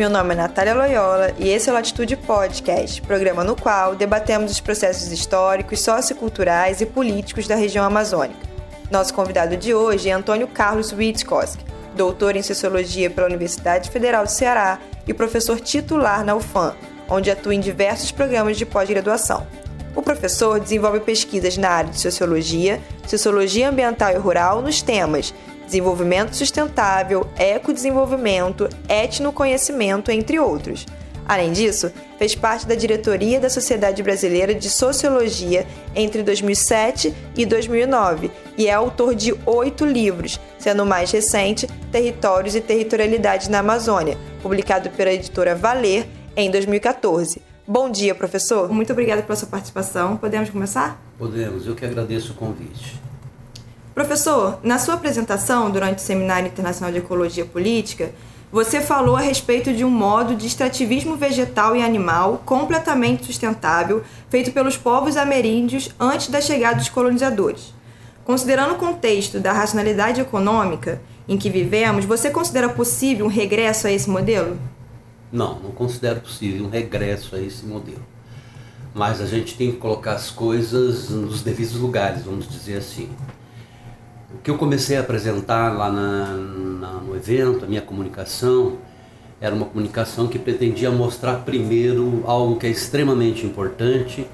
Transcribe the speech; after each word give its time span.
Meu 0.00 0.08
nome 0.08 0.32
é 0.32 0.36
Natália 0.38 0.72
Loyola 0.72 1.30
e 1.38 1.50
esse 1.50 1.68
é 1.68 1.72
o 1.72 1.74
Latitude 1.74 2.16
Podcast, 2.16 3.02
programa 3.02 3.44
no 3.44 3.54
qual 3.54 3.94
debatemos 3.94 4.50
os 4.50 4.58
processos 4.58 5.12
históricos, 5.12 5.80
socioculturais 5.80 6.80
e 6.80 6.86
políticos 6.86 7.46
da 7.46 7.54
região 7.54 7.84
amazônica. 7.84 8.40
Nosso 8.90 9.12
convidado 9.12 9.58
de 9.58 9.74
hoje 9.74 10.08
é 10.08 10.12
Antônio 10.12 10.48
Carlos 10.48 10.90
Witzkowski, 10.90 11.62
doutor 11.94 12.34
em 12.34 12.42
Sociologia 12.42 13.10
pela 13.10 13.26
Universidade 13.26 13.90
Federal 13.90 14.24
do 14.24 14.30
Ceará 14.30 14.80
e 15.06 15.12
professor 15.12 15.60
titular 15.60 16.24
na 16.24 16.34
UFAM, 16.34 16.74
onde 17.06 17.30
atua 17.30 17.54
em 17.54 17.60
diversos 17.60 18.10
programas 18.10 18.56
de 18.56 18.64
pós-graduação. 18.64 19.46
O 19.94 20.00
professor 20.00 20.58
desenvolve 20.58 21.00
pesquisas 21.00 21.58
na 21.58 21.68
área 21.68 21.90
de 21.90 22.00
Sociologia, 22.00 22.80
Sociologia 23.06 23.68
Ambiental 23.68 24.12
e 24.12 24.16
Rural 24.16 24.62
nos 24.62 24.80
temas 24.80 25.34
desenvolvimento 25.70 26.34
sustentável, 26.34 27.26
ecodesenvolvimento, 27.38 28.68
etnoconhecimento, 28.88 30.10
entre 30.10 30.38
outros. 30.38 30.84
Além 31.26 31.52
disso, 31.52 31.92
fez 32.18 32.34
parte 32.34 32.66
da 32.66 32.74
diretoria 32.74 33.38
da 33.38 33.48
Sociedade 33.48 34.02
Brasileira 34.02 34.52
de 34.52 34.68
Sociologia 34.68 35.64
entre 35.94 36.24
2007 36.24 37.14
e 37.36 37.46
2009 37.46 38.32
e 38.58 38.66
é 38.66 38.72
autor 38.72 39.14
de 39.14 39.32
oito 39.46 39.84
livros, 39.84 40.40
sendo 40.58 40.82
o 40.82 40.86
mais 40.86 41.12
recente 41.12 41.68
Territórios 41.92 42.56
e 42.56 42.60
Territorialidade 42.60 43.48
na 43.48 43.60
Amazônia, 43.60 44.18
publicado 44.42 44.90
pela 44.90 45.12
editora 45.12 45.54
Valer 45.54 46.08
em 46.36 46.50
2014. 46.50 47.40
Bom 47.64 47.88
dia, 47.88 48.12
professor. 48.12 48.68
Muito 48.72 48.92
obrigada 48.92 49.22
pela 49.22 49.36
sua 49.36 49.48
participação. 49.48 50.16
Podemos 50.16 50.50
começar? 50.50 51.00
Podemos. 51.16 51.64
Eu 51.64 51.76
que 51.76 51.84
agradeço 51.84 52.32
o 52.32 52.34
convite. 52.34 53.00
Professor, 53.94 54.60
na 54.62 54.78
sua 54.78 54.94
apresentação 54.94 55.70
durante 55.70 55.98
o 55.98 56.02
Seminário 56.02 56.46
Internacional 56.46 56.92
de 56.92 56.98
Ecologia 56.98 57.44
Política, 57.44 58.12
você 58.52 58.80
falou 58.80 59.16
a 59.16 59.20
respeito 59.20 59.72
de 59.72 59.84
um 59.84 59.90
modo 59.90 60.34
de 60.34 60.46
extrativismo 60.46 61.16
vegetal 61.16 61.74
e 61.74 61.82
animal 61.82 62.42
completamente 62.44 63.26
sustentável 63.26 64.02
feito 64.28 64.52
pelos 64.52 64.76
povos 64.76 65.16
ameríndios 65.16 65.90
antes 65.98 66.28
da 66.28 66.40
chegada 66.40 66.76
dos 66.76 66.88
colonizadores. 66.88 67.74
Considerando 68.24 68.74
o 68.74 68.78
contexto 68.78 69.40
da 69.40 69.52
racionalidade 69.52 70.20
econômica 70.20 71.00
em 71.28 71.36
que 71.36 71.50
vivemos, 71.50 72.04
você 72.04 72.30
considera 72.30 72.68
possível 72.68 73.26
um 73.26 73.28
regresso 73.28 73.88
a 73.88 73.92
esse 73.92 74.08
modelo? 74.08 74.56
Não, 75.32 75.58
não 75.58 75.70
considero 75.72 76.20
possível 76.20 76.64
um 76.64 76.70
regresso 76.70 77.34
a 77.34 77.40
esse 77.40 77.64
modelo. 77.64 78.02
Mas 78.94 79.20
a 79.20 79.26
gente 79.26 79.56
tem 79.56 79.72
que 79.72 79.78
colocar 79.78 80.14
as 80.14 80.30
coisas 80.30 81.08
nos 81.08 81.42
devidos 81.42 81.74
lugares, 81.74 82.24
vamos 82.24 82.48
dizer 82.48 82.78
assim. 82.78 83.08
O 84.32 84.38
que 84.38 84.48
eu 84.48 84.56
comecei 84.56 84.96
a 84.96 85.00
apresentar 85.00 85.76
lá 85.76 85.90
na, 85.90 86.34
na, 86.34 86.92
no 87.00 87.16
evento, 87.16 87.64
a 87.64 87.68
minha 87.68 87.82
comunicação, 87.82 88.78
era 89.40 89.52
uma 89.52 89.66
comunicação 89.66 90.28
que 90.28 90.38
pretendia 90.38 90.88
mostrar 90.88 91.44
primeiro 91.44 92.22
algo 92.24 92.54
que 92.54 92.64
é 92.64 92.70
extremamente 92.70 93.44
importante 93.44 94.24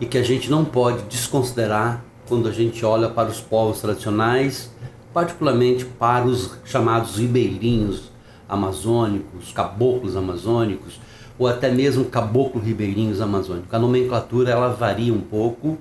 e 0.00 0.06
que 0.06 0.16
a 0.16 0.22
gente 0.22 0.50
não 0.50 0.64
pode 0.64 1.02
desconsiderar 1.04 2.02
quando 2.26 2.48
a 2.48 2.50
gente 2.50 2.82
olha 2.82 3.10
para 3.10 3.28
os 3.28 3.40
povos 3.40 3.82
tradicionais, 3.82 4.70
particularmente 5.12 5.84
para 5.84 6.24
os 6.24 6.58
chamados 6.64 7.18
ribeirinhos 7.18 8.10
amazônicos, 8.48 9.52
caboclos 9.52 10.16
amazônicos, 10.16 10.98
ou 11.38 11.46
até 11.46 11.70
mesmo 11.70 12.06
caboclo 12.06 12.58
ribeirinhos 12.58 13.20
amazônicos. 13.20 13.72
A 13.72 13.78
nomenclatura 13.78 14.50
ela 14.50 14.68
varia 14.68 15.12
um 15.12 15.20
pouco, 15.20 15.76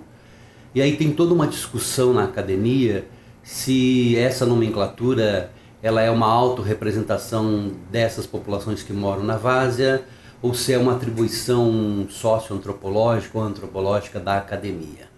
e 0.76 0.82
aí 0.82 0.98
tem 0.98 1.14
toda 1.14 1.34
uma 1.34 1.48
discussão 1.48 2.14
na 2.14 2.26
academia 2.26 3.06
se 3.44 4.16
essa 4.18 4.46
nomenclatura 4.46 5.52
ela 5.82 6.02
é 6.02 6.12
uma 6.12 6.28
autorrepresentação 6.28 7.72
dessas 7.92 8.28
populações 8.28 8.84
que 8.84 8.94
moram 8.94 9.24
na 9.24 9.38
várzea 9.38 10.04
ou 10.42 10.54
se 10.54 10.74
é 10.74 10.78
uma 10.78 10.94
atribuição 10.94 12.06
socioantropológica 12.10 13.38
ou 13.38 13.44
antropológica 13.44 14.20
da 14.20 14.38
academia. 14.38 15.10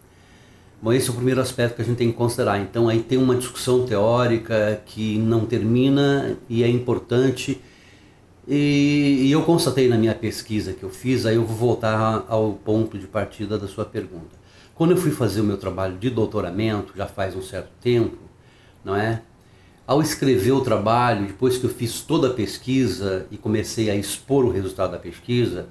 Bom, 0.81 0.91
esse 0.91 1.07
é 1.07 1.11
o 1.11 1.15
primeiro 1.15 1.39
aspecto 1.39 1.77
que 1.77 1.81
a 1.81 1.85
gente 1.85 1.97
tem 1.97 2.11
que 2.11 2.17
considerar. 2.17 2.59
Então, 2.59 2.89
aí 2.89 3.01
tem 3.01 3.17
uma 3.17 3.35
discussão 3.35 3.85
teórica 3.85 4.81
que 4.85 5.17
não 5.17 5.45
termina 5.45 6.37
e 6.49 6.61
é 6.61 6.67
importante. 6.67 7.61
E, 8.45 9.27
e 9.27 9.31
eu 9.31 9.43
constatei 9.43 9.87
na 9.87 9.97
minha 9.97 10.13
pesquisa 10.13 10.73
que 10.73 10.83
eu 10.83 10.89
fiz, 10.89 11.25
aí 11.25 11.35
eu 11.35 11.45
vou 11.45 11.55
voltar 11.55 12.25
ao 12.27 12.51
ponto 12.51 12.97
de 12.97 13.07
partida 13.07 13.57
da 13.57 13.65
sua 13.65 13.85
pergunta. 13.85 14.42
Quando 14.75 14.91
eu 14.91 14.97
fui 14.97 15.11
fazer 15.11 15.41
o 15.41 15.43
meu 15.43 15.57
trabalho 15.57 15.97
de 15.97 16.09
doutoramento, 16.09 16.93
já 16.95 17.05
faz 17.05 17.35
um 17.35 17.41
certo 17.41 17.69
tempo, 17.79 18.17
não 18.83 18.95
é? 18.95 19.21
Ao 19.85 20.01
escrever 20.01 20.51
o 20.51 20.61
trabalho, 20.61 21.27
depois 21.27 21.57
que 21.57 21.65
eu 21.65 21.69
fiz 21.69 22.01
toda 22.01 22.29
a 22.29 22.33
pesquisa 22.33 23.27
e 23.29 23.37
comecei 23.37 23.91
a 23.91 23.95
expor 23.95 24.45
o 24.45 24.51
resultado 24.51 24.91
da 24.91 24.97
pesquisa, 24.97 25.67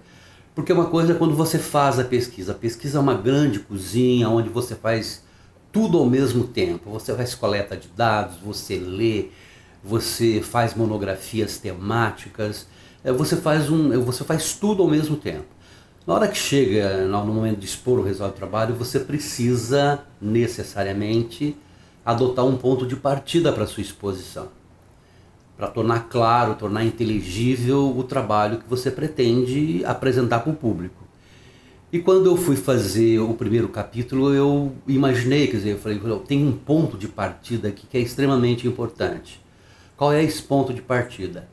porque 0.55 0.73
uma 0.73 0.85
coisa 0.85 1.13
é 1.13 1.17
quando 1.17 1.35
você 1.35 1.59
faz 1.59 1.99
a 1.99 2.05
pesquisa. 2.05 2.53
A 2.53 2.55
pesquisa 2.55 2.99
é 2.99 3.01
uma 3.01 3.15
grande 3.15 3.59
cozinha 3.59 4.29
onde 4.29 4.49
você 4.49 4.75
faz 4.75 5.25
tudo 5.73 5.99
ao 5.99 6.07
mesmo 6.07 6.45
tempo. 6.45 6.91
Você 6.91 7.15
faz 7.15 7.35
coleta 7.35 7.77
de 7.77 7.89
dados, 7.89 8.37
você 8.39 8.79
lê, 8.79 9.31
você 9.83 10.41
faz 10.43 10.75
monografias 10.75 11.57
temáticas, 11.57 12.69
é, 13.03 13.11
você 13.11 13.35
faz, 13.37 13.71
um, 13.71 13.99
você 14.03 14.23
faz 14.23 14.53
tudo 14.53 14.83
ao 14.83 14.89
mesmo 14.89 15.17
tempo. 15.17 15.47
Na 16.05 16.15
hora 16.15 16.27
que 16.27 16.37
chega 16.37 17.07
no 17.07 17.25
momento 17.27 17.61
de 17.61 17.67
expor 17.67 18.01
o 18.01 18.03
resultado 18.03 18.33
do 18.33 18.37
trabalho, 18.37 18.75
você 18.75 18.99
precisa 18.99 20.01
necessariamente 20.21 21.57
adotar 22.05 22.45
um 22.45 22.57
ponto 22.57 22.85
de 22.85 22.97
partida 22.97 23.53
para 23.53 23.69
sua 23.69 23.83
exposição, 23.83 24.49
para 25.57 25.69
tornar 25.69 26.09
claro, 26.09 26.57
tornar 26.57 26.85
inteligível 26.85 27.97
o 27.97 28.03
trabalho 28.03 28.59
que 28.59 28.69
você 28.69 28.91
pretende 28.91 29.85
apresentar 29.85 30.41
para 30.41 30.51
o 30.51 30.57
público. 30.57 31.05
E 31.93 32.01
quando 32.01 32.27
eu 32.27 32.37
fui 32.37 32.57
fazer 32.57 33.21
o 33.21 33.35
primeiro 33.35 33.69
capítulo, 33.69 34.35
eu 34.35 34.73
imaginei, 34.89 35.47
quer 35.47 35.59
dizer, 35.59 35.71
eu 35.71 35.79
falei, 35.79 36.01
tem 36.27 36.45
um 36.45 36.51
ponto 36.51 36.99
de 36.99 37.07
partida 37.07 37.69
aqui 37.69 37.87
que 37.87 37.97
é 37.97 38.01
extremamente 38.01 38.67
importante. 38.67 39.41
Qual 39.97 40.13
é 40.13 40.25
esse 40.25 40.43
ponto 40.43 40.75
de 40.75 40.83
partida? 40.83 41.49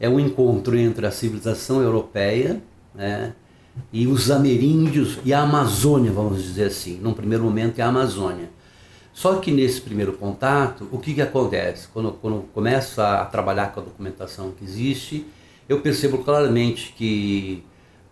É 0.00 0.08
o 0.08 0.18
encontro 0.18 0.76
entre 0.76 1.06
a 1.06 1.12
civilização 1.12 1.80
europeia, 1.80 2.60
né, 2.92 3.34
e 3.92 4.06
os 4.06 4.30
ameríndios 4.30 5.18
e 5.24 5.32
a 5.32 5.42
Amazônia, 5.42 6.12
vamos 6.12 6.42
dizer 6.42 6.64
assim. 6.64 6.98
Num 6.98 7.12
primeiro 7.12 7.44
momento 7.44 7.78
é 7.78 7.82
a 7.82 7.88
Amazônia. 7.88 8.50
Só 9.12 9.36
que 9.36 9.50
nesse 9.50 9.80
primeiro 9.80 10.14
contato, 10.14 10.88
o 10.90 10.98
que, 10.98 11.14
que 11.14 11.20
acontece? 11.20 11.86
Quando, 11.88 12.12
quando 12.12 12.44
começo 12.54 13.00
a 13.00 13.24
trabalhar 13.26 13.72
com 13.72 13.80
a 13.80 13.82
documentação 13.84 14.52
que 14.52 14.64
existe, 14.64 15.26
eu 15.68 15.80
percebo 15.80 16.18
claramente 16.18 16.94
que 16.96 17.62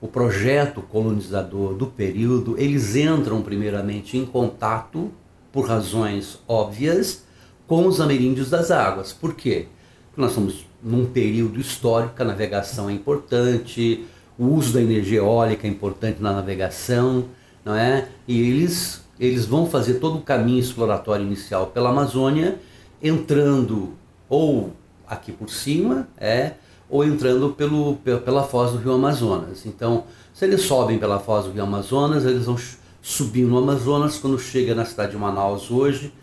o 0.00 0.08
projeto 0.08 0.82
colonizador 0.82 1.74
do 1.74 1.86
período, 1.86 2.54
eles 2.58 2.96
entram 2.96 3.42
primeiramente 3.42 4.16
em 4.16 4.24
contato, 4.24 5.10
por 5.52 5.66
razões 5.66 6.38
óbvias, 6.46 7.24
com 7.66 7.86
os 7.86 8.00
ameríndios 8.00 8.50
das 8.50 8.70
águas. 8.70 9.12
Por 9.12 9.34
quê? 9.34 9.66
Porque 10.06 10.20
nós 10.20 10.30
estamos 10.30 10.66
num 10.82 11.06
período 11.06 11.60
histórico, 11.60 12.20
a 12.22 12.24
navegação 12.24 12.88
é 12.88 12.92
importante, 12.92 14.04
o 14.40 14.54
uso 14.54 14.72
da 14.72 14.80
energia 14.80 15.18
eólica 15.18 15.66
é 15.66 15.70
importante 15.70 16.22
na 16.22 16.32
navegação, 16.32 17.26
não 17.62 17.74
é? 17.74 18.08
E 18.26 18.40
eles, 18.40 19.02
eles 19.20 19.44
vão 19.44 19.66
fazer 19.66 19.94
todo 19.94 20.16
o 20.16 20.22
caminho 20.22 20.58
exploratório 20.58 21.26
inicial 21.26 21.66
pela 21.66 21.90
Amazônia, 21.90 22.58
entrando 23.02 23.90
ou 24.30 24.72
aqui 25.06 25.30
por 25.30 25.50
cima, 25.50 26.08
é, 26.16 26.54
ou 26.88 27.04
entrando 27.04 27.50
pelo, 27.50 27.96
pela 27.96 28.42
foz 28.42 28.72
do 28.72 28.78
rio 28.78 28.92
Amazonas. 28.92 29.66
Então, 29.66 30.04
se 30.32 30.46
eles 30.46 30.62
sobem 30.62 30.98
pela 30.98 31.18
foz 31.18 31.44
do 31.44 31.52
rio 31.52 31.64
Amazonas, 31.64 32.24
eles 32.24 32.46
vão 32.46 32.56
subir 33.02 33.44
no 33.44 33.58
Amazonas. 33.58 34.16
Quando 34.16 34.38
chega 34.38 34.74
na 34.74 34.86
cidade 34.86 35.12
de 35.12 35.18
Manaus 35.18 35.70
hoje, 35.70 36.14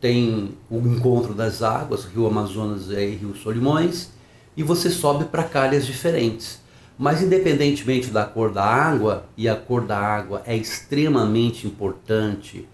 tem 0.00 0.52
o 0.70 0.78
encontro 0.78 1.34
das 1.34 1.62
águas, 1.62 2.04
rio 2.04 2.28
Amazonas 2.28 2.90
e 2.90 3.06
rio 3.06 3.34
Solimões, 3.34 4.10
e 4.56 4.62
você 4.62 4.88
sobe 4.88 5.24
para 5.24 5.42
calhas 5.42 5.84
diferentes. 5.84 6.64
Mas 6.98 7.22
independentemente 7.22 8.10
da 8.10 8.24
cor 8.24 8.50
da 8.50 8.64
água, 8.64 9.26
e 9.36 9.48
a 9.48 9.54
cor 9.54 9.86
da 9.86 9.98
água 9.98 10.42
é 10.46 10.56
extremamente 10.56 11.66
importante, 11.66 12.66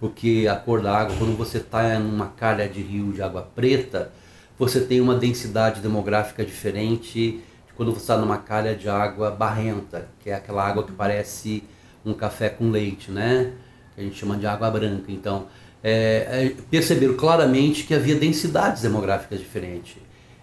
porque 0.00 0.48
a 0.50 0.56
cor 0.56 0.82
da 0.82 0.96
água, 0.96 1.16
quando 1.16 1.36
você 1.36 1.58
está 1.58 1.98
numa 1.98 2.26
calha 2.26 2.68
de 2.68 2.80
rio 2.80 3.12
de 3.12 3.22
água 3.22 3.42
preta, 3.54 4.12
você 4.58 4.80
tem 4.80 5.00
uma 5.00 5.14
densidade 5.14 5.80
demográfica 5.80 6.44
diferente 6.44 7.40
de 7.66 7.72
quando 7.76 7.92
você 7.92 8.00
está 8.00 8.16
numa 8.16 8.38
calha 8.38 8.74
de 8.74 8.88
água 8.88 9.30
barrenta, 9.30 10.08
que 10.18 10.30
é 10.30 10.34
aquela 10.34 10.66
água 10.66 10.82
que 10.82 10.92
parece 10.92 11.62
um 12.04 12.12
café 12.12 12.48
com 12.48 12.70
leite, 12.70 13.12
né? 13.12 13.52
Que 13.94 14.00
a 14.00 14.04
gente 14.04 14.18
chama 14.18 14.36
de 14.36 14.46
água 14.46 14.68
branca. 14.70 15.12
Então, 15.12 15.46
é, 15.82 16.52
é, 16.56 16.62
perceberam 16.68 17.14
claramente 17.14 17.84
que 17.84 17.94
havia 17.94 18.16
densidades 18.16 18.82
demográficas 18.82 19.38
diferentes. 19.38 19.96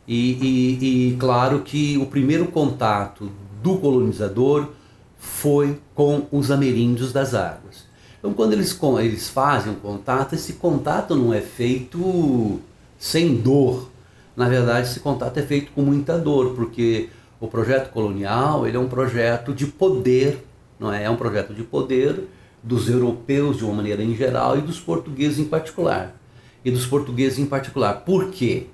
E, 0.08 0.32
e, 0.34 1.10
e 1.12 1.16
claro 1.18 1.62
que 1.62 1.98
o 1.98 2.06
primeiro 2.06 2.48
contato 2.48 3.32
do 3.62 3.78
colonizador 3.78 4.70
foi 5.18 5.80
com 5.94 6.28
os 6.32 6.52
ameríndios 6.52 7.12
das 7.12 7.34
águas. 7.34 7.86
Então, 8.20 8.34
quando 8.34 8.54
eles, 8.54 8.80
eles 9.00 9.30
fazem 9.30 9.72
um 9.74 9.76
contato, 9.76 10.34
esse 10.34 10.54
contato 10.54 11.16
não 11.16 11.34
é 11.34 11.42
feito 11.42 12.60
sem 12.98 13.36
dor. 13.36 13.90
Na 14.36 14.50
verdade, 14.50 14.88
esse 14.88 15.00
contato 15.00 15.38
é 15.38 15.44
feito 15.44 15.72
com 15.72 15.82
muita 15.82 16.18
dor, 16.18 16.56
porque 16.56 17.10
o, 17.40 17.48
projeto 17.48 17.92
colonial 17.92 18.68
ele 18.68 18.78
é 18.78 18.80
um 18.80 18.88
projeto 18.88 19.54
de 19.54 19.68
poder, 19.68 20.44
não 20.80 20.92
é? 20.92 21.04
É 21.04 21.10
um 21.10 21.16
projeto 21.16 21.54
de 21.54 21.64
poder 21.64 22.28
dos 22.64 22.90
europeus 22.90 23.58
de 23.58 23.64
uma 23.64 23.76
maneira 23.76 24.04
em 24.04 24.16
geral 24.16 24.58
e 24.58 24.62
dos 24.62 24.80
portugueses 24.80 25.38
em 25.38 25.46
particular. 25.46 26.16
E 26.64 26.72
dos 26.72 26.86
portugueses 26.88 27.38
em 27.38 27.46
particular. 27.46 28.02
Por 28.02 28.32
quê? 28.32 28.68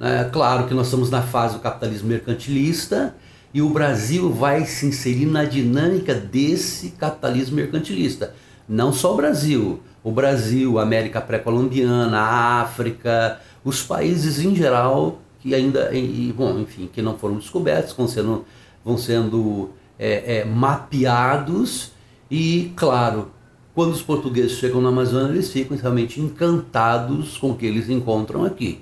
É 0.00 0.24
claro 0.24 0.66
que 0.66 0.72
nós 0.72 0.86
estamos 0.86 1.10
na 1.10 1.20
fase 1.20 1.54
do 1.54 1.60
capitalismo 1.60 2.08
mercantilista 2.08 3.14
e 3.52 3.60
o 3.60 3.68
Brasil 3.68 4.32
vai 4.32 4.64
se 4.64 4.86
inserir 4.86 5.26
na 5.26 5.44
dinâmica 5.44 6.14
desse 6.14 6.92
capitalismo 6.92 7.56
mercantilista. 7.56 8.34
Não 8.66 8.94
só 8.94 9.12
o 9.12 9.16
Brasil, 9.16 9.80
o 10.02 10.10
Brasil, 10.10 10.78
a 10.78 10.82
América 10.82 11.20
pré-colombiana, 11.20 12.18
a 12.18 12.62
África, 12.62 13.40
os 13.62 13.82
países 13.82 14.40
em 14.40 14.54
geral 14.54 15.20
que 15.40 15.54
ainda, 15.54 15.94
e, 15.94 16.32
bom, 16.34 16.58
enfim, 16.58 16.88
que 16.90 17.02
não 17.02 17.18
foram 17.18 17.36
descobertos, 17.36 17.92
vão 17.94 18.08
sendo, 18.08 18.44
vão 18.82 18.96
sendo 18.96 19.70
é, 19.98 20.38
é, 20.38 20.44
mapeados 20.46 21.92
e, 22.30 22.72
claro, 22.74 23.30
quando 23.74 23.92
os 23.92 24.00
portugueses 24.00 24.52
chegam 24.52 24.80
na 24.80 24.88
Amazônia, 24.88 25.32
eles 25.32 25.52
ficam 25.52 25.76
realmente 25.76 26.20
encantados 26.20 27.36
com 27.36 27.50
o 27.50 27.56
que 27.56 27.66
eles 27.66 27.90
encontram 27.90 28.44
aqui, 28.46 28.80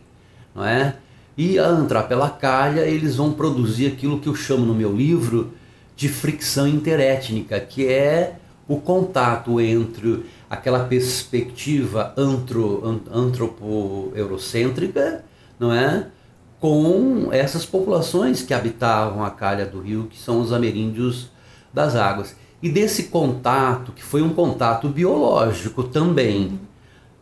não 0.54 0.64
é? 0.64 0.96
E 1.38 1.56
a 1.56 1.70
entrar 1.70 2.02
pela 2.02 2.28
calha, 2.28 2.80
eles 2.80 3.14
vão 3.14 3.32
produzir 3.32 3.86
aquilo 3.86 4.18
que 4.18 4.28
eu 4.28 4.34
chamo 4.34 4.66
no 4.66 4.74
meu 4.74 4.92
livro 4.92 5.52
de 5.94 6.08
fricção 6.08 6.66
interétnica, 6.66 7.60
que 7.60 7.86
é 7.86 8.40
o 8.66 8.80
contato 8.80 9.60
entre 9.60 10.24
aquela 10.50 10.80
perspectiva 10.80 12.12
antro, 12.16 13.00
antropo-eurocêntrica, 13.12 15.24
não 15.60 15.72
é? 15.72 16.08
Com 16.58 17.28
essas 17.30 17.64
populações 17.64 18.42
que 18.42 18.52
habitavam 18.52 19.24
a 19.24 19.30
calha 19.30 19.64
do 19.64 19.80
rio, 19.80 20.08
que 20.10 20.18
são 20.18 20.40
os 20.40 20.52
ameríndios 20.52 21.30
das 21.72 21.94
águas. 21.94 22.34
E 22.60 22.68
desse 22.68 23.04
contato, 23.04 23.92
que 23.92 24.02
foi 24.02 24.22
um 24.22 24.30
contato 24.30 24.88
biológico 24.88 25.84
também, 25.84 26.58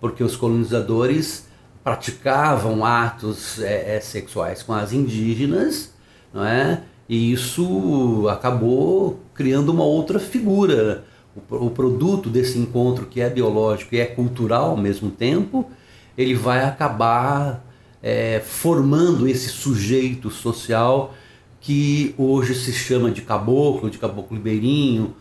porque 0.01 0.25
os 0.25 0.37
colonizadores 0.37 1.46
praticavam 1.87 2.85
atos 2.85 3.61
é, 3.61 3.95
é, 3.95 4.01
sexuais 4.01 4.61
com 4.61 4.73
as 4.73 4.93
indígenas, 4.93 5.95
não 6.35 6.45
é? 6.45 6.83
E 7.09 7.31
isso 7.31 8.27
acabou 8.29 9.21
criando 9.33 9.69
uma 9.69 9.85
outra 9.85 10.19
figura. 10.19 11.05
O, 11.49 11.67
o 11.67 11.71
produto 11.71 12.29
desse 12.29 12.59
encontro, 12.59 13.07
que 13.07 13.21
é 13.21 13.31
biológico 13.31 13.95
e 13.95 14.01
é 14.01 14.05
cultural 14.05 14.71
ao 14.71 14.77
mesmo 14.77 15.13
tempo, 15.13 15.71
ele 16.19 16.35
vai 16.35 16.65
acabar 16.65 17.65
é, 18.03 18.43
formando 18.45 19.29
esse 19.29 19.49
sujeito 19.51 20.29
social 20.29 21.15
que 21.61 22.17
hoje 22.19 22.57
se 22.57 22.73
chama 22.73 23.13
de 23.13 23.23
caboclo, 23.23 23.89
de 23.89 23.99
caboclo 23.99 24.37
ribeirinho 24.37 25.15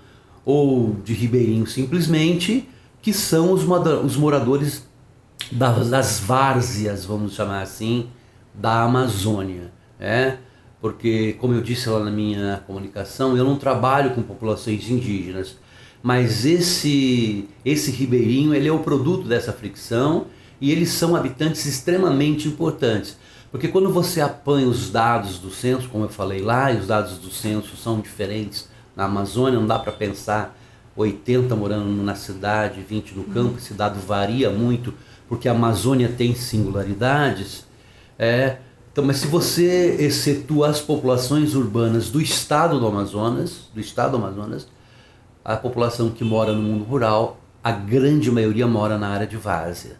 ou 0.43 0.95
de 1.03 1.13
ribeirinho 1.13 1.67
simplesmente, 1.67 2.67
que 3.03 3.13
são 3.13 3.51
os, 3.51 3.61
os 4.03 4.17
moradores 4.17 4.84
das, 5.51 5.89
das 5.89 6.19
várzeas, 6.19 7.05
vamos 7.05 7.33
chamar 7.33 7.61
assim, 7.61 8.07
da 8.53 8.83
Amazônia. 8.83 9.71
É? 9.99 10.37
Porque, 10.81 11.33
como 11.39 11.53
eu 11.53 11.61
disse 11.61 11.89
lá 11.89 11.99
na 11.99 12.11
minha 12.11 12.63
comunicação, 12.67 13.35
eu 13.35 13.43
não 13.43 13.55
trabalho 13.55 14.11
com 14.11 14.21
populações 14.21 14.89
indígenas, 14.89 15.57
mas 16.03 16.45
esse, 16.45 17.49
esse 17.63 17.91
ribeirinho 17.91 18.53
ele 18.53 18.67
é 18.67 18.71
o 18.71 18.79
produto 18.79 19.27
dessa 19.27 19.51
fricção 19.51 20.27
e 20.61 20.71
eles 20.71 20.89
são 20.89 21.15
habitantes 21.15 21.65
extremamente 21.65 22.47
importantes. 22.47 23.17
Porque 23.51 23.67
quando 23.67 23.89
você 23.89 24.21
apanha 24.21 24.67
os 24.67 24.91
dados 24.91 25.39
do 25.39 25.49
censo, 25.49 25.87
como 25.89 26.05
eu 26.05 26.09
falei 26.09 26.41
lá, 26.41 26.71
e 26.71 26.77
os 26.77 26.87
dados 26.87 27.17
do 27.17 27.31
censo 27.31 27.75
são 27.77 27.99
diferentes 27.99 28.67
na 28.95 29.05
Amazônia, 29.05 29.59
não 29.59 29.65
dá 29.65 29.79
para 29.79 29.91
pensar 29.91 30.55
80 30.95 31.55
morando 31.55 32.03
na 32.03 32.15
cidade, 32.15 32.81
20 32.81 33.15
no 33.15 33.23
campo, 33.23 33.57
esse 33.57 33.73
dado 33.73 33.99
varia 33.99 34.49
muito 34.49 34.93
porque 35.27 35.47
a 35.47 35.51
Amazônia 35.51 36.09
tem 36.15 36.35
singularidades, 36.35 37.65
é, 38.17 38.57
então, 38.95 39.03
mas 39.03 39.17
se 39.17 39.27
você 39.27 39.97
excetua 39.99 40.69
as 40.69 40.79
populações 40.79 41.53
urbanas 41.53 42.09
do 42.09 42.21
estado 42.21 42.79
do 42.79 42.87
Amazonas, 42.87 43.69
do 43.73 43.81
estado 43.81 44.11
do 44.11 44.23
Amazonas, 44.23 44.69
a 45.43 45.57
população 45.57 46.09
que 46.09 46.23
mora 46.23 46.53
no 46.53 46.61
mundo 46.61 46.85
rural, 46.85 47.37
a 47.61 47.73
grande 47.73 48.31
maioria 48.31 48.65
mora 48.65 48.97
na 48.97 49.09
área 49.09 49.27
de 49.27 49.35
várzea. 49.35 49.97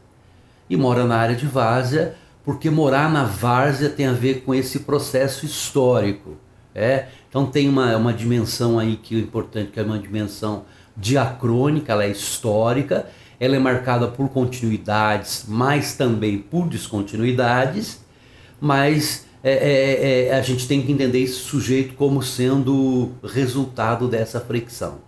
E 0.69 0.77
mora 0.77 1.03
na 1.03 1.17
área 1.17 1.35
de 1.35 1.45
várzea 1.45 2.15
porque 2.45 2.69
morar 2.69 3.11
na 3.11 3.25
várzea 3.25 3.89
tem 3.89 4.05
a 4.05 4.13
ver 4.13 4.43
com 4.43 4.55
esse 4.55 4.79
processo 4.79 5.45
histórico. 5.45 6.37
É? 6.73 7.07
Então 7.27 7.45
tem 7.45 7.67
uma, 7.67 7.97
uma 7.97 8.13
dimensão 8.13 8.79
aí 8.79 8.95
que 8.95 9.15
é 9.15 9.19
importante, 9.19 9.71
que 9.71 9.79
é 9.79 9.83
uma 9.83 9.99
dimensão 9.99 10.63
diacrônica, 10.95 11.91
ela 11.91 12.05
é 12.05 12.11
histórica, 12.11 13.07
ela 13.39 13.55
é 13.55 13.59
marcada 13.59 14.07
por 14.07 14.29
continuidades, 14.29 15.45
mas 15.47 15.95
também 15.95 16.37
por 16.37 16.67
descontinuidades, 16.67 17.99
mas 18.59 19.25
é, 19.43 19.53
é, 19.53 20.27
é, 20.27 20.35
a 20.35 20.41
gente 20.41 20.67
tem 20.67 20.81
que 20.81 20.91
entender 20.91 21.19
esse 21.19 21.35
sujeito 21.35 21.93
como 21.93 22.23
sendo 22.23 23.11
resultado 23.23 24.07
dessa 24.07 24.39
fricção. 24.39 24.99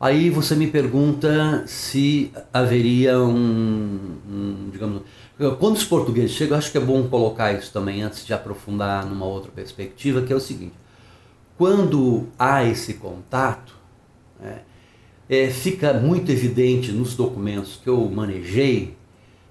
Aí 0.00 0.30
você 0.30 0.54
me 0.54 0.66
pergunta 0.66 1.64
se 1.66 2.30
haveria 2.52 3.18
um, 3.18 4.18
um, 4.28 4.70
digamos, 4.70 5.02
quando 5.58 5.76
os 5.76 5.84
portugueses 5.84 6.32
chegam, 6.32 6.56
acho 6.56 6.70
que 6.70 6.78
é 6.78 6.80
bom 6.80 7.06
colocar 7.08 7.52
isso 7.52 7.72
também 7.72 8.02
antes 8.02 8.24
de 8.24 8.32
aprofundar 8.32 9.04
numa 9.06 9.26
outra 9.26 9.50
perspectiva, 9.50 10.22
que 10.22 10.32
é 10.32 10.36
o 10.36 10.40
seguinte: 10.40 10.74
quando 11.58 12.28
há 12.38 12.64
esse 12.64 12.94
contato, 12.94 13.74
né, 14.40 14.60
é, 15.28 15.48
fica 15.50 15.92
muito 15.92 16.30
evidente 16.30 16.92
nos 16.92 17.14
documentos 17.14 17.80
que 17.82 17.88
eu 17.88 18.08
manejei 18.10 18.96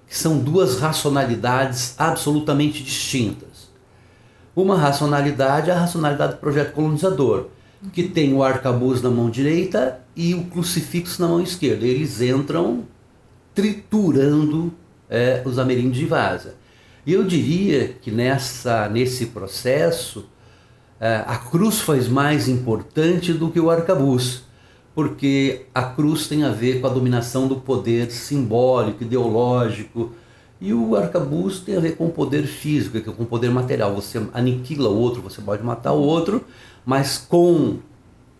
que 0.08 0.18
são 0.18 0.38
duas 0.38 0.80
racionalidades 0.80 1.96
absolutamente 1.98 2.84
distintas. 2.84 3.70
Uma 4.56 4.78
racionalidade 4.78 5.70
é 5.70 5.74
a 5.74 5.80
racionalidade 5.80 6.34
do 6.34 6.40
projeto 6.40 6.74
colonizador, 6.74 7.48
que 7.92 8.04
tem 8.04 8.34
o 8.34 8.44
arcabuz 8.44 9.02
na 9.02 9.10
mão 9.10 9.30
direita 9.30 10.00
e 10.16 10.34
o 10.34 10.46
crucifixo 10.46 11.22
na 11.22 11.28
mão 11.28 11.42
esquerda. 11.42 11.86
Eles 11.86 12.22
entram 12.22 12.84
triturando 13.54 14.74
é, 15.10 15.42
os 15.46 15.60
ameríndios 15.60 15.98
de 15.98 16.06
vaza. 16.06 16.56
E 17.06 17.14
eu 17.14 17.24
diria 17.24 17.96
que 18.02 18.12
nessa, 18.12 18.88
nesse 18.88 19.28
processo, 19.28 20.26
é, 21.00 21.24
a 21.28 21.38
cruz 21.38 21.80
foi 21.82 22.02
mais 22.08 22.48
importante 22.48 23.34
do 23.34 23.52
que 23.52 23.60
o 23.60 23.70
arcabuz 23.70 24.45
porque 24.96 25.66
a 25.76 25.84
cruz 25.84 26.26
tem 26.26 26.46
a 26.46 26.50
ver 26.50 26.80
com 26.80 26.88
a 26.88 26.90
dominação 26.90 27.50
do 27.50 27.58
poder 27.58 28.10
simbólico, 28.10 29.04
ideológico, 29.04 30.14
e 30.62 30.74
o 30.74 30.96
arcabuz 30.96 31.60
tem 31.60 31.76
a 31.76 31.82
ver 31.82 31.98
com 31.98 32.08
o 32.08 32.12
poder 32.12 32.48
físico, 32.48 33.12
com 33.12 33.24
o 33.24 33.26
poder 33.26 33.52
material. 33.52 33.94
Você 33.94 34.26
aniquila 34.34 34.90
o 34.90 34.98
outro, 34.98 35.22
você 35.22 35.42
pode 35.42 35.62
matar 35.62 35.92
o 35.92 36.02
outro, 36.02 36.46
mas 36.86 37.18
com 37.18 37.80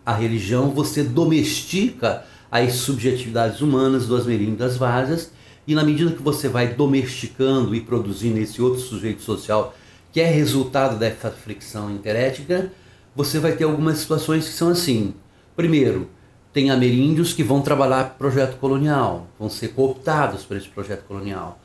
a 0.04 0.14
religião 0.14 0.70
você 0.70 1.04
domestica 1.04 2.24
as 2.50 2.72
subjetividades 2.72 3.60
humanas 3.60 4.06
do 4.06 4.16
asmeríndio 4.16 4.56
das 4.56 4.78
várzeas, 4.78 5.30
e 5.66 5.74
na 5.74 5.84
medida 5.84 6.12
que 6.12 6.22
você 6.22 6.48
vai 6.48 6.72
domesticando 6.72 7.74
e 7.74 7.80
produzindo 7.82 8.38
esse 8.38 8.62
outro 8.62 8.80
sujeito 8.80 9.20
social, 9.20 9.74
que 10.10 10.20
é 10.22 10.30
resultado 10.30 10.98
dessa 10.98 11.30
fricção 11.30 11.90
interética, 11.90 12.72
você 13.14 13.38
vai 13.38 13.52
ter 13.52 13.64
algumas 13.64 13.98
situações 13.98 14.46
que 14.46 14.54
são 14.54 14.68
assim. 14.68 15.12
Primeiro, 15.54 16.08
tem 16.56 16.70
ameríndios 16.70 17.34
que 17.34 17.42
vão 17.42 17.60
trabalhar 17.60 18.16
projeto 18.16 18.56
colonial, 18.56 19.26
vão 19.38 19.50
ser 19.50 19.74
cooptados 19.74 20.42
por 20.42 20.56
esse 20.56 20.66
projeto 20.66 21.04
colonial. 21.04 21.60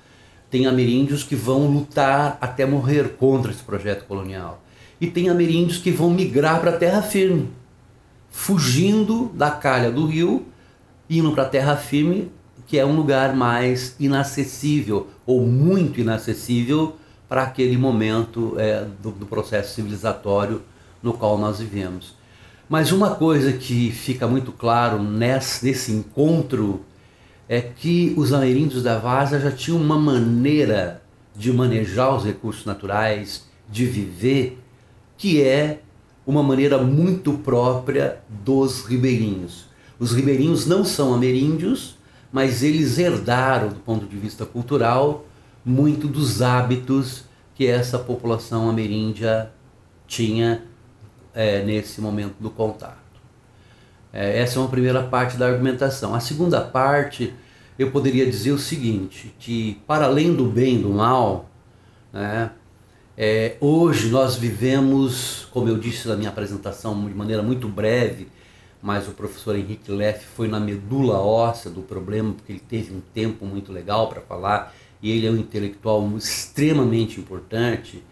Tem 0.50 0.68
ameríndios 0.68 1.24
que 1.24 1.34
vão 1.34 1.66
lutar 1.66 2.38
até 2.42 2.66
morrer 2.66 3.16
contra 3.18 3.54
esse 3.54 3.64
projeto 3.64 4.04
colonial. 4.04 4.62
E 5.00 5.08
tem 5.08 5.30
ameríndios 5.30 5.78
que 5.78 5.92
vão 5.92 6.10
migrar 6.10 6.60
para 6.60 6.72
a 6.72 6.78
terra 6.78 7.02
firme, 7.02 7.50
fugindo 8.30 9.32
da 9.34 9.50
calha 9.50 9.90
do 9.90 10.06
rio, 10.06 10.46
indo 11.10 11.32
para 11.32 11.44
a 11.44 11.50
terra 11.50 11.78
firme, 11.78 12.30
que 12.68 12.78
é 12.78 12.86
um 12.86 12.94
lugar 12.94 13.34
mais 13.34 13.96
inacessível 13.98 15.08
ou 15.26 15.48
muito 15.48 16.02
inacessível 16.02 16.98
para 17.30 17.44
aquele 17.44 17.78
momento 17.78 18.56
é, 18.58 18.86
do, 19.02 19.12
do 19.12 19.26
processo 19.26 19.74
civilizatório 19.74 20.62
no 21.02 21.14
qual 21.14 21.38
nós 21.38 21.60
vivemos. 21.60 22.20
Mas 22.72 22.94
uma 22.94 23.16
coisa 23.16 23.52
que 23.52 23.92
fica 23.92 24.26
muito 24.26 24.54
claro 24.54 25.04
nesse, 25.04 25.66
nesse 25.66 25.92
encontro 25.92 26.86
é 27.50 27.60
que 27.60 28.14
os 28.16 28.32
ameríndios 28.32 28.82
da 28.82 28.98
Vaza 28.98 29.42
já 29.42 29.52
tinham 29.52 29.78
uma 29.78 30.00
maneira 30.00 31.04
de 31.36 31.52
manejar 31.52 32.16
os 32.16 32.24
recursos 32.24 32.64
naturais, 32.64 33.46
de 33.70 33.86
viver, 33.86 34.58
que 35.18 35.42
é 35.42 35.82
uma 36.26 36.42
maneira 36.42 36.78
muito 36.78 37.34
própria 37.34 38.20
dos 38.30 38.86
ribeirinhos. 38.86 39.66
Os 40.00 40.14
ribeirinhos 40.14 40.66
não 40.66 40.86
são 40.86 41.14
ameríndios, 41.14 41.98
mas 42.32 42.64
eles 42.64 42.98
herdaram, 42.98 43.68
do 43.68 43.82
ponto 43.82 44.06
de 44.06 44.16
vista 44.16 44.46
cultural, 44.46 45.26
muito 45.66 46.08
dos 46.08 46.42
hábitos 46.42 47.26
que 47.54 47.68
essa 47.68 48.00
população 48.00 48.70
ameríndia 48.70 49.52
tinha 50.08 50.71
é, 51.34 51.64
nesse 51.64 52.02
momento 52.02 52.36
do 52.40 52.50
contato. 52.50 52.98
É, 54.14 54.40
essa 54.40 54.58
é 54.58 54.62
uma 54.62 54.70
primeira 54.70 55.04
parte 55.04 55.38
da 55.38 55.48
argumentação. 55.48 56.14
A 56.14 56.20
segunda 56.20 56.62
parte, 56.62 57.34
eu 57.80 57.92
poderia 57.92 58.26
dizer 58.26 58.52
o 58.52 58.58
seguinte, 58.58 59.34
que 59.40 59.82
para 59.88 60.06
além 60.06 60.34
do 60.34 60.46
bem 60.46 60.76
e 60.76 60.80
do 60.80 60.90
mal, 60.90 61.50
né, 62.12 62.52
é, 63.18 63.56
hoje 63.60 64.10
nós 64.10 64.36
vivemos, 64.36 65.48
como 65.52 65.70
eu 65.70 65.78
disse 65.78 66.08
na 66.08 66.16
minha 66.16 66.30
apresentação 66.30 67.08
de 67.08 67.14
maneira 67.14 67.42
muito 67.42 67.68
breve, 67.68 68.28
mas 68.82 69.08
o 69.08 69.12
professor 69.12 69.56
Henrique 69.56 69.92
Leff 69.92 70.26
foi 70.26 70.48
na 70.48 70.60
medula 70.60 71.20
óssea 71.20 71.70
do 71.70 71.82
problema, 71.82 72.34
porque 72.34 72.54
ele 72.54 72.64
teve 72.68 72.94
um 72.94 73.02
tempo 73.14 73.46
muito 73.46 73.72
legal 73.72 74.10
para 74.10 74.22
falar, 74.22 74.74
e 75.02 75.12
ele 75.12 75.28
é 75.28 75.32
um 75.32 75.38
intelectual 75.38 76.10
extremamente 76.18 77.20
importante. 77.20 78.04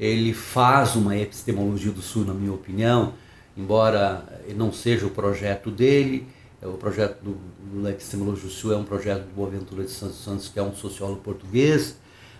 Ele 0.00 0.32
faz 0.34 0.96
uma 0.96 1.16
epistemologia 1.16 1.92
do 1.92 2.02
Sul, 2.02 2.24
na 2.24 2.34
minha 2.34 2.52
opinião, 2.52 3.12
embora 3.56 4.24
não 4.56 4.72
seja 4.72 5.06
o 5.06 5.10
projeto 5.10 5.70
dele, 5.70 6.26
é 6.62 6.66
o 6.66 6.72
projeto 6.72 7.22
do, 7.22 7.36
do 7.72 7.88
Epistemologia 7.88 8.44
do 8.44 8.50
Sul 8.50 8.72
é 8.72 8.76
um 8.76 8.84
projeto 8.84 9.24
do 9.24 9.34
Boaventura 9.34 9.84
de 9.84 9.90
Santos 9.90 10.22
Santos, 10.22 10.48
que 10.48 10.58
é 10.58 10.62
um 10.62 10.74
sociólogo 10.74 11.20
português, 11.20 11.98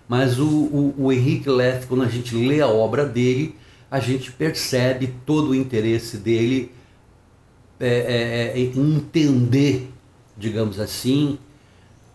mas 0.08 0.38
o, 0.38 0.46
o, 0.46 0.94
o 0.98 1.12
Henrique 1.12 1.48
Leff, 1.48 1.86
quando 1.86 2.02
a 2.02 2.08
gente 2.08 2.34
lê 2.34 2.60
a 2.60 2.66
obra 2.66 3.06
dele, 3.06 3.54
a 3.90 4.00
gente 4.00 4.32
percebe 4.32 5.14
todo 5.24 5.50
o 5.50 5.54
interesse 5.54 6.16
dele 6.16 6.72
é, 7.78 7.88
é, 7.88 8.58
é, 8.58 8.60
entender, 8.60 9.90
digamos 10.36 10.78
assim, 10.78 11.38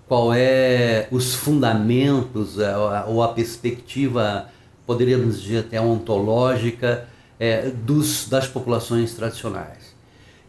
qual 0.08 0.32
é 0.32 1.08
os 1.10 1.34
fundamentos 1.34 2.60
é, 2.60 2.78
ou 3.08 3.24
a 3.24 3.30
perspectiva, 3.30 4.48
poderíamos 4.86 5.42
dizer 5.42 5.60
até 5.60 5.80
ontológica, 5.82 7.08
é, 7.40 7.70
dos, 7.70 8.28
das 8.30 8.48
populações 8.48 9.14
tradicionais. 9.14 9.96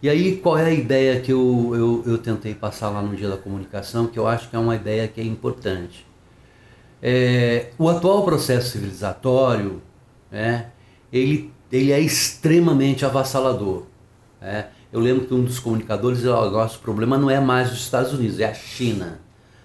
E 0.03 0.09
aí, 0.09 0.37
qual 0.37 0.59
é 0.59 0.67
a 0.67 0.73
ideia 0.73 1.21
que 1.21 1.33
eu, 1.33 1.73
eu, 1.75 2.13
eu, 2.13 2.19
tentei 2.19 2.55
passar 2.55 2.91
lá 2.91 3.01
no 3.03 3.17
Dia 3.17 3.29
da 3.29 3.37
Comunicação, 3.37 4.07
que 4.07 4.19
eu 4.19 4.27
acho 4.27 4.49
que 4.51 4.55
é 4.55 4.59
uma 4.59 4.77
ideia 4.77 5.09
que 5.09 5.21
é 5.21 5.25
importante. 5.25 6.07
É, 7.03 7.71
o 7.79 7.89
atual 7.89 8.25
processo 8.25 8.71
civilizatório, 8.71 9.83
né, 10.31 10.71
ele, 11.13 11.51
ele 11.73 11.93
é 11.93 12.01
extremamente 12.01 13.05
avassalador. 13.05 13.85
Né? 14.41 14.67
Eu 14.93 15.01
lembro 15.01 15.27
que 15.27 15.35
um 15.35 15.43
dos 15.43 15.59
comunicadores 15.59 16.19
disse, 16.19 16.31
o 16.31 16.51
nosso 16.51 16.79
problema 16.81 17.19
não 17.19 17.31
é 17.31 17.41
mais 17.41 17.73
os 17.73 17.79
Estados 17.79 18.13
Unidos, 18.13 18.39
é 18.39 18.45
a 18.45 18.55
China. 18.55 19.21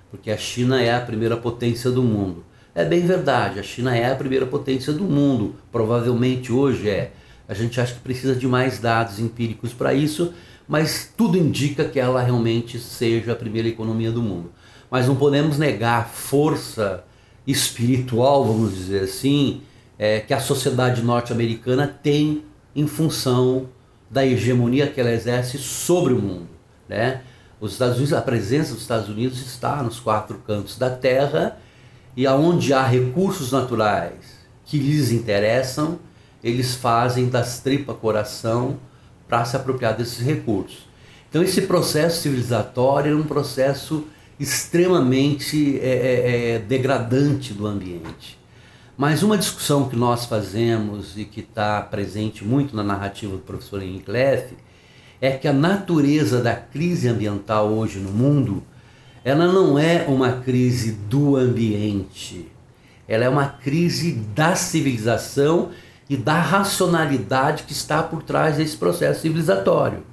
Porque 0.10 0.32
a 0.32 0.38
China 0.38 0.82
é 0.82 0.94
a 0.96 1.01
primeira 1.01 1.38
potência 1.38 1.92
do 1.92 2.01
mundo. 2.04 2.44
É 2.74 2.86
bem 2.86 3.06
verdade, 3.06 3.60
a 3.60 3.63
China 3.63 3.94
é 3.94 4.10
a 4.10 4.16
primeira 4.16 4.46
potência 4.46 4.94
do 4.94 5.04
mundo, 5.04 5.56
provavelmente 5.74 6.54
hoje 6.54 6.90
é. 6.90 7.12
A 7.46 7.54
gente 7.54 7.82
acha 7.82 7.94
que 7.94 8.00
precisa 8.00 8.34
de 8.34 8.48
mais 8.48 8.80
dados 8.80 9.20
empíricos 9.20 9.74
para 9.74 9.94
isso, 9.94 10.34
mas 10.66 11.12
tudo 11.18 11.38
indica 11.38 11.84
que 11.84 12.00
ela 12.00 12.24
realmente 12.24 12.80
seja 12.80 13.34
a 13.34 13.36
primeira 13.36 13.68
economia 13.68 14.10
do 14.10 14.22
mundo. 14.22 14.54
Mas 14.90 15.06
não 15.06 15.18
podemos 15.18 15.58
negar 15.58 16.00
a 16.00 16.06
força 16.06 17.04
espiritual, 17.46 18.46
vamos 18.46 18.74
dizer 18.74 19.04
assim, 19.04 19.63
é, 20.00 20.22
que 20.22 20.34
a 20.34 20.40
sociedade 20.40 21.01
norte-americana 21.01 21.88
tem 22.01 22.46
em 22.74 22.88
função 22.88 23.68
da 24.10 24.25
hegemonia 24.25 24.88
que 24.88 25.01
ela 25.01 25.12
exerce 25.12 25.58
sobre 25.58 26.13
o 26.13 26.22
mundo. 26.22 26.48
Né? 26.88 27.22
Os 27.60 27.74
Estados 27.74 27.98
Unidos, 27.98 28.13
a 28.13 28.22
presença 28.22 28.72
dos 28.72 28.82
Estados 28.82 29.10
Unidos 29.10 29.46
está 29.46 29.84
nos 29.84 30.00
quatro 30.00 30.38
cantos 30.48 30.78
da 30.78 30.90
Terra 30.90 31.58
e 32.15 32.27
aonde 32.27 32.74
há 32.74 32.86
recursos 32.86 33.51
naturais 33.51 34.41
que 34.65 34.77
lhes 34.77 35.12
interessam, 35.12 36.00
eles 36.44 36.75
fazem 36.75 37.30
das 37.30 37.60
tripa 37.60 37.94
coração 37.94 38.77
para 39.27 39.46
se 39.46 39.56
apropriar 39.56 39.96
desses 39.96 40.20
recursos. 40.20 40.89
Então 41.30 41.41
esse 41.41 41.62
processo 41.62 42.22
civilizatório 42.22 43.13
é 43.13 43.15
um 43.15 43.24
processo 43.24 44.06
extremamente 44.39 45.80
é, 45.80 45.88
é, 45.88 46.56
é, 46.56 46.60
degradante 46.60 47.53
do 47.53 47.68
ambiente. 47.68 48.39
Mas 48.98 49.24
uma 49.24 49.38
discussão 49.38 49.88
que 49.88 49.96
nós 49.96 50.25
fazemos 50.25 51.18
e 51.18 51.25
que 51.25 51.39
está 51.39 51.82
presente 51.82 52.44
muito 52.44 52.75
na 52.75 52.84
narrativa 52.84 53.34
do 53.34 53.41
professor 53.41 53.82
Henrique 53.82 54.12
Leff 54.12 54.56
é 55.22 55.32
que 55.32 55.48
a 55.48 55.53
natureza 55.53 56.41
da 56.41 56.56
crise 56.56 57.08
ambiental 57.08 57.70
hoje 57.70 58.00
no 58.00 58.12
mundo 58.12 58.63
ela 59.24 59.48
não 59.48 59.78
é 59.78 60.06
uma 60.08 60.34
crise 60.34 60.94
do 60.94 61.36
ambiente, 61.36 62.51
ela 63.08 63.24
é 63.24 63.30
uma 63.30 63.48
crise 63.48 64.13
da 64.34 64.56
civilização 64.56 65.70
e 66.10 66.18
da 66.18 66.40
racionalidade 66.40 67.63
que 67.63 67.74
está 67.74 68.01
por 68.01 68.24
trás 68.24 68.58
desse 68.58 68.75
processo 68.75 69.22
civilizatório. 69.22 70.04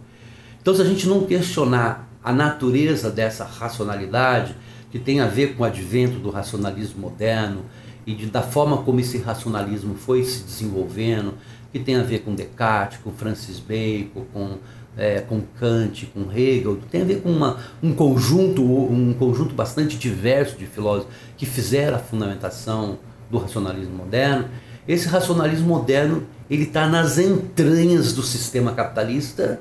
Então, 0.60 0.74
se 0.74 0.82
a 0.82 0.84
gente 0.84 1.08
não 1.08 1.24
questionar 1.24 2.08
a 2.22 2.32
natureza 2.32 3.10
dessa 3.10 3.44
racionalidade, 3.44 4.54
que 4.90 4.98
tem 4.98 5.20
a 5.20 5.26
ver 5.26 5.54
com 5.54 5.62
o 5.62 5.66
advento 5.66 6.18
do 6.18 6.30
racionalismo 6.30 7.00
moderno 7.00 7.62
e 8.06 8.14
de, 8.14 8.26
da 8.26 8.42
forma 8.42 8.78
como 8.78 9.00
esse 9.00 9.18
racionalismo 9.18 9.94
foi 9.94 10.24
se 10.24 10.44
desenvolvendo, 10.44 11.34
que 11.72 11.78
tem 11.78 11.96
a 11.96 12.02
ver 12.02 12.20
com 12.20 12.34
Descartes, 12.34 12.98
com 12.98 13.12
Francis 13.12 13.58
Bacon, 13.58 14.24
com 14.32 14.58
é, 14.98 15.20
com 15.20 15.40
Kant, 15.58 16.06
com 16.06 16.30
Hegel, 16.30 16.78
tem 16.90 17.02
a 17.02 17.04
ver 17.04 17.22
com 17.22 17.30
uma, 17.30 17.58
um 17.80 17.94
conjunto 17.94 18.62
um 18.62 19.14
conjunto 19.14 19.54
bastante 19.54 19.96
diverso 19.96 20.56
de 20.56 20.66
filósofos 20.66 21.12
que 21.36 21.46
fizeram 21.46 21.96
a 21.96 22.00
fundamentação 22.00 22.98
do 23.30 23.38
racionalismo 23.38 23.94
moderno. 23.94 24.46
Esse 24.86 25.06
racionalismo 25.06 25.68
moderno 25.68 26.26
ele 26.50 26.64
está 26.64 26.88
nas 26.88 27.16
entranhas 27.16 28.12
do 28.12 28.22
sistema 28.22 28.72
capitalista, 28.72 29.60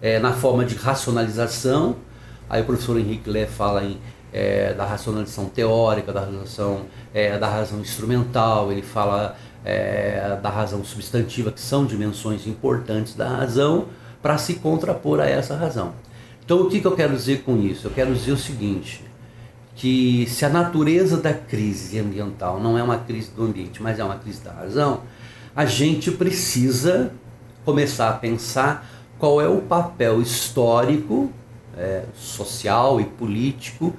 é, 0.00 0.18
na 0.18 0.32
forma 0.32 0.64
de 0.64 0.74
racionalização. 0.74 1.96
Aí 2.50 2.62
o 2.62 2.64
professor 2.64 2.98
Henrique 2.98 3.30
Lé 3.30 3.46
fala 3.46 3.84
em, 3.84 3.98
é, 4.32 4.74
da 4.74 4.84
racionalização 4.84 5.44
teórica, 5.44 6.12
da 6.12 6.22
razão, 6.22 6.80
é, 7.14 7.38
da 7.38 7.48
razão 7.48 7.80
instrumental, 7.80 8.72
ele 8.72 8.82
fala 8.82 9.36
é, 9.64 10.38
da 10.42 10.50
razão 10.50 10.82
substantiva, 10.82 11.52
que 11.52 11.60
são 11.60 11.86
dimensões 11.86 12.46
importantes 12.46 13.14
da 13.14 13.28
razão 13.28 13.86
para 14.22 14.38
se 14.38 14.54
contrapor 14.54 15.20
a 15.20 15.26
essa 15.26 15.56
razão. 15.56 15.92
Então, 16.44 16.62
o 16.62 16.70
que, 16.70 16.80
que 16.80 16.86
eu 16.86 16.94
quero 16.94 17.14
dizer 17.14 17.42
com 17.42 17.56
isso? 17.56 17.88
Eu 17.88 17.90
quero 17.90 18.14
dizer 18.14 18.32
o 18.32 18.36
seguinte: 18.36 19.04
que 19.74 20.26
se 20.28 20.44
a 20.44 20.48
natureza 20.48 21.16
da 21.16 21.34
crise 21.34 21.98
ambiental 21.98 22.60
não 22.60 22.78
é 22.78 22.82
uma 22.82 22.98
crise 22.98 23.30
do 23.30 23.44
ambiente, 23.44 23.82
mas 23.82 23.98
é 23.98 24.04
uma 24.04 24.16
crise 24.16 24.40
da 24.42 24.52
razão, 24.52 25.00
a 25.54 25.64
gente 25.66 26.10
precisa 26.10 27.12
começar 27.64 28.08
a 28.08 28.12
pensar 28.14 28.86
qual 29.18 29.40
é 29.40 29.48
o 29.48 29.60
papel 29.60 30.20
histórico, 30.20 31.30
é, 31.76 32.04
social 32.14 33.00
e 33.00 33.04
político 33.04 33.94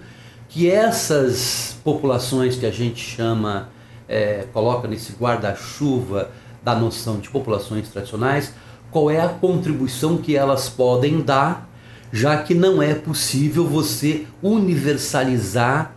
que 0.53 0.69
essas 0.69 1.75
populações 1.83 2.55
que 2.55 2.65
a 2.65 2.71
gente 2.71 3.01
chama, 3.01 3.69
é, 4.07 4.45
coloca 4.53 4.87
nesse 4.87 5.11
guarda-chuva 5.13 6.29
da 6.61 6.75
noção 6.75 7.19
de 7.19 7.27
populações 7.29 7.89
tradicionais, 7.89 8.53
qual 8.93 9.09
é 9.09 9.19
a 9.19 9.27
contribuição 9.27 10.17
que 10.17 10.37
elas 10.37 10.69
podem 10.69 11.19
dar, 11.19 11.67
já 12.11 12.37
que 12.37 12.53
não 12.53 12.81
é 12.81 12.93
possível 12.93 13.67
você 13.67 14.27
universalizar 14.41 15.95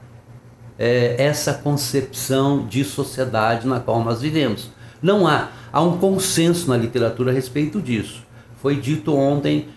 é, 0.78 1.14
essa 1.18 1.52
concepção 1.52 2.66
de 2.66 2.82
sociedade 2.82 3.66
na 3.66 3.78
qual 3.78 4.02
nós 4.02 4.22
vivemos. 4.22 4.70
Não 5.02 5.28
há, 5.28 5.50
há 5.70 5.82
um 5.82 5.98
consenso 5.98 6.68
na 6.70 6.76
literatura 6.76 7.30
a 7.30 7.34
respeito 7.34 7.82
disso. 7.82 8.24
Foi 8.62 8.76
dito 8.76 9.14
ontem 9.14 9.68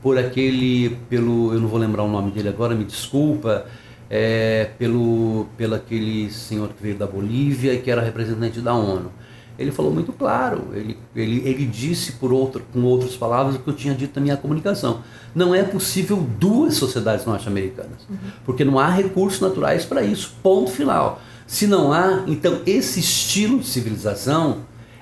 por 0.00 0.16
aquele, 0.16 0.96
pelo, 1.10 1.52
eu 1.52 1.60
não 1.60 1.68
vou 1.68 1.80
lembrar 1.80 2.04
o 2.04 2.08
nome 2.08 2.30
dele 2.30 2.48
agora, 2.48 2.76
me 2.76 2.84
desculpa, 2.84 3.66
é, 4.08 4.70
pelo, 4.78 5.46
pelo 5.56 5.74
aquele 5.74 6.30
senhor 6.30 6.68
que 6.68 6.82
veio 6.82 6.94
da 6.94 7.06
Bolívia 7.06 7.74
e 7.74 7.78
que 7.78 7.90
era 7.90 8.00
representante 8.00 8.60
da 8.60 8.72
ONU 8.72 9.10
ele 9.58 9.70
falou 9.70 9.92
muito 9.92 10.12
claro, 10.12 10.68
ele, 10.72 10.98
ele, 11.14 11.42
ele 11.46 11.66
disse 11.66 12.12
por 12.12 12.32
outro, 12.32 12.62
com 12.72 12.82
outras 12.82 13.14
palavras 13.16 13.56
o 13.56 13.58
que 13.58 13.68
eu 13.68 13.74
tinha 13.74 13.94
dito 13.94 14.12
na 14.16 14.22
minha 14.22 14.36
comunicação. 14.36 15.02
Não 15.34 15.54
é 15.54 15.62
possível 15.62 16.16
duas 16.38 16.74
sociedades 16.74 17.24
norte-americanas, 17.26 18.06
uhum. 18.08 18.16
porque 18.44 18.64
não 18.64 18.78
há 18.78 18.88
recursos 18.88 19.40
naturais 19.40 19.84
para 19.84 20.02
isso, 20.02 20.34
ponto 20.42 20.70
final. 20.70 21.20
Se 21.46 21.66
não 21.66 21.92
há, 21.92 22.24
então 22.26 22.60
esse 22.66 23.00
estilo 23.00 23.58
de 23.58 23.66
civilização, 23.66 24.58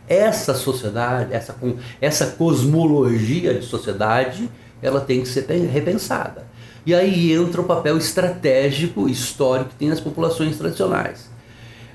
essa 0.09 0.55
sociedade, 0.55 1.33
essa, 1.33 1.57
essa 2.01 2.27
cosmologia 2.27 3.55
de 3.55 3.65
sociedade, 3.65 4.51
ela 4.83 5.01
tem 5.01 5.23
que 5.23 5.29
ser 5.29 5.47
repensada. 5.71 6.51
E 6.85 6.95
aí 6.95 7.33
entra 7.33 7.61
o 7.61 7.65
papel 7.65 7.97
estratégico, 7.97 9.09
histórico 9.09 9.71
que 9.71 9.77
tem 9.77 9.91
as 9.91 10.01
populações 10.01 10.57
tradicionais. 10.57 11.30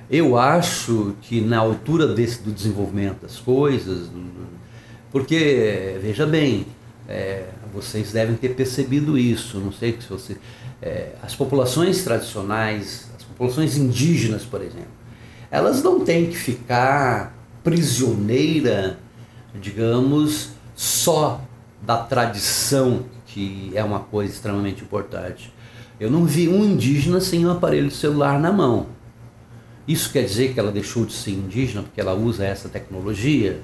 Eu 0.09 0.37
acho 0.37 1.15
que 1.21 1.41
na 1.41 1.57
altura 1.57 2.07
desse 2.07 2.41
do 2.41 2.51
desenvolvimento 2.51 3.21
das 3.21 3.37
coisas, 3.37 4.09
porque 5.11 5.97
veja 6.01 6.25
bem, 6.25 6.67
é, 7.07 7.45
vocês 7.73 8.11
devem 8.11 8.35
ter 8.35 8.49
percebido 8.49 9.17
isso. 9.17 9.59
Não 9.59 9.71
sei 9.71 9.97
se 9.99 10.07
você, 10.07 10.37
é, 10.81 11.13
as 11.23 11.35
populações 11.35 12.03
tradicionais, 12.03 13.09
as 13.17 13.23
populações 13.23 13.77
indígenas, 13.77 14.43
por 14.43 14.61
exemplo, 14.61 14.93
elas 15.49 15.81
não 15.81 16.01
têm 16.01 16.27
que 16.27 16.37
ficar 16.37 17.35
prisioneira 17.63 18.99
digamos, 19.59 20.49
só 20.75 21.41
da 21.81 21.97
tradição, 21.97 23.03
que 23.25 23.71
é 23.73 23.83
uma 23.83 23.99
coisa 23.99 24.33
extremamente 24.33 24.83
importante. 24.83 25.53
Eu 25.99 26.09
não 26.09 26.25
vi 26.25 26.49
um 26.49 26.63
indígena 26.63 27.19
sem 27.19 27.45
um 27.45 27.51
aparelho 27.51 27.91
celular 27.91 28.39
na 28.39 28.51
mão. 28.51 28.87
Isso 29.87 30.11
quer 30.11 30.23
dizer 30.23 30.53
que 30.53 30.59
ela 30.59 30.71
deixou 30.71 31.05
de 31.05 31.13
ser 31.13 31.31
indígena 31.31 31.83
porque 31.83 32.01
ela 32.01 32.13
usa 32.13 32.45
essa 32.45 32.67
tecnologia? 32.67 33.59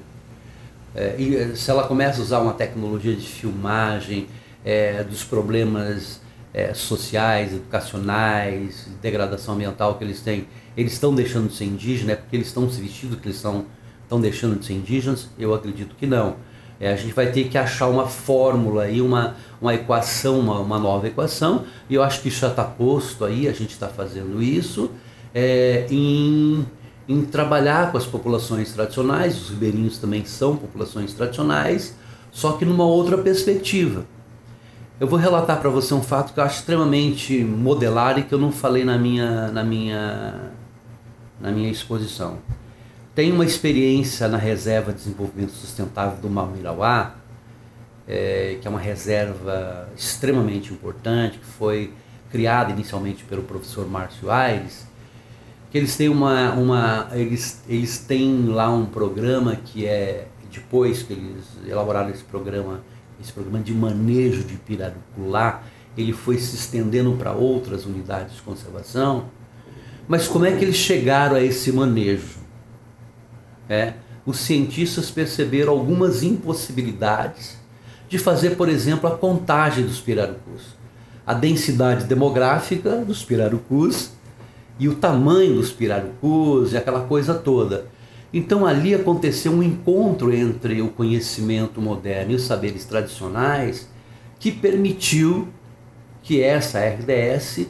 É, 0.93 1.15
e 1.17 1.35
eh, 1.35 1.55
se 1.55 1.71
ela 1.71 1.87
começa 1.87 2.19
a 2.19 2.23
usar 2.23 2.39
uma 2.39 2.53
tecnologia 2.53 3.15
de 3.15 3.25
filmagem 3.25 4.27
é, 4.63 5.03
dos 5.03 5.23
problemas 5.23 6.21
é, 6.53 6.73
sociais, 6.73 7.53
educacionais, 7.53 8.87
degradação 9.01 9.55
ambiental 9.55 9.95
que 9.95 10.03
eles 10.03 10.21
têm, 10.21 10.47
eles 10.75 10.93
estão 10.93 11.15
deixando 11.15 11.47
de 11.47 11.55
ser 11.55 11.65
indígenas? 11.65 12.13
É 12.13 12.15
porque 12.15 12.35
eles 12.35 12.47
estão 12.47 12.69
se 12.69 12.79
vestindo 12.79 13.17
que 13.17 13.27
eles 13.27 13.37
estão, 13.37 13.65
estão 14.03 14.19
deixando 14.19 14.59
de 14.59 14.65
ser 14.65 14.73
indígenas? 14.73 15.29
Eu 15.39 15.53
acredito 15.53 15.95
que 15.95 16.05
não. 16.05 16.35
É, 16.79 16.91
a 16.91 16.95
gente 16.95 17.13
vai 17.13 17.31
ter 17.31 17.47
que 17.47 17.57
achar 17.57 17.87
uma 17.87 18.07
fórmula 18.07 18.89
e 18.89 19.01
uma, 19.01 19.35
uma 19.61 19.73
equação, 19.73 20.39
uma, 20.39 20.59
uma 20.59 20.79
nova 20.79 21.07
equação, 21.07 21.65
e 21.89 21.93
eu 21.93 22.01
acho 22.01 22.21
que 22.21 22.27
isso 22.27 22.39
já 22.39 22.47
está 22.47 22.63
posto 22.63 23.23
aí, 23.23 23.47
a 23.47 23.53
gente 23.53 23.69
está 23.69 23.87
fazendo 23.87 24.41
isso, 24.41 24.89
é, 25.33 25.85
em, 25.89 26.65
em 27.07 27.21
trabalhar 27.25 27.91
com 27.91 27.97
as 27.97 28.05
populações 28.05 28.71
tradicionais, 28.73 29.41
os 29.41 29.49
ribeirinhos 29.49 29.97
também 29.97 30.25
são 30.25 30.55
populações 30.55 31.13
tradicionais, 31.13 31.95
só 32.31 32.53
que 32.53 32.65
numa 32.65 32.85
outra 32.85 33.17
perspectiva. 33.17 34.05
Eu 34.99 35.07
vou 35.07 35.17
relatar 35.17 35.59
para 35.59 35.69
você 35.69 35.93
um 35.93 36.03
fato 36.03 36.31
que 36.33 36.39
eu 36.39 36.43
acho 36.43 36.59
extremamente 36.59 37.43
modelar 37.43 38.19
e 38.19 38.23
que 38.23 38.33
eu 38.33 38.37
não 38.37 38.51
falei 38.51 38.85
na 38.85 38.97
minha, 38.97 39.47
na 39.47 39.63
minha, 39.63 40.51
na 41.39 41.51
minha 41.51 41.71
exposição. 41.71 42.37
Tem 43.15 43.31
uma 43.31 43.43
experiência 43.43 44.27
na 44.27 44.37
Reserva 44.37 44.93
de 44.93 44.99
Desenvolvimento 44.99 45.51
Sustentável 45.53 46.19
do 46.21 46.29
Mamirauá, 46.29 47.15
é, 48.07 48.57
que 48.61 48.67
é 48.67 48.69
uma 48.69 48.79
reserva 48.79 49.89
extremamente 49.97 50.71
importante, 50.71 51.39
que 51.39 51.45
foi 51.45 51.93
criada 52.31 52.71
inicialmente 52.71 53.23
pelo 53.23 53.41
professor 53.41 53.89
Márcio 53.89 54.29
Aires, 54.29 54.87
que 55.71 55.77
eles 55.77 55.95
têm 55.95 56.09
uma, 56.09 56.53
uma 56.53 57.07
eles, 57.13 57.63
eles 57.67 57.97
têm 57.97 58.45
lá 58.45 58.69
um 58.69 58.85
programa 58.85 59.55
que 59.55 59.85
é 59.85 60.27
depois 60.51 61.01
que 61.01 61.13
eles 61.13 61.45
elaboraram 61.65 62.09
esse 62.09 62.23
programa, 62.23 62.83
esse 63.19 63.31
programa 63.31 63.63
de 63.63 63.73
manejo 63.73 64.43
de 64.43 64.57
pirarucu 64.57 65.27
lá, 65.27 65.63
ele 65.97 66.11
foi 66.11 66.37
se 66.37 66.55
estendendo 66.55 67.13
para 67.13 67.31
outras 67.31 67.85
unidades 67.85 68.35
de 68.35 68.41
conservação. 68.41 69.25
Mas 70.07 70.27
como 70.27 70.45
é 70.45 70.51
que 70.51 70.63
eles 70.63 70.75
chegaram 70.75 71.37
a 71.37 71.41
esse 71.41 71.71
manejo? 71.71 72.41
é, 73.71 73.93
os 74.25 74.37
cientistas 74.41 75.09
perceberam 75.09 75.71
algumas 75.71 76.23
impossibilidades 76.23 77.55
de 78.09 78.19
fazer, 78.19 78.57
por 78.57 78.67
exemplo, 78.67 79.09
a 79.09 79.17
contagem 79.17 79.85
dos 79.85 80.01
pirarucus. 80.01 80.75
A 81.25 81.33
densidade 81.33 82.03
demográfica 82.03 82.97
dos 82.97 83.23
pirarucus 83.23 84.11
e 84.79 84.87
o 84.87 84.95
tamanho 84.95 85.55
dos 85.55 85.71
pirarucus 85.71 86.73
e 86.73 86.77
aquela 86.77 87.01
coisa 87.01 87.33
toda. 87.33 87.85
Então 88.33 88.65
ali 88.65 88.95
aconteceu 88.95 89.51
um 89.51 89.61
encontro 89.61 90.33
entre 90.33 90.81
o 90.81 90.89
conhecimento 90.89 91.81
moderno 91.81 92.31
e 92.31 92.35
os 92.35 92.43
saberes 92.43 92.85
tradicionais 92.85 93.89
que 94.39 94.51
permitiu 94.51 95.47
que 96.23 96.41
essa 96.41 96.79
RDS 96.79 97.67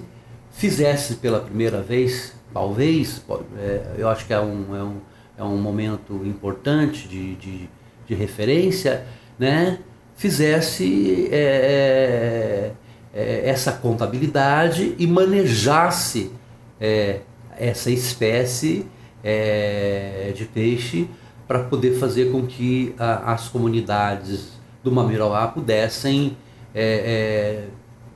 fizesse 0.52 1.16
pela 1.16 1.40
primeira 1.40 1.82
vez, 1.82 2.34
talvez, 2.54 3.22
é, 3.58 3.96
eu 3.98 4.08
acho 4.08 4.26
que 4.26 4.34
é 4.34 4.40
um, 4.40 4.76
é 4.76 4.84
um 4.84 4.98
é 5.42 5.44
um 5.44 5.58
momento 5.58 6.22
importante 6.24 7.08
de, 7.08 7.36
de, 7.36 7.70
de 8.08 8.14
referência, 8.14 9.06
né, 9.40 9.80
fizesse 10.16 11.30
é, 11.32 12.72
é, 13.14 13.20
é, 13.20 13.50
essa 13.50 13.72
contabilidade 13.72 14.96
e 15.00 15.08
manejasse 15.08 16.32
é, 16.82 17.20
essa 17.58 17.92
espécie 17.92 18.88
é, 19.24 20.34
de 20.36 20.46
peixe 20.46 21.08
para 21.48 21.60
poder 21.60 22.00
fazer 22.00 22.32
com 22.32 22.46
que 22.48 22.96
a, 22.98 23.34
as 23.34 23.48
comunidades 23.48 24.60
do 24.84 24.92
Mamirauá 24.92 25.48
pudessem 25.48 26.36
é, 26.74 27.66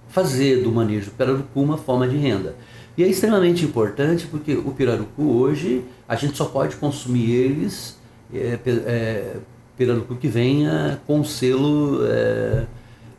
fazer 0.09 0.63
do 0.63 0.71
manejo 0.71 1.11
do 1.11 1.11
pirarucu 1.11 1.61
uma 1.61 1.77
forma 1.77 2.07
de 2.07 2.17
renda. 2.17 2.55
E 2.97 3.03
é 3.03 3.07
extremamente 3.07 3.65
importante 3.65 4.25
porque 4.25 4.53
o 4.53 4.71
pirarucu 4.71 5.23
hoje 5.23 5.83
a 6.07 6.15
gente 6.15 6.37
só 6.37 6.45
pode 6.45 6.77
consumir 6.77 7.29
eles 7.29 7.99
é, 8.33 8.57
é, 8.65 9.35
pirarucu 9.77 10.15
que 10.15 10.27
venha 10.27 10.99
com 11.05 11.23
selo 11.23 11.99
é, 12.05 12.65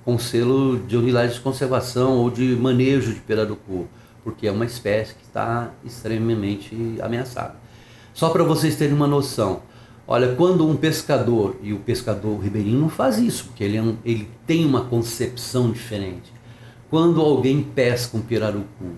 com 0.05 0.19
selo 0.19 0.79
de 0.79 0.97
unidade 0.97 1.35
de 1.35 1.41
conservação 1.41 2.19
ou 2.19 2.31
de 2.31 2.57
manejo 2.57 3.13
de 3.13 3.21
pirarucu, 3.21 3.89
porque 4.27 4.49
é 4.49 4.51
uma 4.51 4.65
espécie 4.65 5.15
que 5.15 5.23
está 5.23 5.71
extremamente 5.85 6.99
ameaçada. 7.01 7.55
Só 8.13 8.29
para 8.31 8.43
vocês 8.43 8.75
terem 8.75 8.93
uma 8.93 9.07
noção, 9.07 9.63
olha, 10.05 10.35
quando 10.35 10.69
um 10.69 10.75
pescador, 10.75 11.55
e 11.63 11.73
o 11.73 11.79
pescador 11.79 12.37
ribeirinho 12.41 12.81
não 12.81 12.89
faz 12.89 13.19
isso, 13.19 13.45
porque 13.45 13.63
ele, 13.63 13.77
é 13.77 13.83
um, 13.83 13.97
ele 14.05 14.29
tem 14.45 14.65
uma 14.67 14.81
concepção 14.81 15.71
diferente. 15.71 16.33
Quando 16.91 17.21
alguém 17.21 17.63
pesca 17.63 18.17
um 18.17 18.21
pirarucu 18.21 18.97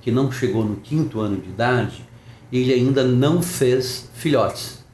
que 0.00 0.12
não 0.12 0.30
chegou 0.30 0.64
no 0.64 0.76
quinto 0.76 1.18
ano 1.18 1.38
de 1.38 1.48
idade, 1.48 2.04
ele 2.52 2.72
ainda 2.72 3.02
não 3.02 3.42
fez 3.42 4.08
filhotes. 4.14 4.84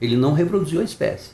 Ele 0.00 0.16
não 0.16 0.32
reproduziu 0.32 0.80
a 0.80 0.84
espécie. 0.84 1.32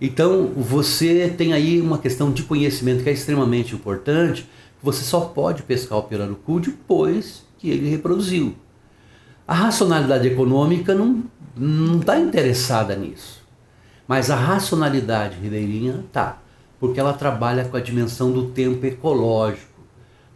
Então, 0.00 0.46
você 0.56 1.28
tem 1.36 1.52
aí 1.52 1.78
uma 1.78 1.98
questão 1.98 2.32
de 2.32 2.42
conhecimento 2.44 3.02
que 3.02 3.10
é 3.10 3.12
extremamente 3.12 3.74
importante. 3.74 4.48
Você 4.82 5.02
só 5.02 5.20
pode 5.20 5.62
pescar 5.62 5.98
o 5.98 6.02
pirarucu 6.04 6.60
depois 6.60 7.44
que 7.58 7.70
ele 7.70 7.90
reproduziu. 7.90 8.54
A 9.46 9.54
racionalidade 9.54 10.28
econômica 10.28 10.94
não 10.94 11.98
está 11.98 12.18
interessada 12.18 12.94
nisso. 12.94 13.42
Mas 14.06 14.30
a 14.30 14.36
racionalidade 14.36 15.38
ribeirinha 15.38 16.04
está, 16.06 16.40
porque 16.78 17.00
ela 17.00 17.12
trabalha 17.12 17.64
com 17.64 17.76
a 17.76 17.80
dimensão 17.80 18.32
do 18.32 18.46
tempo 18.46 18.86
ecológico, 18.86 19.80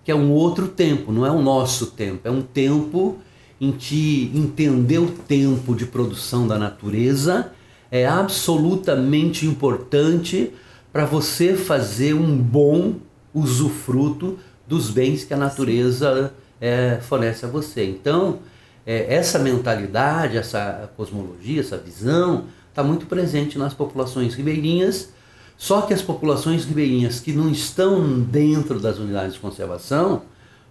que 0.04 0.10
é 0.10 0.14
um 0.14 0.30
outro 0.30 0.68
tempo, 0.68 1.12
não 1.12 1.24
é 1.24 1.30
o 1.30 1.40
nosso 1.40 1.86
tempo, 1.86 2.26
é 2.26 2.30
um 2.30 2.42
tempo 2.42 3.18
em 3.60 3.70
que 3.70 4.30
entender 4.34 4.98
o 4.98 5.08
tempo 5.08 5.74
de 5.74 5.86
produção 5.86 6.48
da 6.48 6.58
natureza 6.58 7.52
é 7.90 8.06
absolutamente 8.06 9.46
importante 9.46 10.52
para 10.92 11.04
você 11.04 11.54
fazer 11.54 12.14
um 12.14 12.36
bom 12.36 12.94
usufruto 13.34 14.38
dos 14.66 14.90
bens 14.90 15.24
que 15.24 15.34
a 15.34 15.36
natureza 15.36 16.32
é, 16.60 16.98
fornece 17.00 17.44
a 17.44 17.48
você. 17.48 17.84
Então, 17.84 18.38
é, 18.86 19.14
essa 19.14 19.38
mentalidade, 19.38 20.36
essa 20.36 20.90
cosmologia, 20.96 21.60
essa 21.60 21.76
visão 21.76 22.46
está 22.68 22.82
muito 22.82 23.06
presente 23.06 23.58
nas 23.58 23.74
populações 23.74 24.34
ribeirinhas. 24.34 25.10
Só 25.56 25.82
que 25.82 25.94
as 25.94 26.02
populações 26.02 26.64
ribeirinhas 26.64 27.20
que 27.20 27.32
não 27.32 27.50
estão 27.50 28.20
dentro 28.20 28.80
das 28.80 28.98
unidades 28.98 29.34
de 29.34 29.40
conservação, 29.40 30.22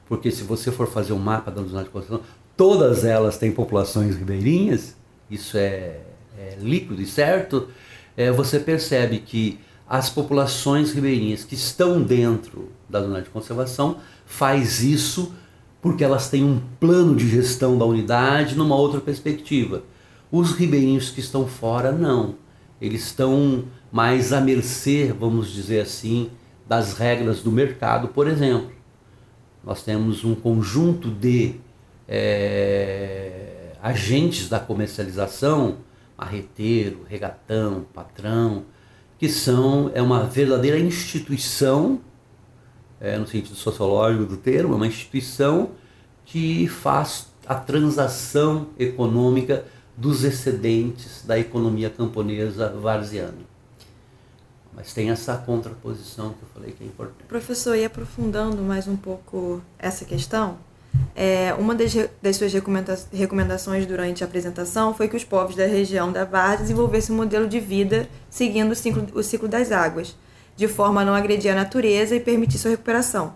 porque 0.07 0.31
se 0.31 0.43
você 0.43 0.71
for 0.71 0.87
fazer 0.87 1.13
um 1.13 1.19
mapa 1.19 1.49
das 1.51 1.63
unidades 1.63 1.87
de 1.87 1.91
conservação, 1.91 2.25
todas 2.57 3.05
elas 3.05 3.37
têm 3.37 3.51
populações 3.51 4.15
ribeirinhas, 4.15 4.95
isso 5.29 5.57
é, 5.57 5.99
é 6.37 6.57
líquido 6.59 7.01
e 7.01 7.05
certo, 7.05 7.69
é, 8.17 8.31
você 8.31 8.59
percebe 8.59 9.19
que 9.19 9.59
as 9.91 10.09
populações 10.09 10.93
ribeirinhas 10.93 11.43
que 11.43 11.53
estão 11.53 12.01
dentro 12.01 12.71
da 12.89 13.01
zona 13.01 13.21
de 13.21 13.29
conservação 13.29 13.97
faz 14.25 14.81
isso 14.81 15.33
porque 15.81 16.01
elas 16.01 16.29
têm 16.29 16.45
um 16.45 16.61
plano 16.79 17.13
de 17.13 17.27
gestão 17.27 17.77
da 17.77 17.83
unidade 17.83 18.55
numa 18.55 18.73
outra 18.73 19.01
perspectiva. 19.01 19.83
Os 20.31 20.53
ribeirinhos 20.53 21.09
que 21.09 21.19
estão 21.19 21.45
fora 21.45 21.91
não. 21.91 22.35
Eles 22.79 23.03
estão 23.03 23.65
mais 23.91 24.31
à 24.31 24.39
mercê, 24.39 25.13
vamos 25.19 25.51
dizer 25.51 25.81
assim, 25.81 26.29
das 26.65 26.93
regras 26.93 27.41
do 27.41 27.51
mercado, 27.51 28.07
por 28.07 28.27
exemplo. 28.27 28.71
Nós 29.61 29.83
temos 29.83 30.23
um 30.23 30.35
conjunto 30.35 31.09
de 31.09 31.55
é, 32.07 33.73
agentes 33.83 34.47
da 34.47 34.57
comercialização, 34.57 35.79
marreteiro, 36.17 37.05
regatão, 37.09 37.85
patrão, 37.93 38.63
que 39.21 39.29
são 39.29 39.91
é 39.93 40.01
uma 40.01 40.23
verdadeira 40.23 40.79
instituição, 40.79 42.01
é, 42.99 43.19
no 43.19 43.27
sentido 43.27 43.55
sociológico 43.55 44.25
do 44.25 44.35
termo, 44.35 44.73
é 44.73 44.77
uma 44.77 44.87
instituição 44.87 45.73
que 46.25 46.67
faz 46.67 47.27
a 47.45 47.53
transação 47.53 48.69
econômica 48.79 49.63
dos 49.95 50.23
excedentes 50.23 51.23
da 51.23 51.37
economia 51.37 51.87
camponesa 51.87 52.69
varziana. 52.69 53.45
Mas 54.73 54.91
tem 54.91 55.11
essa 55.11 55.37
contraposição 55.37 56.31
que 56.33 56.41
eu 56.41 56.49
falei 56.55 56.71
que 56.71 56.83
é 56.83 56.87
importante. 56.87 57.27
Professor, 57.27 57.75
e 57.75 57.85
aprofundando 57.85 58.63
mais 58.63 58.87
um 58.87 58.97
pouco 58.97 59.61
essa 59.77 60.03
questão, 60.03 60.57
É, 61.15 61.53
uma 61.57 61.75
das, 61.75 61.93
das 62.21 62.35
suas 62.37 62.53
recomenda 62.53 62.97
recomendações 63.11 63.85
durante 63.85 64.23
a 64.23 64.27
apresentação 64.27 64.93
foi 64.93 65.07
que 65.07 65.15
os 65.15 65.23
povos 65.23 65.55
da 65.55 65.65
região 65.65 66.11
da 66.11 66.25
Várzea 66.25 66.59
desenvolvessem 66.59 67.13
um 67.13 67.17
modelo 67.17 67.47
de 67.47 67.59
vida 67.59 68.09
seguindo 68.29 68.71
o 68.71 68.75
ciclo, 68.75 69.07
o 69.13 69.21
ciclo 69.21 69.47
das 69.47 69.71
águas, 69.71 70.15
de 70.55 70.67
forma 70.67 71.01
a 71.01 71.05
não 71.05 71.13
agredir 71.13 71.51
a 71.51 71.55
natureza 71.55 72.15
e 72.15 72.19
permitir 72.19 72.57
sua 72.57 72.71
recuperação. 72.71 73.33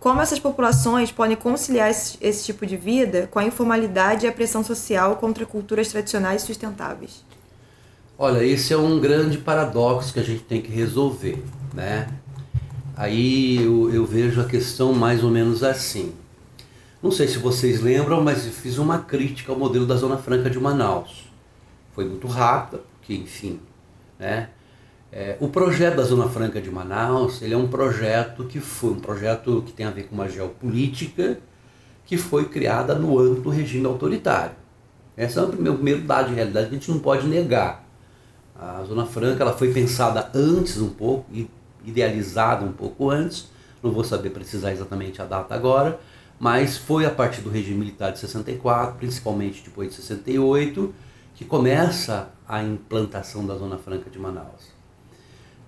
Como 0.00 0.20
essas 0.20 0.38
populações 0.38 1.10
podem 1.10 1.36
conciliar 1.36 1.90
esse, 1.90 2.16
esse 2.20 2.44
tipo 2.44 2.64
de 2.64 2.76
vida 2.76 3.28
com 3.30 3.38
a 3.38 3.44
informalidade 3.44 4.26
e 4.26 4.28
a 4.28 4.32
pressão 4.32 4.62
social 4.62 5.16
contra 5.16 5.44
culturas 5.44 5.88
tradicionais 5.88 6.42
sustentáveis? 6.42 7.24
Olha, 8.16 8.44
esse 8.44 8.72
é 8.72 8.76
um 8.76 8.98
grande 8.98 9.38
paradoxo 9.38 10.12
que 10.12 10.20
a 10.20 10.24
gente 10.24 10.42
tem 10.42 10.60
que 10.60 10.70
resolver, 10.70 11.42
né? 11.74 12.08
Aí 12.96 13.62
eu, 13.62 13.92
eu 13.94 14.04
vejo 14.04 14.40
a 14.40 14.44
questão 14.44 14.92
mais 14.92 15.22
ou 15.22 15.30
menos 15.30 15.62
assim. 15.62 16.12
Não 17.00 17.12
sei 17.12 17.28
se 17.28 17.38
vocês 17.38 17.80
lembram, 17.80 18.20
mas 18.22 18.44
eu 18.44 18.50
fiz 18.50 18.76
uma 18.76 18.98
crítica 18.98 19.52
ao 19.52 19.58
modelo 19.58 19.86
da 19.86 19.94
Zona 19.94 20.18
Franca 20.18 20.50
de 20.50 20.58
Manaus. 20.58 21.30
Foi 21.92 22.04
muito 22.04 22.26
rápida, 22.26 22.82
porque 22.98 23.14
enfim, 23.14 23.60
né? 24.18 24.50
É, 25.10 25.36
o 25.40 25.48
projeto 25.48 25.96
da 25.96 26.02
Zona 26.02 26.28
Franca 26.28 26.60
de 26.60 26.70
Manaus, 26.70 27.40
ele 27.40 27.54
é 27.54 27.56
um 27.56 27.68
projeto 27.68 28.44
que 28.44 28.60
foi 28.60 28.90
um 28.90 29.00
projeto 29.00 29.62
que 29.64 29.72
tem 29.72 29.86
a 29.86 29.90
ver 29.90 30.08
com 30.08 30.14
uma 30.14 30.28
geopolítica 30.28 31.38
que 32.04 32.16
foi 32.16 32.46
criada 32.46 32.94
no 32.94 33.18
âmbito 33.18 33.42
do 33.42 33.50
regime 33.50 33.86
autoritário. 33.86 34.56
Esse 35.16 35.38
é 35.38 35.42
o 35.42 35.48
primeiro, 35.48 35.76
primeiro 35.76 36.02
dado 36.02 36.28
de 36.28 36.34
realidade 36.34 36.68
que 36.68 36.74
a 36.74 36.78
gente 36.78 36.90
não 36.90 36.98
pode 36.98 37.26
negar. 37.26 37.84
A 38.58 38.82
Zona 38.84 39.06
Franca 39.06 39.44
ela 39.44 39.52
foi 39.52 39.72
pensada 39.72 40.30
antes 40.34 40.78
um 40.78 40.90
pouco, 40.90 41.30
idealizada 41.84 42.64
um 42.64 42.72
pouco 42.72 43.08
antes, 43.08 43.48
não 43.82 43.92
vou 43.92 44.02
saber 44.02 44.30
precisar 44.30 44.72
exatamente 44.72 45.22
a 45.22 45.24
data 45.24 45.54
agora, 45.54 45.98
mas 46.38 46.76
foi 46.76 47.04
a 47.04 47.10
partir 47.10 47.40
do 47.40 47.50
regime 47.50 47.78
militar 47.78 48.12
de 48.12 48.18
64, 48.18 48.96
principalmente 48.96 49.62
depois 49.64 49.88
de 49.88 49.96
68, 49.96 50.94
que 51.34 51.44
começa 51.44 52.30
a 52.46 52.62
implantação 52.62 53.46
da 53.46 53.56
Zona 53.56 53.76
Franca 53.78 54.08
de 54.08 54.18
Manaus. 54.18 54.76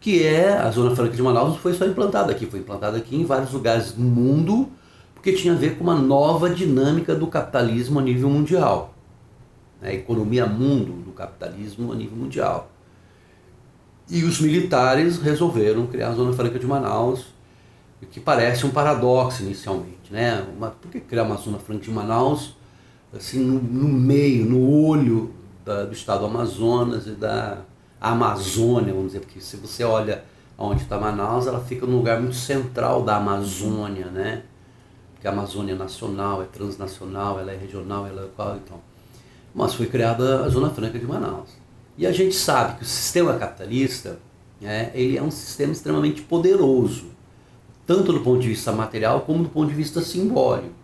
Que 0.01 0.25
é, 0.25 0.53
a 0.53 0.71
Zona 0.71 0.95
Franca 0.95 1.15
de 1.15 1.23
Manaus 1.23 1.57
foi 1.59 1.75
só 1.75 1.85
implantada 1.87 2.33
aqui, 2.33 2.47
foi 2.47 2.61
implantada 2.61 2.97
aqui 2.97 3.17
em 3.17 3.25
vários 3.25 3.53
lugares 3.53 3.93
do 3.93 4.03
mundo, 4.03 4.69
porque 5.15 5.33
tinha 5.33 5.53
a 5.53 5.57
ver 5.57 5.77
com 5.77 5.85
uma 5.85 5.95
nova 5.95 6.49
dinâmica 6.49 7.15
do 7.15 7.27
capitalismo 7.27 7.99
a 7.99 8.03
nível 8.03 8.31
mundial. 8.31 8.95
A 9.83 9.93
economia 9.93 10.47
mundo 10.47 11.05
do 11.05 11.13
capitalismo 11.13 11.93
a 11.93 11.95
nível 11.95 12.17
mundial. 12.17 12.71
E 14.09 14.25
os 14.25 14.41
militares 14.41 15.19
resolveram 15.19 15.87
criar 15.87 16.09
a 16.09 16.15
Zona 16.15 16.33
Franca 16.33 16.59
de 16.59 16.67
Manaus, 16.67 17.27
o 18.03 18.07
que 18.07 18.21
parece 18.21 18.65
um 18.67 18.71
paradoxo 18.71 19.43
inicialmente, 19.43 20.11
né? 20.11 20.47
Uma, 20.57 20.71
por 20.71 20.91
que 20.91 21.01
criar 21.01 21.25
uma 21.25 21.37
Zona 21.37 21.59
Franca 21.59 21.85
de 21.85 21.91
Manaus 21.91 22.55
assim 23.13 23.41
no, 23.41 23.61
no 23.61 23.89
meio, 23.89 24.45
no 24.45 24.71
olho 24.87 25.35
da, 25.65 25.85
do 25.85 25.93
estado 25.93 26.21
do 26.21 26.27
Amazonas 26.27 27.07
e 27.07 27.11
da 27.11 27.59
Amazônia, 28.01 28.93
vamos 28.93 29.09
dizer, 29.09 29.21
porque 29.21 29.41
se 29.41 29.57
você 29.57 29.85
olha 29.85 30.25
onde 30.57 30.83
está 30.83 30.99
Manaus, 30.99 31.47
ela 31.47 31.61
fica 31.61 31.87
num 31.87 31.97
lugar 31.97 32.21
muito 32.21 32.37
central 32.37 33.03
da 33.03 33.17
Amazônia, 33.17 34.07
né? 34.07 34.43
Porque 35.15 35.27
a 35.27 35.31
Amazônia 35.31 35.73
é 35.73 35.77
nacional, 35.77 36.43
é 36.43 36.47
transnacional, 36.47 37.41
ela 37.41 37.53
é 37.53 37.57
regional, 37.57 38.07
ela 38.07 38.23
é 38.23 38.25
local, 38.25 38.59
então. 38.63 38.79
Mas 39.55 39.75
foi 39.75 39.87
criada 39.87 40.45
a 40.45 40.49
Zona 40.49 40.71
Franca 40.71 40.99
de 40.99 41.07
Manaus. 41.07 41.51
E 41.99 42.07
a 42.07 42.13
gente 42.13 42.35
sabe 42.35 42.79
que 42.79 42.83
o 42.83 42.87
sistema 42.87 43.37
capitalista, 43.37 44.19
né, 44.61 44.91
ele 44.95 45.19
é 45.19 45.23
um 45.23 45.31
sistema 45.31 45.73
extremamente 45.73 46.23
poderoso 46.23 47.10
tanto 47.91 48.13
do 48.13 48.21
ponto 48.21 48.39
de 48.39 48.47
vista 48.47 48.71
material 48.71 49.23
como 49.23 49.43
do 49.43 49.49
ponto 49.49 49.69
de 49.69 49.75
vista 49.75 50.01
simbólico. 50.01 50.77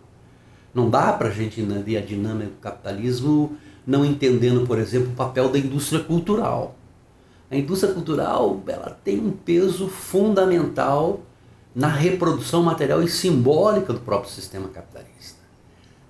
Não 0.73 0.89
dá 0.89 1.13
para 1.13 1.29
a 1.29 1.31
gente 1.31 1.61
entender 1.61 1.95
a 1.95 2.01
dinâmica 2.01 2.49
do 2.49 2.57
capitalismo 2.57 3.55
não 3.85 4.03
entendendo, 4.03 4.67
por 4.67 4.77
exemplo, 4.77 5.13
o 5.13 5.15
papel 5.15 5.47
da 5.47 5.57
indústria 5.57 6.03
cultural. 6.03 6.75
A 7.49 7.55
indústria 7.55 7.93
cultural 7.93 8.61
ela 8.67 8.99
tem 9.05 9.21
um 9.21 9.31
peso 9.31 9.87
fundamental 9.87 11.21
na 11.73 11.87
reprodução 11.87 12.61
material 12.61 13.01
e 13.01 13.07
simbólica 13.07 13.93
do 13.93 14.01
próprio 14.01 14.29
sistema 14.29 14.67
capitalista. 14.67 15.39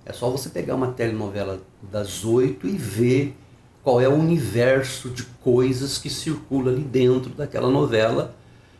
É 0.04 0.12
só 0.12 0.28
você 0.28 0.48
pegar 0.48 0.74
uma 0.74 0.88
telenovela 0.88 1.62
das 1.80 2.24
oito 2.24 2.66
e 2.66 2.76
ver 2.76 3.36
qual 3.84 4.00
é 4.00 4.08
o 4.08 4.16
universo 4.16 5.10
de 5.10 5.22
coisas 5.44 5.96
que 5.96 6.10
circula 6.10 6.72
ali 6.72 6.82
dentro 6.82 7.30
daquela 7.30 7.70
novela, 7.70 8.34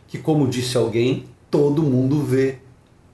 que, 0.09 0.17
como 0.17 0.49
disse 0.49 0.75
alguém, 0.75 1.25
todo 1.49 1.83
mundo 1.83 2.21
vê, 2.23 2.59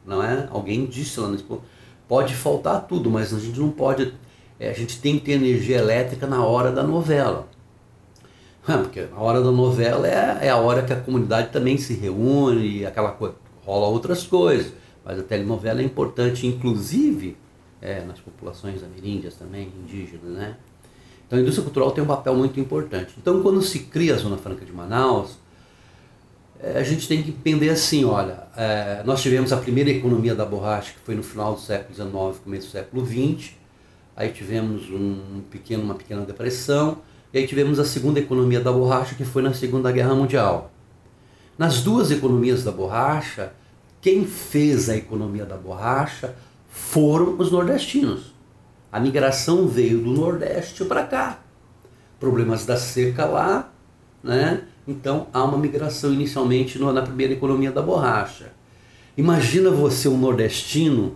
não 0.05 0.21
é? 0.23 0.47
Alguém 0.51 0.85
disse 0.85 1.19
lá 1.19 1.27
no 1.27 1.35
Expo, 1.35 1.61
pode 2.07 2.35
faltar 2.35 2.87
tudo, 2.87 3.09
mas 3.09 3.33
a 3.33 3.39
gente 3.39 3.59
não 3.59 3.71
pode, 3.71 4.13
é, 4.59 4.69
a 4.69 4.73
gente 4.73 4.99
tem 4.99 5.17
que 5.17 5.25
ter 5.25 5.33
energia 5.33 5.77
elétrica 5.77 6.27
na 6.27 6.43
hora 6.43 6.71
da 6.71 6.83
novela. 6.83 7.47
É, 8.67 8.75
porque 8.77 9.07
a 9.15 9.19
hora 9.21 9.43
da 9.43 9.51
novela 9.51 10.07
é, 10.07 10.47
é 10.47 10.49
a 10.49 10.57
hora 10.57 10.81
que 10.81 10.91
a 10.91 10.99
comunidade 10.99 11.51
também 11.51 11.77
se 11.77 11.93
reúne, 11.93 12.83
aquela 12.83 13.11
coisa, 13.11 13.35
rola 13.63 13.85
outras 13.85 14.23
coisas, 14.23 14.73
mas 15.03 15.19
a 15.19 15.21
telenovela 15.21 15.81
é 15.81 15.83
importante, 15.83 16.47
inclusive, 16.47 17.37
é, 17.79 18.01
nas 18.01 18.19
populações 18.19 18.83
ameríndias 18.83 19.35
também, 19.35 19.71
indígenas, 19.83 20.31
né? 20.31 20.57
Então 21.27 21.37
a 21.37 21.41
indústria 21.43 21.63
cultural 21.63 21.91
tem 21.91 22.03
um 22.03 22.07
papel 22.07 22.35
muito 22.35 22.59
importante. 22.59 23.13
Então 23.19 23.43
quando 23.43 23.61
se 23.61 23.81
cria 23.81 24.15
a 24.15 24.17
Zona 24.17 24.37
Franca 24.37 24.65
de 24.65 24.71
Manaus, 24.71 25.37
a 26.61 26.83
gente 26.83 27.07
tem 27.07 27.21
que 27.21 27.31
entender 27.31 27.69
assim, 27.69 28.05
olha, 28.05 28.47
é, 28.55 29.01
nós 29.05 29.21
tivemos 29.21 29.51
a 29.51 29.57
primeira 29.57 29.89
economia 29.89 30.33
da 30.33 30.45
borracha, 30.45 30.93
que 30.93 30.99
foi 30.99 31.15
no 31.15 31.23
final 31.23 31.53
do 31.53 31.61
século 31.61 31.93
XIX, 31.93 32.43
começo 32.43 32.67
do 32.67 32.71
século 32.71 33.05
XX, 33.05 33.51
aí 34.15 34.29
tivemos 34.29 34.89
um 34.89 35.41
pequeno, 35.49 35.83
uma 35.83 35.95
pequena 35.95 36.21
depressão, 36.21 36.99
e 37.33 37.39
aí 37.39 37.47
tivemos 37.47 37.79
a 37.79 37.85
segunda 37.85 38.19
economia 38.19 38.61
da 38.61 38.71
borracha, 38.71 39.15
que 39.15 39.25
foi 39.25 39.41
na 39.41 39.53
Segunda 39.53 39.91
Guerra 39.91 40.15
Mundial. 40.15 40.71
Nas 41.57 41.81
duas 41.81 42.09
economias 42.09 42.63
da 42.63 42.71
borracha, 42.71 43.51
quem 44.01 44.25
fez 44.25 44.89
a 44.89 44.95
economia 44.95 45.45
da 45.45 45.57
borracha 45.57 46.35
foram 46.69 47.37
os 47.37 47.51
nordestinos. 47.51 48.33
A 48.91 48.99
migração 48.99 49.67
veio 49.67 49.99
do 49.99 50.11
Nordeste 50.11 50.85
para 50.85 51.03
cá. 51.03 51.39
Problemas 52.19 52.65
da 52.65 52.77
seca 52.77 53.25
lá, 53.25 53.73
né? 54.23 54.63
Então 54.87 55.27
há 55.33 55.43
uma 55.43 55.57
migração 55.57 56.13
inicialmente 56.13 56.77
na 56.79 57.01
primeira 57.01 57.33
economia 57.33 57.71
da 57.71 57.81
borracha. 57.81 58.53
Imagina 59.17 59.71
você, 59.71 60.07
um 60.07 60.17
nordestino, 60.17 61.15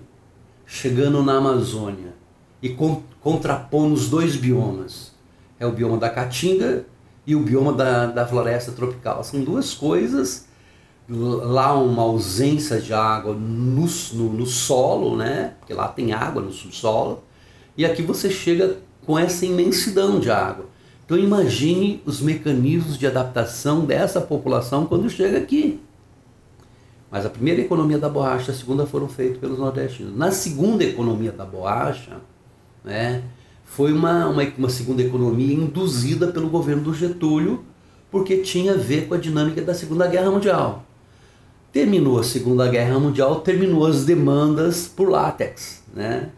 chegando 0.66 1.22
na 1.24 1.38
Amazônia 1.38 2.14
e 2.62 2.76
contrapondo 3.22 3.94
os 3.94 4.10
dois 4.10 4.36
biomas. 4.36 5.12
É 5.60 5.66
o 5.66 5.72
bioma 5.72 5.98
da 5.98 6.10
caatinga 6.10 6.86
e 7.28 7.36
o 7.36 7.42
bioma 7.42 7.74
da, 7.74 8.06
da 8.06 8.26
floresta 8.26 8.72
tropical. 8.72 9.24
São 9.24 9.44
duas 9.44 9.74
coisas, 9.74 10.48
lá 11.10 11.74
uma 11.74 12.04
ausência 12.04 12.80
de 12.80 12.94
água 12.94 13.34
no, 13.34 13.86
no, 14.14 14.34
no 14.34 14.46
solo, 14.46 15.18
né? 15.18 15.54
porque 15.60 15.74
lá 15.74 15.88
tem 15.88 16.14
água 16.14 16.42
no 16.42 16.52
subsolo, 16.52 17.24
e 17.76 17.86
aqui 17.86 18.02
você 18.02 18.30
chega 18.30 18.78
com 19.06 19.18
essa 19.18 19.46
imensidão 19.46 20.20
de 20.20 20.30
água. 20.30 20.66
Então 21.10 21.18
imagine 21.18 22.04
os 22.06 22.22
mecanismos 22.22 22.96
de 22.96 23.08
adaptação 23.08 23.84
dessa 23.84 24.22
população 24.22 24.86
quando 24.86 25.10
chega 25.10 25.40
aqui. 25.40 25.80
Mas 27.10 27.26
a 27.26 27.32
primeira 27.32 27.62
economia 27.62 27.98
da 27.98 28.08
borracha, 28.08 28.52
a 28.52 28.54
segunda 28.54 28.86
foram 28.86 29.10
feitas 29.10 29.40
pelos 29.40 29.58
nordestinos. 29.58 30.16
Na 30.16 30.32
segunda 30.32 30.84
economia 30.84 31.32
da 31.32 31.44
borracha, 31.44 32.18
né, 32.84 33.24
foi 33.66 33.92
uma, 33.92 34.28
uma, 34.28 34.44
uma 34.56 34.70
segunda 34.70 35.02
economia 35.02 35.52
induzida 35.52 36.28
pelo 36.28 36.48
governo 36.48 36.84
do 36.84 36.94
Getúlio, 36.94 37.66
porque 38.12 38.38
tinha 38.38 38.74
a 38.74 38.78
ver 38.78 39.08
com 39.08 39.16
a 39.16 39.18
dinâmica 39.18 39.64
da 39.64 39.74
Segunda 39.74 40.06
Guerra 40.06 40.30
Mundial. 40.30 40.86
Terminou 41.74 42.20
a 42.20 42.24
Segunda 42.24 42.68
Guerra 42.68 43.00
Mundial, 43.00 43.40
terminou 43.40 43.88
as 43.88 44.06
demandas 44.06 44.88
por 44.88 45.10
látex. 45.10 45.82
Né? 45.92 46.30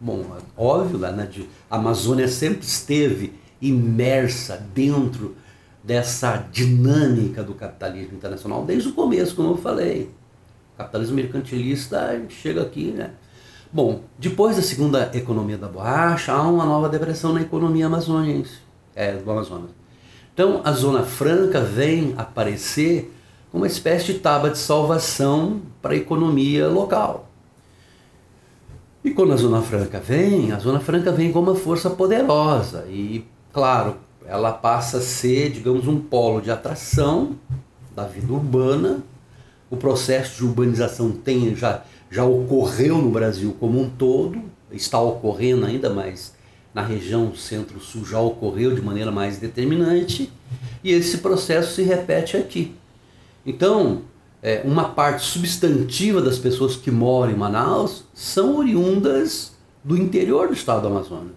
bom, 0.00 0.24
óbvio, 0.56 0.96
né, 0.96 1.28
a 1.70 1.76
Amazônia 1.76 2.28
sempre 2.28 2.64
esteve 2.64 3.41
imersa 3.62 4.60
dentro 4.74 5.36
dessa 5.82 6.36
dinâmica 6.50 7.42
do 7.42 7.54
capitalismo 7.54 8.16
internacional 8.16 8.64
desde 8.64 8.88
o 8.88 8.92
começo, 8.92 9.34
como 9.34 9.50
eu 9.50 9.56
falei. 9.56 10.10
O 10.74 10.78
capitalismo 10.78 11.16
mercantilista 11.16 12.20
chega 12.28 12.62
aqui, 12.62 12.90
né? 12.90 13.12
Bom, 13.72 14.02
depois 14.18 14.56
da 14.56 14.62
segunda 14.62 15.10
economia 15.14 15.56
da 15.56 15.66
borracha, 15.66 16.32
há 16.32 16.42
uma 16.42 16.66
nova 16.66 16.88
depressão 16.90 17.32
na 17.32 17.40
economia 17.40 17.86
amazônica, 17.86 18.50
é, 18.94 19.12
do 19.16 19.30
Amazonas. 19.30 19.70
Então, 20.34 20.60
a 20.64 20.72
Zona 20.72 21.04
Franca 21.04 21.60
vem 21.60 22.14
aparecer 22.18 23.10
como 23.50 23.64
uma 23.64 23.66
espécie 23.66 24.12
de 24.12 24.18
tábua 24.18 24.50
de 24.50 24.58
salvação 24.58 25.62
para 25.80 25.92
a 25.92 25.96
economia 25.96 26.68
local. 26.68 27.30
E 29.04 29.10
quando 29.10 29.32
a 29.32 29.36
Zona 29.36 29.62
Franca 29.62 30.00
vem, 30.00 30.52
a 30.52 30.58
Zona 30.58 30.78
Franca 30.78 31.10
vem 31.10 31.32
como 31.32 31.50
uma 31.50 31.58
força 31.58 31.90
poderosa 31.90 32.86
e 32.88 33.24
Claro, 33.52 33.96
ela 34.24 34.52
passa 34.52 34.98
a 34.98 35.00
ser, 35.00 35.50
digamos, 35.50 35.86
um 35.86 36.00
polo 36.00 36.40
de 36.40 36.50
atração 36.50 37.36
da 37.94 38.04
vida 38.04 38.32
urbana. 38.32 39.02
O 39.70 39.76
processo 39.76 40.36
de 40.36 40.44
urbanização 40.44 41.10
tem, 41.10 41.54
já, 41.54 41.82
já 42.10 42.24
ocorreu 42.24 42.98
no 42.98 43.10
Brasil 43.10 43.56
como 43.60 43.80
um 43.80 43.90
todo, 43.90 44.40
está 44.70 45.00
ocorrendo 45.00 45.66
ainda, 45.66 45.90
mas 45.90 46.34
na 46.74 46.82
região 46.82 47.34
centro-sul 47.34 48.06
já 48.06 48.18
ocorreu 48.18 48.74
de 48.74 48.80
maneira 48.80 49.10
mais 49.10 49.38
determinante, 49.38 50.32
e 50.82 50.90
esse 50.90 51.18
processo 51.18 51.74
se 51.74 51.82
repete 51.82 52.36
aqui. 52.36 52.74
Então, 53.44 54.02
é, 54.42 54.62
uma 54.64 54.88
parte 54.88 55.24
substantiva 55.24 56.22
das 56.22 56.38
pessoas 56.38 56.74
que 56.74 56.90
moram 56.90 57.32
em 57.32 57.36
Manaus 57.36 58.04
são 58.14 58.56
oriundas 58.56 59.52
do 59.84 59.96
interior 59.96 60.48
do 60.48 60.54
estado 60.54 60.82
do 60.82 60.88
Amazonas. 60.88 61.36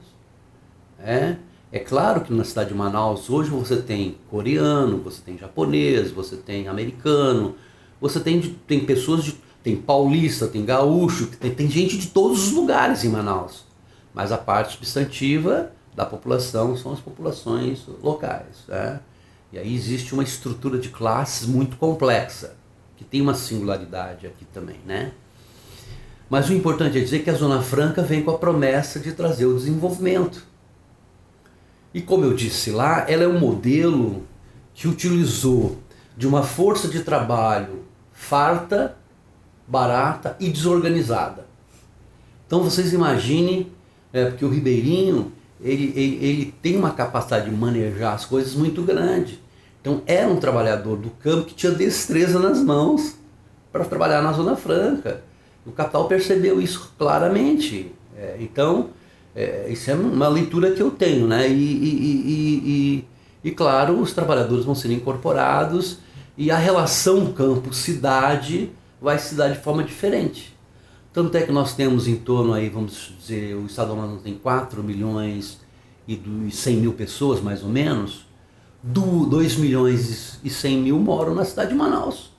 É, 0.99 1.35
é 1.75 1.79
claro 1.79 2.21
que 2.21 2.33
na 2.33 2.45
cidade 2.45 2.69
de 2.69 2.73
Manaus 2.73 3.29
hoje 3.29 3.49
você 3.49 3.75
tem 3.75 4.15
coreano, 4.31 4.99
você 4.99 5.21
tem 5.21 5.37
japonês, 5.37 6.09
você 6.09 6.37
tem 6.37 6.69
americano, 6.69 7.53
você 7.99 8.17
tem, 8.21 8.39
tem 8.65 8.85
pessoas 8.85 9.25
de 9.25 9.35
tem 9.61 9.75
paulista, 9.75 10.47
tem 10.47 10.63
gaúcho, 10.63 11.27
tem, 11.37 11.53
tem 11.53 11.69
gente 11.69 11.97
de 11.97 12.07
todos 12.07 12.47
os 12.47 12.53
lugares 12.53 13.03
em 13.03 13.09
Manaus. 13.09 13.65
Mas 14.13 14.31
a 14.31 14.37
parte 14.37 14.71
substantiva 14.71 15.69
da 15.93 16.05
população 16.05 16.77
são 16.77 16.93
as 16.93 17.01
populações 17.01 17.85
locais. 18.01 18.63
Né? 18.69 19.01
E 19.51 19.59
aí 19.59 19.75
existe 19.75 20.13
uma 20.13 20.23
estrutura 20.23 20.77
de 20.77 20.87
classes 20.87 21.45
muito 21.45 21.75
complexa, 21.75 22.55
que 22.95 23.03
tem 23.03 23.19
uma 23.19 23.33
singularidade 23.33 24.25
aqui 24.25 24.45
também. 24.45 24.79
Né? 24.85 25.11
Mas 26.29 26.47
o 26.47 26.53
importante 26.53 26.97
é 26.97 27.01
dizer 27.01 27.21
que 27.21 27.29
a 27.29 27.33
Zona 27.33 27.61
Franca 27.61 28.01
vem 28.01 28.23
com 28.23 28.31
a 28.31 28.37
promessa 28.37 28.97
de 28.97 29.11
trazer 29.11 29.45
o 29.45 29.57
desenvolvimento. 29.57 30.54
E 31.95 32.01
como 32.01 32.25
eu 32.25 32.33
disse 32.33 32.71
lá, 32.71 33.05
ela 33.09 33.23
é 33.23 33.27
um 33.27 33.39
modelo 33.39 34.23
que 34.73 34.85
utilizou 34.85 35.77
de 36.17 36.27
uma 36.27 36.43
força 36.43 36.89
de 36.89 36.99
trabalho 36.99 37.85
farta 38.11 38.97
barata 39.65 40.35
e 40.37 40.49
desorganizada. 40.49 41.47
Então 42.45 42.61
vocês 42.61 42.91
imaginem, 42.91 43.71
é, 44.11 44.25
porque 44.25 44.43
o 44.43 44.49
ribeirinho 44.49 45.31
ele, 45.61 45.93
ele, 45.95 46.25
ele 46.25 46.53
tem 46.61 46.75
uma 46.75 46.91
capacidade 46.91 47.49
de 47.49 47.55
manejar 47.55 48.13
as 48.13 48.25
coisas 48.25 48.55
muito 48.55 48.81
grande. 48.81 49.41
Então 49.79 50.01
era 50.05 50.27
um 50.27 50.35
trabalhador 50.35 50.97
do 50.97 51.09
campo 51.11 51.45
que 51.45 51.55
tinha 51.55 51.71
destreza 51.71 52.37
nas 52.37 52.59
mãos 52.61 53.15
para 53.71 53.85
trabalhar 53.85 54.21
na 54.21 54.33
Zona 54.33 54.57
Franca. 54.57 55.23
O 55.65 55.71
capital 55.71 56.09
percebeu 56.09 56.61
isso 56.61 56.93
claramente. 56.97 57.89
É, 58.17 58.35
então, 58.41 58.89
é, 59.35 59.67
isso 59.69 59.91
é 59.91 59.93
uma 59.93 60.29
leitura 60.29 60.71
que 60.71 60.81
eu 60.81 60.89
tenho, 60.89 61.27
né? 61.27 61.47
E, 61.49 61.53
e, 61.53 63.03
e, 63.03 63.07
e, 63.43 63.51
claro, 63.51 63.99
os 63.99 64.13
trabalhadores 64.13 64.63
vão 64.63 64.73
ser 64.73 64.91
incorporados 64.91 65.99
e 66.37 66.49
a 66.49 66.57
relação 66.57 67.33
campo-cidade 67.33 68.71
vai 69.01 69.19
se 69.19 69.35
dar 69.35 69.49
de 69.49 69.59
forma 69.59 69.83
diferente. 69.83 70.55
Tanto 71.11 71.35
é 71.37 71.41
que 71.41 71.51
nós 71.51 71.73
temos 71.75 72.07
em 72.07 72.15
torno 72.15 72.53
aí, 72.53 72.69
vamos 72.69 73.13
dizer, 73.19 73.55
o 73.55 73.65
Estado 73.65 73.87
do 73.87 73.93
Amazonas 73.93 74.21
tem 74.21 74.33
4 74.33 74.81
milhões 74.81 75.59
e 76.07 76.19
100 76.51 76.77
mil 76.77 76.93
pessoas, 76.93 77.41
mais 77.41 77.61
ou 77.61 77.69
menos, 77.69 78.25
do 78.81 79.25
2 79.25 79.57
milhões 79.57 80.39
e 80.43 80.49
100 80.49 80.77
mil 80.77 80.99
moram 80.99 81.33
na 81.33 81.43
cidade 81.43 81.69
de 81.69 81.75
Manaus. 81.75 82.31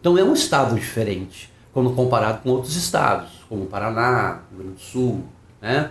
Então 0.00 0.16
é 0.16 0.24
um 0.24 0.32
estado 0.32 0.74
diferente, 0.74 1.52
quando 1.72 1.90
comparado 1.90 2.42
com 2.42 2.50
outros 2.50 2.74
estados, 2.74 3.30
como 3.48 3.66
Paraná, 3.66 4.40
Rio 4.50 4.60
Grande 4.60 4.74
do 4.74 4.80
Sul, 4.80 5.24
né? 5.60 5.90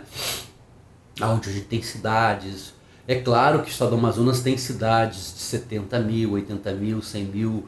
onde 1.21 1.49
a 1.49 1.53
gente 1.53 1.65
tem 1.65 1.81
cidades. 1.81 2.73
É 3.07 3.15
claro 3.15 3.61
que 3.61 3.69
o 3.69 3.71
estado 3.71 3.89
do 3.89 3.97
Amazonas 3.97 4.41
tem 4.41 4.57
cidades 4.57 5.33
de 5.35 5.41
70 5.41 5.99
mil, 5.99 6.31
80 6.33 6.73
mil, 6.73 7.01
100 7.01 7.23
mil 7.25 7.67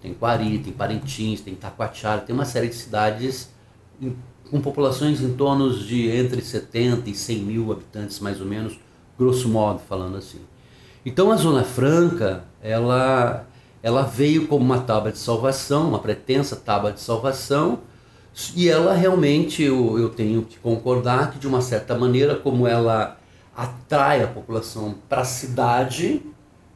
tem 0.00 0.14
Quari, 0.14 0.58
tem 0.58 0.72
Parintins, 0.72 1.40
tem 1.40 1.54
Taquatiara, 1.54 2.22
tem 2.22 2.34
uma 2.34 2.44
série 2.44 2.68
de 2.68 2.74
cidades 2.74 3.50
em, 4.00 4.16
com 4.50 4.60
populações 4.60 5.20
em 5.20 5.34
torno 5.34 5.72
de 5.72 6.08
entre 6.10 6.40
70 6.40 7.10
e 7.10 7.14
100 7.14 7.38
mil 7.38 7.72
habitantes, 7.72 8.18
mais 8.18 8.40
ou 8.40 8.46
menos, 8.46 8.78
grosso 9.18 9.48
modo 9.48 9.80
falando 9.86 10.16
assim. 10.16 10.40
Então 11.04 11.30
a 11.30 11.36
Zona 11.36 11.64
Franca, 11.64 12.44
ela, 12.62 13.46
ela 13.82 14.02
veio 14.02 14.46
como 14.46 14.64
uma 14.64 14.80
tábua 14.80 15.12
de 15.12 15.18
salvação, 15.18 15.88
uma 15.88 15.98
pretensa 15.98 16.56
tábua 16.56 16.92
de 16.92 17.00
salvação, 17.00 17.80
e 18.54 18.68
ela 18.68 18.94
realmente, 18.94 19.62
eu, 19.62 19.98
eu 19.98 20.08
tenho 20.08 20.42
que 20.42 20.58
concordar 20.58 21.32
que 21.32 21.38
de 21.38 21.46
uma 21.46 21.60
certa 21.60 21.96
maneira, 21.96 22.36
como 22.36 22.66
ela 22.66 23.18
atrai 23.56 24.22
a 24.22 24.26
população 24.26 24.94
para 25.08 25.22
a 25.22 25.24
cidade, 25.24 26.22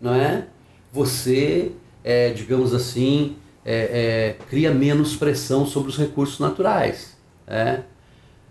não 0.01 0.14
é? 0.14 0.49
Você 0.93 1.73
é, 2.05 2.31
digamos 2.31 2.75
assim, 2.75 3.37
é, 3.64 4.37
é, 4.38 4.45
cria 4.51 4.71
menos 4.71 5.17
pressão 5.17 5.67
sobre 5.67 5.88
os 5.88 5.97
recursos 5.97 6.38
naturais. 6.38 7.17
É. 7.47 7.81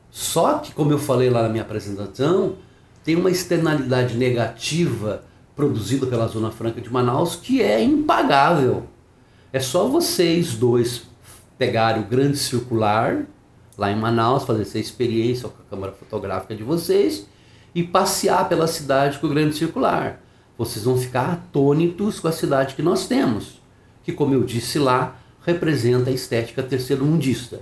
Só 0.09 0.57
que, 0.57 0.73
como 0.73 0.91
eu 0.91 0.97
falei 0.97 1.29
lá 1.29 1.43
na 1.43 1.49
minha 1.49 1.63
apresentação, 1.63 2.55
tem 3.03 3.15
uma 3.15 3.29
externalidade 3.29 4.17
negativa 4.17 5.23
produzida 5.55 6.07
pela 6.07 6.27
Zona 6.27 6.49
Franca 6.49 6.81
de 6.81 6.91
Manaus 6.91 7.35
que 7.35 7.61
é 7.61 7.81
impagável. 7.83 8.87
É 9.51 9.59
só 9.59 9.87
vocês 9.87 10.55
dois 10.55 11.03
pegarem 11.65 12.01
o 12.01 12.05
grande 12.05 12.37
circular 12.37 13.25
lá 13.77 13.91
em 13.91 13.95
Manaus, 13.95 14.43
fazer 14.43 14.63
essa 14.63 14.79
experiência 14.79 15.49
com 15.49 15.61
a 15.61 15.69
câmera 15.69 15.93
fotográfica 15.93 16.55
de 16.55 16.63
vocês 16.63 17.27
e 17.73 17.83
passear 17.83 18.47
pela 18.47 18.67
cidade 18.67 19.19
com 19.19 19.27
o 19.27 19.29
grande 19.29 19.55
circular 19.55 20.19
vocês 20.57 20.85
vão 20.85 20.97
ficar 20.97 21.31
atônitos 21.31 22.19
com 22.19 22.27
a 22.27 22.31
cidade 22.31 22.75
que 22.75 22.81
nós 22.81 23.07
temos, 23.07 23.61
que, 24.03 24.11
como 24.11 24.33
eu 24.33 24.43
disse 24.43 24.77
lá, 24.77 25.17
representa 25.45 26.09
a 26.09 26.13
estética 26.13 26.61
terceiro-mundista. 26.61 27.61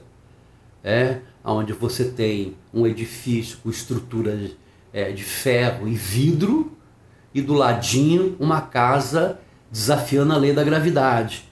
É, 0.83 1.19
onde 1.43 1.73
você 1.73 2.05
tem 2.05 2.55
um 2.73 2.85
edifício 2.85 3.57
com 3.63 3.69
estrutura 3.69 4.51
é, 4.91 5.11
de 5.11 5.23
ferro 5.23 5.87
e 5.87 5.93
vidro, 5.93 6.77
e 7.33 7.41
do 7.41 7.53
ladinho 7.53 8.35
uma 8.39 8.59
casa 8.61 9.39
desafiando 9.71 10.33
a 10.33 10.37
lei 10.37 10.51
da 10.51 10.65
gravidade, 10.65 11.49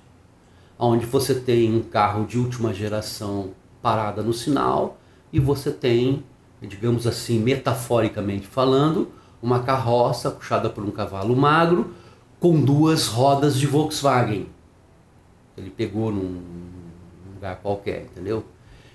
onde 0.80 1.06
você 1.06 1.36
tem 1.36 1.76
um 1.76 1.82
carro 1.82 2.26
de 2.26 2.40
última 2.40 2.74
geração 2.74 3.52
parada 3.82 4.24
no 4.24 4.32
sinal 4.32 4.98
e 5.32 5.40
você 5.40 5.72
tem, 5.72 6.24
digamos 6.62 7.06
assim, 7.06 7.38
metaforicamente 7.40 8.48
falando, 8.48 9.10
uma 9.42 9.60
carroça 9.60 10.32
puxada 10.32 10.70
por 10.70 10.84
um 10.84 10.92
cavalo 10.92 11.36
magro 11.36 11.94
com 12.40 12.60
duas 12.60 13.08
rodas 13.08 13.58
de 13.58 13.68
Volkswagen. 13.68 14.48
Ele 15.58 15.70
pegou 15.70 16.12
num 16.12 16.42
lugar 17.36 17.58
qualquer, 17.58 18.04
entendeu? 18.04 18.46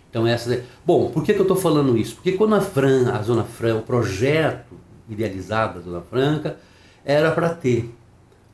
Então 0.08 0.26
essa, 0.26 0.64
bom, 0.86 1.10
por 1.10 1.22
que, 1.22 1.34
que 1.34 1.38
eu 1.38 1.44
estou 1.44 1.56
falando 1.56 1.98
isso? 1.98 2.14
Porque 2.14 2.32
quando 2.32 2.54
a 2.54 2.60
Fran, 2.60 3.12
a 3.12 3.22
Zona 3.22 3.44
Franca, 3.44 3.80
o 3.80 3.82
projeto 3.82 4.74
idealizado 5.08 5.80
da 5.80 5.84
Zona 5.84 6.00
Franca 6.00 6.58
era 7.04 7.30
para 7.32 7.50
ter 7.50 7.94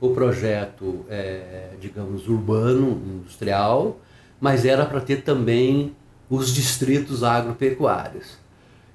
o 0.00 0.10
projeto, 0.10 1.04
é, 1.08 1.70
digamos, 1.80 2.28
urbano, 2.28 3.00
industrial, 3.06 3.98
mas 4.40 4.64
era 4.64 4.86
para 4.86 5.00
ter 5.00 5.22
também 5.22 5.94
os 6.28 6.54
distritos 6.54 7.22
agropecuários. 7.22 8.38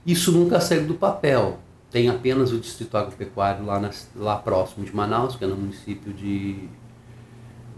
Isso 0.06 0.32
nunca 0.32 0.60
saiu 0.60 0.86
do 0.86 0.96
papel 0.96 1.60
tem 1.96 2.10
apenas 2.10 2.52
o 2.52 2.60
Distrito 2.60 2.98
Agropecuário 2.98 3.66
lá, 3.66 3.90
lá 4.18 4.36
próximo 4.36 4.86
de 4.86 4.94
Manaus, 4.94 5.38
que 5.38 5.46
é 5.46 5.48
no 5.48 5.56
município 5.56 6.12
de, 6.12 6.68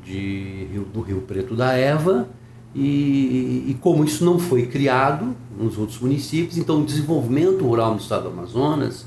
de 0.03 0.67
Rio, 0.71 0.85
do 0.85 1.01
Rio 1.01 1.21
Preto 1.21 1.55
da 1.55 1.73
Eva. 1.73 2.27
E, 2.73 3.65
e, 3.67 3.77
como 3.79 4.03
isso 4.03 4.25
não 4.25 4.39
foi 4.39 4.65
criado 4.65 5.35
nos 5.55 5.77
outros 5.77 5.99
municípios, 5.99 6.57
então 6.57 6.81
o 6.81 6.83
desenvolvimento 6.83 7.63
rural 7.63 7.91
no 7.91 7.99
estado 7.99 8.23
do 8.23 8.29
Amazonas, 8.29 9.05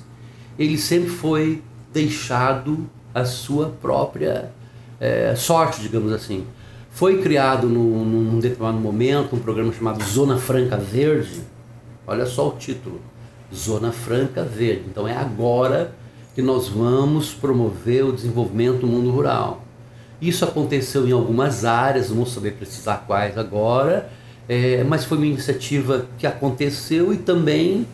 ele 0.56 0.78
sempre 0.78 1.10
foi 1.10 1.60
deixado 1.92 2.88
a 3.14 3.24
sua 3.24 3.72
própria 3.80 4.50
é, 5.00 5.34
sorte, 5.34 5.80
digamos 5.80 6.12
assim. 6.12 6.46
Foi 6.90 7.22
criado 7.22 7.68
no, 7.68 8.04
num 8.04 8.40
determinado 8.40 8.78
momento 8.78 9.36
um 9.36 9.38
programa 9.38 9.72
chamado 9.72 10.02
Zona 10.04 10.36
Franca 10.38 10.76
Verde, 10.76 11.42
olha 12.06 12.26
só 12.26 12.48
o 12.48 12.52
título, 12.52 13.00
Zona 13.54 13.92
Franca 13.92 14.42
Verde. 14.42 14.84
Então 14.88 15.06
é 15.06 15.16
agora 15.16 15.92
que 16.34 16.42
nós 16.42 16.68
vamos 16.68 17.32
promover 17.32 18.04
o 18.04 18.12
desenvolvimento 18.12 18.80
do 18.80 18.86
mundo 18.86 19.10
rural. 19.10 19.64
Isso 20.20 20.44
aconteceu 20.44 21.08
em 21.08 21.12
algumas 21.12 21.64
áreas, 21.64 22.10
não 22.10 22.16
vou 22.16 22.26
saber 22.26 22.52
precisar 22.52 23.04
quais 23.06 23.38
agora, 23.38 24.10
é, 24.48 24.84
mas 24.84 25.04
foi 25.04 25.16
uma 25.16 25.26
iniciativa 25.26 26.06
que 26.18 26.26
aconteceu 26.26 27.12
e 27.12 27.16
também 27.16 27.86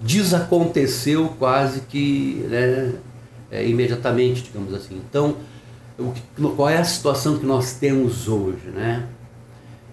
desaconteceu 0.00 1.34
quase 1.38 1.80
que 1.80 2.46
né, 2.48 2.92
é, 3.56 3.66
imediatamente, 3.66 4.42
digamos 4.42 4.74
assim. 4.74 5.00
Então, 5.08 5.36
o 5.98 6.12
que, 6.12 6.22
qual 6.54 6.68
é 6.68 6.76
a 6.76 6.84
situação 6.84 7.38
que 7.38 7.46
nós 7.46 7.74
temos 7.74 8.28
hoje? 8.28 8.68
Né? 8.68 9.06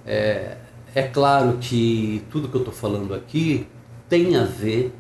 É, 0.05 0.57
é 0.93 1.03
claro 1.03 1.57
que 1.59 2.23
tudo 2.29 2.49
que 2.49 2.55
eu 2.55 2.61
estou 2.61 2.73
falando 2.73 3.13
aqui 3.13 3.67
tem 4.09 4.35
a 4.35 4.43
ver, 4.43 4.93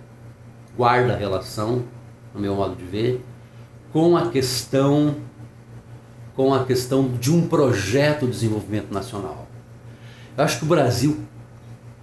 guarda 0.77 1.15
relação, 1.15 1.83
no 2.33 2.39
meu 2.39 2.55
modo 2.55 2.75
de 2.75 2.85
ver, 2.85 3.23
com 3.91 4.15
a 4.15 4.29
questão 4.29 5.15
com 6.35 6.51
a 6.51 6.65
questão 6.65 7.09
de 7.09 7.31
um 7.31 7.47
projeto 7.47 8.25
de 8.25 8.31
desenvolvimento 8.31 8.91
nacional. 8.91 9.47
Eu 10.35 10.43
acho 10.43 10.57
que 10.57 10.65
o 10.65 10.67
Brasil 10.67 11.19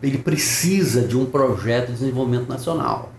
ele 0.01 0.19
precisa 0.19 1.03
de 1.03 1.17
um 1.17 1.27
projeto 1.27 1.89
de 1.89 1.95
desenvolvimento 1.95 2.49
nacional. 2.49 3.13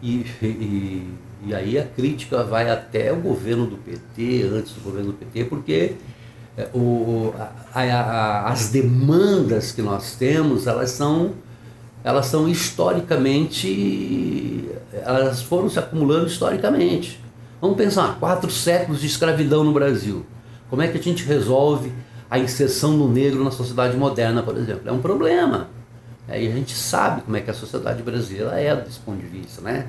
E, 0.00 0.24
e, 0.40 1.12
e 1.44 1.54
aí 1.54 1.78
a 1.78 1.84
crítica 1.84 2.42
vai 2.44 2.70
até 2.70 3.12
o 3.12 3.16
governo 3.16 3.66
do 3.66 3.76
PT, 3.76 4.48
antes 4.52 4.72
do 4.74 4.82
governo 4.82 5.12
do 5.12 5.18
PT, 5.18 5.44
porque 5.44 5.96
é, 6.56 6.68
o, 6.74 7.32
a, 7.38 7.80
a, 7.80 8.50
as 8.50 8.68
demandas 8.68 9.72
que 9.72 9.80
nós 9.80 10.16
temos, 10.16 10.66
elas 10.66 10.90
são, 10.90 11.32
elas 12.04 12.26
são 12.26 12.48
historicamente, 12.48 14.68
elas 14.92 15.40
foram 15.40 15.70
se 15.70 15.78
acumulando 15.78 16.26
historicamente. 16.26 17.18
Vamos 17.60 17.76
pensar, 17.76 18.18
quatro 18.18 18.50
séculos 18.50 19.00
de 19.00 19.06
escravidão 19.06 19.62
no 19.64 19.72
Brasil. 19.72 20.26
Como 20.68 20.82
é 20.82 20.88
que 20.88 20.98
a 20.98 21.02
gente 21.02 21.24
resolve 21.24 21.92
a 22.30 22.38
inserção 22.38 22.98
do 22.98 23.08
negro 23.08 23.42
na 23.42 23.50
sociedade 23.50 23.96
moderna, 23.96 24.42
por 24.42 24.56
exemplo? 24.56 24.88
É 24.88 24.92
um 24.92 25.00
problema. 25.00 25.68
Aí 26.28 26.46
a 26.46 26.52
gente 26.52 26.76
sabe 26.76 27.22
como 27.22 27.36
é 27.36 27.40
que 27.40 27.50
a 27.50 27.54
sociedade 27.54 28.02
brasileira 28.02 28.60
é 28.60 28.76
desse 28.76 29.00
ponto 29.00 29.18
de 29.18 29.26
vista, 29.26 29.60
né? 29.60 29.86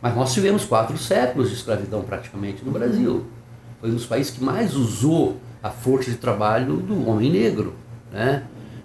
Mas 0.00 0.14
nós 0.14 0.32
tivemos 0.32 0.64
quatro 0.64 0.96
séculos 0.98 1.50
de 1.50 1.56
escravidão 1.56 2.02
praticamente 2.02 2.64
no 2.64 2.70
Brasil. 2.70 3.26
Foi 3.80 3.90
um 3.90 3.94
dos 3.94 4.06
países 4.06 4.32
que 4.32 4.42
mais 4.42 4.74
usou 4.74 5.40
a 5.62 5.70
força 5.70 6.10
de 6.10 6.16
trabalho 6.16 6.76
do 6.76 7.08
homem 7.08 7.30
negro, 7.30 7.74
né? 8.12 8.44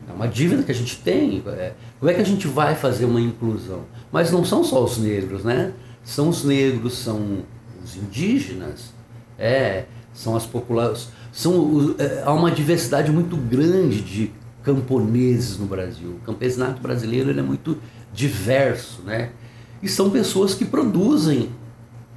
É 0.10 0.14
uma 0.14 0.28
dívida 0.28 0.64
que 0.64 0.72
a 0.72 0.76
gente 0.76 0.98
tem. 0.98 1.44
É, 1.48 1.74
como 2.00 2.12
é 2.12 2.14
que 2.14 2.22
a 2.22 2.26
gente 2.26 2.48
vai 2.48 2.76
fazer 2.76 3.06
uma 3.06 3.22
inclusão? 3.22 3.84
Mas 4.12 4.32
não 4.32 4.44
são 4.44 4.64
só 4.64 4.84
os 4.84 4.98
negros, 4.98 5.44
né? 5.44 5.74
São 6.04 6.30
os 6.30 6.44
negros, 6.44 6.98
são 6.98 7.44
os 7.84 7.96
indígenas, 7.96 8.94
é, 9.38 9.86
são 10.14 10.36
as 10.36 10.46
populações. 10.46 11.10
São, 11.32 11.96
é, 11.98 12.24
há 12.26 12.34
uma 12.34 12.52
diversidade 12.52 13.12
muito 13.12 13.38
grande 13.38 14.02
de 14.02 14.32
camponeses 14.64 15.58
no 15.58 15.66
Brasil. 15.66 16.18
O 16.22 16.26
campesinato 16.26 16.82
brasileiro 16.82 17.32
é 17.32 17.42
muito 17.42 17.78
diverso, 18.14 19.02
né? 19.04 19.30
E 19.82 19.88
são 19.88 20.10
pessoas 20.10 20.54
que 20.54 20.66
produzem, 20.66 21.50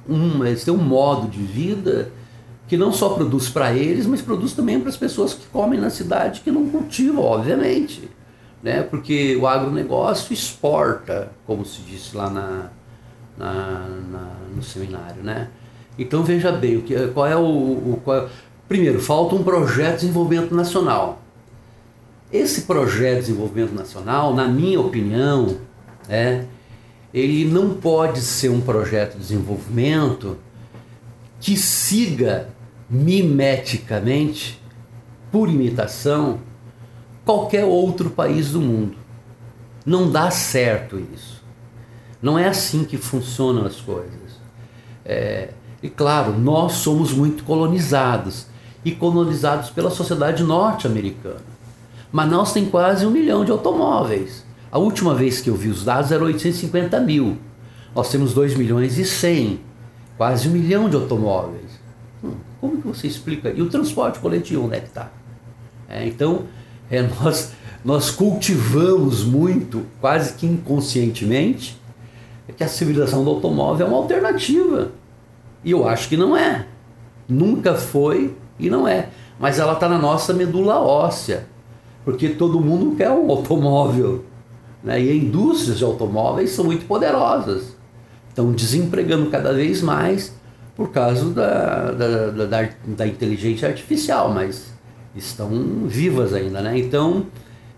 um, 0.07 0.45
eles 0.45 0.63
têm 0.63 0.73
um 0.73 0.83
modo 0.83 1.27
de 1.27 1.41
vida 1.41 2.11
que 2.67 2.77
não 2.77 2.91
só 2.91 3.09
produz 3.09 3.49
para 3.49 3.73
eles, 3.73 4.05
mas 4.05 4.21
produz 4.21 4.53
também 4.53 4.79
para 4.79 4.89
as 4.89 4.97
pessoas 4.97 5.33
que 5.33 5.45
comem 5.47 5.79
na 5.79 5.89
cidade 5.89 6.41
que 6.41 6.51
não 6.51 6.67
cultivam, 6.67 7.23
obviamente. 7.23 8.09
Né? 8.61 8.81
Porque 8.81 9.35
o 9.35 9.47
agronegócio 9.47 10.33
exporta, 10.33 11.31
como 11.45 11.63
se 11.65 11.81
disse 11.81 12.15
lá 12.15 12.29
na, 12.29 12.69
na, 13.37 13.87
na 14.11 14.31
no 14.55 14.63
seminário. 14.63 15.21
Né? 15.21 15.49
Então 15.97 16.23
veja 16.23 16.51
bem, 16.51 16.77
o 16.77 16.81
que, 16.81 17.07
qual 17.09 17.27
é 17.27 17.35
o. 17.35 17.41
o 17.41 18.01
qual 18.03 18.17
é, 18.17 18.27
primeiro, 18.67 18.99
falta 18.99 19.35
um 19.35 19.43
projeto 19.43 19.95
de 19.95 20.01
desenvolvimento 20.01 20.55
nacional. 20.55 21.21
Esse 22.33 22.61
projeto 22.61 23.19
de 23.19 23.27
desenvolvimento 23.27 23.73
nacional, 23.73 24.33
na 24.33 24.47
minha 24.47 24.79
opinião, 24.81 25.57
é, 26.09 26.45
ele 27.15 27.45
não 27.45 27.75
pode 27.75 28.19
ser 28.19 28.49
um 28.49 28.59
projeto 28.59 29.13
de 29.13 29.19
desenvolvimento 29.19 30.37
que 31.39 31.55
siga 31.55 32.49
mimeticamente, 32.89 34.61
por 35.31 35.49
imitação, 35.49 36.39
qualquer 37.23 37.63
outro 37.63 38.09
país 38.09 38.51
do 38.51 38.59
mundo. 38.59 38.97
Não 39.85 40.11
dá 40.11 40.29
certo 40.29 41.01
isso. 41.13 41.41
Não 42.21 42.37
é 42.37 42.49
assim 42.49 42.83
que 42.83 42.97
funcionam 42.97 43.65
as 43.65 43.79
coisas. 43.79 44.41
É, 45.05 45.51
e 45.81 45.89
claro, 45.89 46.37
nós 46.37 46.73
somos 46.73 47.13
muito 47.13 47.45
colonizados 47.45 48.47
e 48.83 48.91
colonizados 48.91 49.69
pela 49.69 49.89
sociedade 49.89 50.43
norte-americana. 50.43 51.55
Manaus 52.11 52.51
tem 52.51 52.65
quase 52.65 53.05
um 53.05 53.11
milhão 53.11 53.45
de 53.45 53.51
automóveis. 53.51 54.44
A 54.75 54.77
última 54.77 55.15
vez 55.15 55.39
que 55.39 55.49
eu 55.49 55.55
vi 55.55 55.69
os 55.69 55.85
dados 55.85 56.11
era 56.11 56.21
850 56.21 56.99
mil. 56.99 57.37
Nós 57.95 58.11
temos 58.11 58.33
2 58.33 58.57
milhões 58.57 58.97
e 58.97 59.05
100, 59.05 59.61
quase 60.17 60.49
um 60.49 60.51
milhão 60.51 60.89
de 60.89 60.97
automóveis. 60.97 61.79
Hum, 62.21 62.33
como 62.59 62.81
que 62.81 62.87
você 62.89 63.07
explica? 63.07 63.49
E 63.51 63.61
o 63.61 63.69
transporte 63.69 64.19
coletivo, 64.19 64.65
onde 64.65 64.75
é 64.75 64.79
que 64.81 64.87
está? 64.87 65.13
É, 65.87 66.05
então, 66.05 66.43
é, 66.91 67.01
nós, 67.23 67.53
nós 67.85 68.11
cultivamos 68.11 69.23
muito, 69.23 69.85
quase 70.01 70.33
que 70.33 70.45
inconscientemente, 70.45 71.79
que 72.57 72.61
a 72.61 72.67
civilização 72.67 73.23
do 73.23 73.29
automóvel 73.29 73.87
é 73.87 73.89
uma 73.89 73.99
alternativa. 73.99 74.91
E 75.63 75.71
eu 75.71 75.87
acho 75.87 76.09
que 76.09 76.17
não 76.17 76.35
é. 76.35 76.67
Nunca 77.29 77.75
foi 77.75 78.35
e 78.59 78.69
não 78.69 78.85
é. 78.85 79.07
Mas 79.39 79.57
ela 79.57 79.71
está 79.71 79.87
na 79.87 79.97
nossa 79.97 80.33
medula 80.33 80.81
óssea. 80.81 81.47
Porque 82.03 82.27
todo 82.27 82.59
mundo 82.59 82.93
quer 82.97 83.09
um 83.09 83.31
automóvel. 83.31 84.25
Né? 84.85 85.01
E 85.01 85.17
indústrias 85.17 85.79
de 85.79 85.83
automóveis 85.83 86.51
são 86.51 86.63
muito 86.63 86.85
poderosas. 86.85 87.75
Estão 88.29 88.51
desempregando 88.51 89.29
cada 89.29 89.51
vez 89.51 89.81
mais 89.81 90.33
por 90.75 90.91
causa 90.91 91.29
da, 91.31 91.91
da, 91.91 92.45
da, 92.45 92.69
da 92.85 93.07
inteligência 93.07 93.67
artificial, 93.67 94.31
mas 94.31 94.73
estão 95.15 95.49
vivas 95.87 96.33
ainda. 96.33 96.61
Né? 96.61 96.77
Então, 96.77 97.25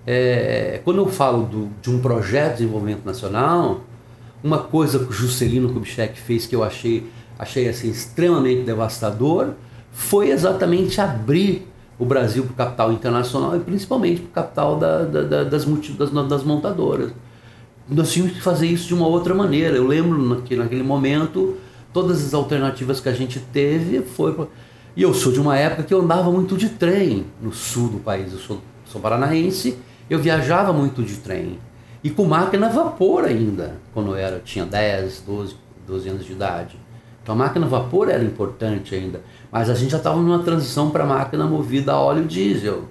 é, 0.05 0.81
quando 0.83 0.97
eu 0.97 1.07
falo 1.07 1.43
do, 1.43 1.69
de 1.81 1.89
um 1.89 1.99
projeto 1.99 2.53
de 2.53 2.57
desenvolvimento 2.57 3.05
nacional, 3.05 3.81
uma 4.43 4.59
coisa 4.59 4.99
que 4.99 5.09
o 5.09 5.11
Juscelino 5.11 5.71
Kubitschek 5.71 6.19
fez 6.19 6.45
que 6.45 6.55
eu 6.55 6.63
achei, 6.63 7.09
achei 7.37 7.69
assim, 7.69 7.89
extremamente 7.89 8.63
devastador 8.63 9.53
foi 9.91 10.29
exatamente 10.29 11.01
abrir 11.01 11.66
o 11.99 12.05
Brasil 12.05 12.43
para 12.43 12.51
o 12.51 12.55
capital 12.55 12.91
internacional 12.91 13.55
e 13.55 13.59
principalmente 13.59 14.21
para 14.21 14.29
o 14.29 14.31
capital 14.31 14.77
da, 14.77 15.03
da, 15.03 15.21
da, 15.23 15.43
das, 15.43 15.65
das, 15.65 16.27
das 16.27 16.43
montadoras. 16.43 17.11
Nós 17.89 18.11
tínhamos 18.11 18.35
que 18.35 18.41
fazer 18.41 18.67
isso 18.67 18.87
de 18.87 18.93
uma 18.93 19.07
outra 19.07 19.33
maneira. 19.33 19.77
Eu 19.77 19.87
lembro 19.87 20.41
que 20.41 20.55
naquele 20.55 20.83
momento 20.83 21.57
todas 21.93 22.23
as 22.25 22.33
alternativas 22.33 22.99
que 22.99 23.09
a 23.09 23.13
gente 23.13 23.39
teve 23.39 24.01
foi 24.01 24.35
e 24.95 25.03
eu 25.03 25.13
sou 25.13 25.31
de 25.31 25.39
uma 25.39 25.55
época 25.55 25.83
que 25.83 25.93
eu 25.93 26.01
andava 26.01 26.31
muito 26.31 26.57
de 26.57 26.69
trem 26.69 27.25
no 27.41 27.53
sul 27.53 27.87
do 27.87 27.99
país. 27.99 28.33
Eu 28.33 28.39
sou, 28.39 28.61
sou 28.85 28.99
paranaense, 28.99 29.77
eu 30.09 30.19
viajava 30.19 30.73
muito 30.73 31.03
de 31.03 31.15
trem 31.17 31.59
e 32.03 32.09
com 32.09 32.25
máquina 32.25 32.67
a 32.67 32.69
vapor 32.69 33.25
ainda 33.25 33.75
quando 33.93 34.09
eu 34.09 34.15
era 34.15 34.39
tinha 34.39 34.65
10, 34.65 35.23
12, 35.25 35.55
12 35.85 36.09
anos 36.09 36.25
de 36.25 36.31
idade. 36.31 36.79
Então 37.27 37.35
a 37.35 37.39
máquina 37.39 37.65
a 37.65 37.69
vapor 37.69 38.07
era 38.07 38.23
importante 38.23 38.95
ainda. 38.95 39.21
Mas 39.51 39.69
a 39.69 39.73
gente 39.73 39.91
já 39.91 39.97
estava 39.97 40.15
numa 40.15 40.39
transição 40.39 40.91
para 40.91 41.05
máquina 41.05 41.45
movida 41.45 41.91
a 41.91 41.99
óleo 41.99 42.23
diesel. 42.23 42.85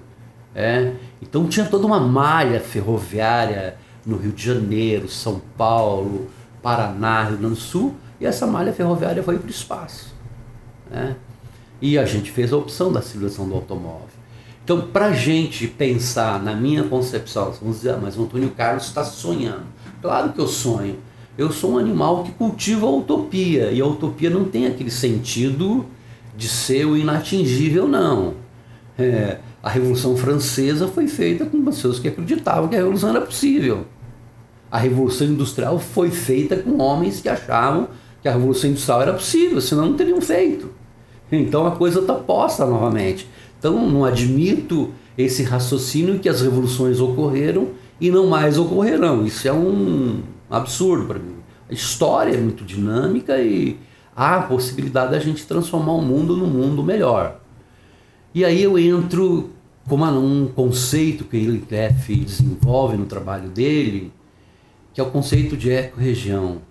É? 0.53 0.93
Então 1.19 1.47
tinha 1.47 1.65
toda 1.65 1.87
uma 1.87 1.99
malha 1.99 2.59
ferroviária 2.59 3.77
no 4.05 4.15
Rio 4.15 4.31
de 4.31 4.45
Janeiro, 4.45 5.09
São 5.09 5.41
Paulo, 5.57 6.27
Paraná, 6.61 7.23
Rio 7.23 7.37
Grande 7.37 7.55
do 7.55 7.59
Sul, 7.59 7.95
e 8.21 8.27
essa 8.27 8.45
malha 8.45 8.71
ferroviária 8.71 9.23
foi 9.23 9.39
para 9.39 9.47
o 9.47 9.49
espaço. 9.49 10.13
Né? 10.87 11.15
E 11.81 11.97
a 11.97 12.05
gente 12.05 12.29
fez 12.29 12.53
a 12.53 12.57
opção 12.57 12.93
da 12.93 13.01
civilização 13.01 13.49
do 13.49 13.55
automóvel. 13.55 14.05
Então, 14.63 14.81
para 14.81 15.07
a 15.07 15.13
gente 15.13 15.67
pensar 15.67 16.43
na 16.43 16.53
minha 16.53 16.83
concepção, 16.83 17.51
vamos 17.59 17.77
dizer, 17.77 17.95
ah, 17.95 17.99
mas 17.99 18.15
o 18.15 18.21
Antônio 18.21 18.51
Carlos 18.51 18.85
está 18.85 19.03
sonhando. 19.03 19.65
Claro 19.99 20.31
que 20.31 20.39
eu 20.39 20.47
sonho. 20.47 20.99
Eu 21.37 21.51
sou 21.51 21.73
um 21.73 21.77
animal 21.77 22.23
que 22.23 22.31
cultiva 22.31 22.87
a 22.87 22.89
utopia, 22.89 23.71
e 23.71 23.79
a 23.79 23.85
utopia 23.85 24.29
não 24.29 24.45
tem 24.45 24.65
aquele 24.65 24.89
sentido 24.89 25.85
de 26.35 26.47
ser 26.47 26.85
o 26.85 26.97
inatingível, 26.97 27.87
não. 27.87 28.33
É, 28.97 29.37
a 29.61 29.69
Revolução 29.69 30.17
Francesa 30.17 30.87
foi 30.87 31.07
feita 31.07 31.45
com 31.45 31.63
pessoas 31.63 31.99
que 31.99 32.07
acreditavam 32.07 32.67
que 32.67 32.75
a 32.75 32.79
revolução 32.79 33.09
era 33.09 33.21
possível. 33.21 33.85
A 34.71 34.77
Revolução 34.77 35.27
Industrial 35.27 35.77
foi 35.79 36.09
feita 36.09 36.55
com 36.57 36.81
homens 36.81 37.21
que 37.21 37.29
achavam 37.29 37.87
que 38.21 38.27
a 38.27 38.33
Revolução 38.33 38.69
Industrial 38.69 39.01
era 39.01 39.13
possível, 39.13 39.61
senão 39.61 39.87
não 39.87 39.93
teriam 39.93 40.19
feito. 40.19 40.71
Então 41.31 41.67
a 41.67 41.71
coisa 41.71 41.99
está 41.99 42.13
posta 42.15 42.65
novamente. 42.65 43.27
Então 43.59 43.87
não 43.89 44.03
admito 44.03 44.91
esse 45.17 45.43
raciocínio 45.43 46.19
que 46.19 46.29
as 46.29 46.41
revoluções 46.41 46.99
ocorreram 46.99 47.69
e 47.99 48.09
não 48.09 48.27
mais 48.27 48.57
ocorrerão. 48.57 49.25
Isso 49.25 49.47
é 49.47 49.53
um 49.53 50.21
absurdo 50.49 51.05
para 51.05 51.19
mim. 51.19 51.35
A 51.69 51.73
história 51.73 52.33
é 52.33 52.37
muito 52.37 52.63
dinâmica 52.63 53.39
e 53.39 53.77
há 54.15 54.37
a 54.37 54.41
possibilidade 54.43 55.11
da 55.11 55.19
gente 55.19 55.45
transformar 55.45 55.93
o 55.93 56.01
mundo 56.01 56.35
num 56.35 56.47
mundo 56.47 56.83
melhor. 56.83 57.39
E 58.33 58.45
aí 58.45 58.61
eu 58.61 58.77
entro 58.77 59.51
com 59.87 59.95
um 59.95 60.47
conceito 60.47 61.23
que 61.23 61.37
ele 61.37 61.65
desenvolve 62.25 62.97
no 62.97 63.05
trabalho 63.05 63.49
dele, 63.49 64.11
que 64.93 64.99
é 64.99 65.03
o 65.03 65.09
conceito 65.09 65.55
de 65.55 65.69
ecorregião. 65.69 66.61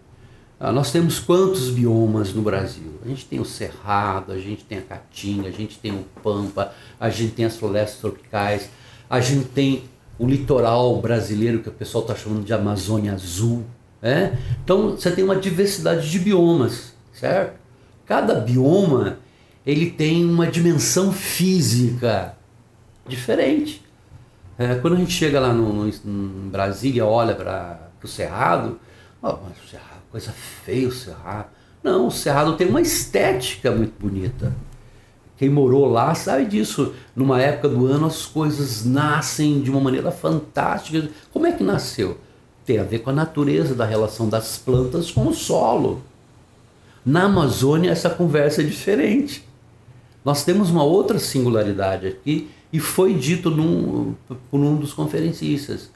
Ah, 0.58 0.72
nós 0.72 0.90
temos 0.90 1.18
quantos 1.18 1.68
biomas 1.68 2.32
no 2.32 2.40
Brasil? 2.40 2.98
A 3.04 3.08
gente 3.08 3.26
tem 3.26 3.38
o 3.38 3.44
Cerrado, 3.44 4.32
a 4.32 4.38
gente 4.38 4.64
tem 4.64 4.78
a 4.78 4.82
Caatinga, 4.82 5.48
a 5.48 5.52
gente 5.52 5.78
tem 5.78 5.92
o 5.92 6.04
Pampa, 6.22 6.72
a 6.98 7.10
gente 7.10 7.34
tem 7.34 7.44
as 7.44 7.56
florestas 7.56 8.00
tropicais, 8.00 8.70
a 9.08 9.20
gente 9.20 9.48
tem 9.48 9.84
o 10.18 10.26
litoral 10.26 10.98
brasileiro 11.00 11.60
que 11.60 11.68
o 11.68 11.72
pessoal 11.72 12.02
está 12.02 12.14
chamando 12.14 12.44
de 12.44 12.54
Amazônia 12.54 13.12
Azul. 13.12 13.64
É? 14.06 14.36
Então 14.62 14.90
você 14.90 15.10
tem 15.10 15.24
uma 15.24 15.34
diversidade 15.34 16.08
de 16.08 16.18
biomas 16.20 16.94
certo? 17.16 17.58
Cada 18.04 18.34
bioma 18.34 19.18
ele 19.66 19.90
tem 19.90 20.24
uma 20.24 20.46
dimensão 20.46 21.12
física 21.12 22.36
diferente. 23.06 23.84
É, 24.58 24.74
quando 24.76 24.94
a 24.94 24.98
gente 24.98 25.12
chega 25.12 25.40
lá 25.40 25.52
no, 25.52 25.72
no 25.72 25.88
em 25.88 26.48
Brasília, 26.48 27.04
olha 27.04 27.34
para 27.34 27.90
o 28.02 28.06
Cerrado, 28.06 28.78
oh, 29.20 29.32
mas 29.32 29.64
o 29.64 29.68
Cerrado, 29.68 30.02
coisa 30.10 30.32
feia 30.64 30.86
o 30.88 30.92
Cerrado. 30.92 31.48
Não, 31.82 32.06
o 32.06 32.10
Cerrado 32.10 32.56
tem 32.56 32.68
uma 32.68 32.80
estética 32.80 33.70
muito 33.70 33.94
bonita. 33.98 34.54
Quem 35.36 35.50
morou 35.50 35.86
lá 35.86 36.14
sabe 36.14 36.46
disso. 36.46 36.94
Numa 37.14 37.40
época 37.42 37.68
do 37.68 37.86
ano 37.86 38.06
as 38.06 38.24
coisas 38.24 38.84
nascem 38.84 39.60
de 39.60 39.70
uma 39.70 39.80
maneira 39.80 40.10
fantástica. 40.10 41.10
Como 41.32 41.46
é 41.46 41.52
que 41.52 41.62
nasceu? 41.62 42.18
Tem 42.66 42.78
a 42.78 42.82
ver 42.82 42.98
com 42.98 43.10
a 43.10 43.12
natureza 43.12 43.74
da 43.74 43.84
relação 43.84 44.28
das 44.28 44.58
plantas 44.58 45.10
com 45.10 45.28
o 45.28 45.34
solo. 45.34 46.02
Na 47.04 47.22
Amazônia 47.22 47.92
essa 47.92 48.10
conversa 48.10 48.60
é 48.60 48.64
diferente. 48.64 49.46
Nós 50.24 50.44
temos 50.44 50.70
uma 50.70 50.82
outra 50.82 51.20
singularidade 51.20 52.08
aqui 52.08 52.50
e 52.72 52.80
foi 52.80 53.14
dito 53.14 53.48
num, 53.48 54.16
por 54.50 54.58
um 54.58 54.74
dos 54.74 54.92
conferencistas. 54.92 55.88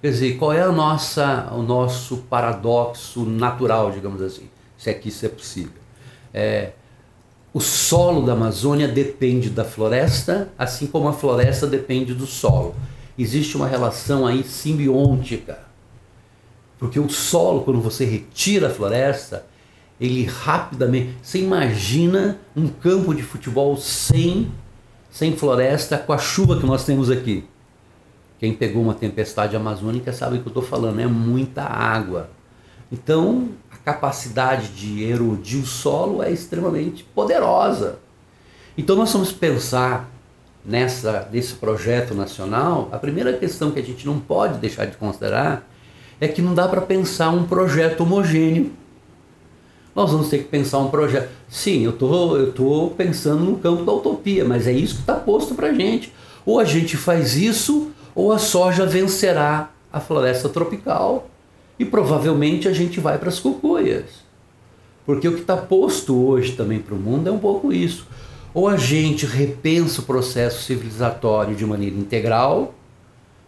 Quer 0.00 0.10
dizer, 0.10 0.38
qual 0.38 0.52
é 0.54 0.62
a 0.62 0.72
nossa, 0.72 1.52
o 1.52 1.62
nosso 1.62 2.16
paradoxo 2.28 3.24
natural, 3.24 3.90
digamos 3.90 4.22
assim, 4.22 4.48
se 4.78 4.88
é 4.88 4.94
que 4.94 5.10
isso 5.10 5.26
é 5.26 5.28
possível? 5.28 5.72
É, 6.32 6.72
o 7.52 7.60
solo 7.60 8.24
da 8.24 8.32
Amazônia 8.32 8.88
depende 8.88 9.50
da 9.50 9.64
floresta, 9.64 10.48
assim 10.58 10.86
como 10.86 11.06
a 11.06 11.12
floresta 11.12 11.66
depende 11.66 12.14
do 12.14 12.26
solo. 12.26 12.74
Existe 13.18 13.56
uma 13.56 13.68
relação 13.68 14.26
aí 14.26 14.42
simbiótica. 14.42 15.73
Porque 16.84 17.00
o 17.00 17.08
solo, 17.08 17.62
quando 17.62 17.80
você 17.80 18.04
retira 18.04 18.66
a 18.66 18.70
floresta, 18.70 19.46
ele 19.98 20.26
rapidamente. 20.26 21.16
Você 21.22 21.38
imagina 21.38 22.38
um 22.54 22.68
campo 22.68 23.14
de 23.14 23.22
futebol 23.22 23.74
sem, 23.78 24.52
sem 25.10 25.34
floresta 25.34 25.96
com 25.96 26.12
a 26.12 26.18
chuva 26.18 26.60
que 26.60 26.66
nós 26.66 26.84
temos 26.84 27.10
aqui. 27.10 27.46
Quem 28.38 28.52
pegou 28.52 28.82
uma 28.82 28.92
tempestade 28.92 29.56
amazônica 29.56 30.12
sabe 30.12 30.36
o 30.36 30.40
que 30.42 30.46
eu 30.46 30.50
estou 30.50 30.62
falando, 30.62 31.00
é 31.00 31.06
muita 31.06 31.62
água. 31.62 32.28
Então, 32.92 33.48
capacidade 33.82 34.68
de 34.68 35.04
erodir 35.04 35.62
o 35.62 35.66
solo 35.66 36.22
é 36.22 36.30
extremamente 36.30 37.02
poderosa. 37.02 37.98
Então 38.76 38.94
nós 38.94 39.10
vamos 39.10 39.32
pensar 39.32 40.10
nessa 40.62 41.30
nesse 41.32 41.54
projeto 41.54 42.14
nacional, 42.14 42.90
a 42.92 42.98
primeira 42.98 43.32
questão 43.32 43.70
que 43.70 43.80
a 43.80 43.82
gente 43.82 44.04
não 44.04 44.20
pode 44.20 44.58
deixar 44.58 44.84
de 44.84 44.98
considerar 44.98 45.66
é 46.20 46.28
que 46.28 46.42
não 46.42 46.54
dá 46.54 46.68
para 46.68 46.80
pensar 46.80 47.30
um 47.30 47.44
projeto 47.44 48.02
homogêneo. 48.02 48.72
Nós 49.94 50.10
vamos 50.10 50.28
ter 50.28 50.38
que 50.38 50.44
pensar 50.44 50.78
um 50.78 50.88
projeto. 50.88 51.30
Sim, 51.48 51.84
eu 51.84 51.92
tô, 51.92 52.36
eu 52.36 52.52
tô 52.52 52.92
pensando 52.96 53.44
no 53.44 53.58
campo 53.58 53.84
da 53.84 53.92
utopia, 53.92 54.44
mas 54.44 54.66
é 54.66 54.72
isso 54.72 54.96
que 54.96 55.00
está 55.00 55.14
posto 55.14 55.54
para 55.54 55.72
gente. 55.72 56.12
Ou 56.44 56.58
a 56.58 56.64
gente 56.64 56.96
faz 56.96 57.36
isso, 57.36 57.90
ou 58.14 58.32
a 58.32 58.38
soja 58.38 58.84
vencerá 58.84 59.70
a 59.92 60.00
floresta 60.00 60.48
tropical 60.48 61.28
e 61.78 61.84
provavelmente 61.84 62.68
a 62.68 62.72
gente 62.72 62.98
vai 63.00 63.18
para 63.18 63.28
as 63.28 63.38
cucuias. 63.38 64.24
Porque 65.06 65.28
o 65.28 65.34
que 65.34 65.40
está 65.40 65.56
posto 65.56 66.16
hoje 66.16 66.52
também 66.52 66.80
para 66.80 66.94
o 66.94 66.98
mundo 66.98 67.28
é 67.28 67.32
um 67.32 67.38
pouco 67.38 67.72
isso. 67.72 68.06
Ou 68.52 68.68
a 68.68 68.76
gente 68.76 69.26
repensa 69.26 70.00
o 70.00 70.04
processo 70.04 70.62
civilizatório 70.62 71.54
de 71.54 71.66
maneira 71.66 71.96
integral, 71.96 72.74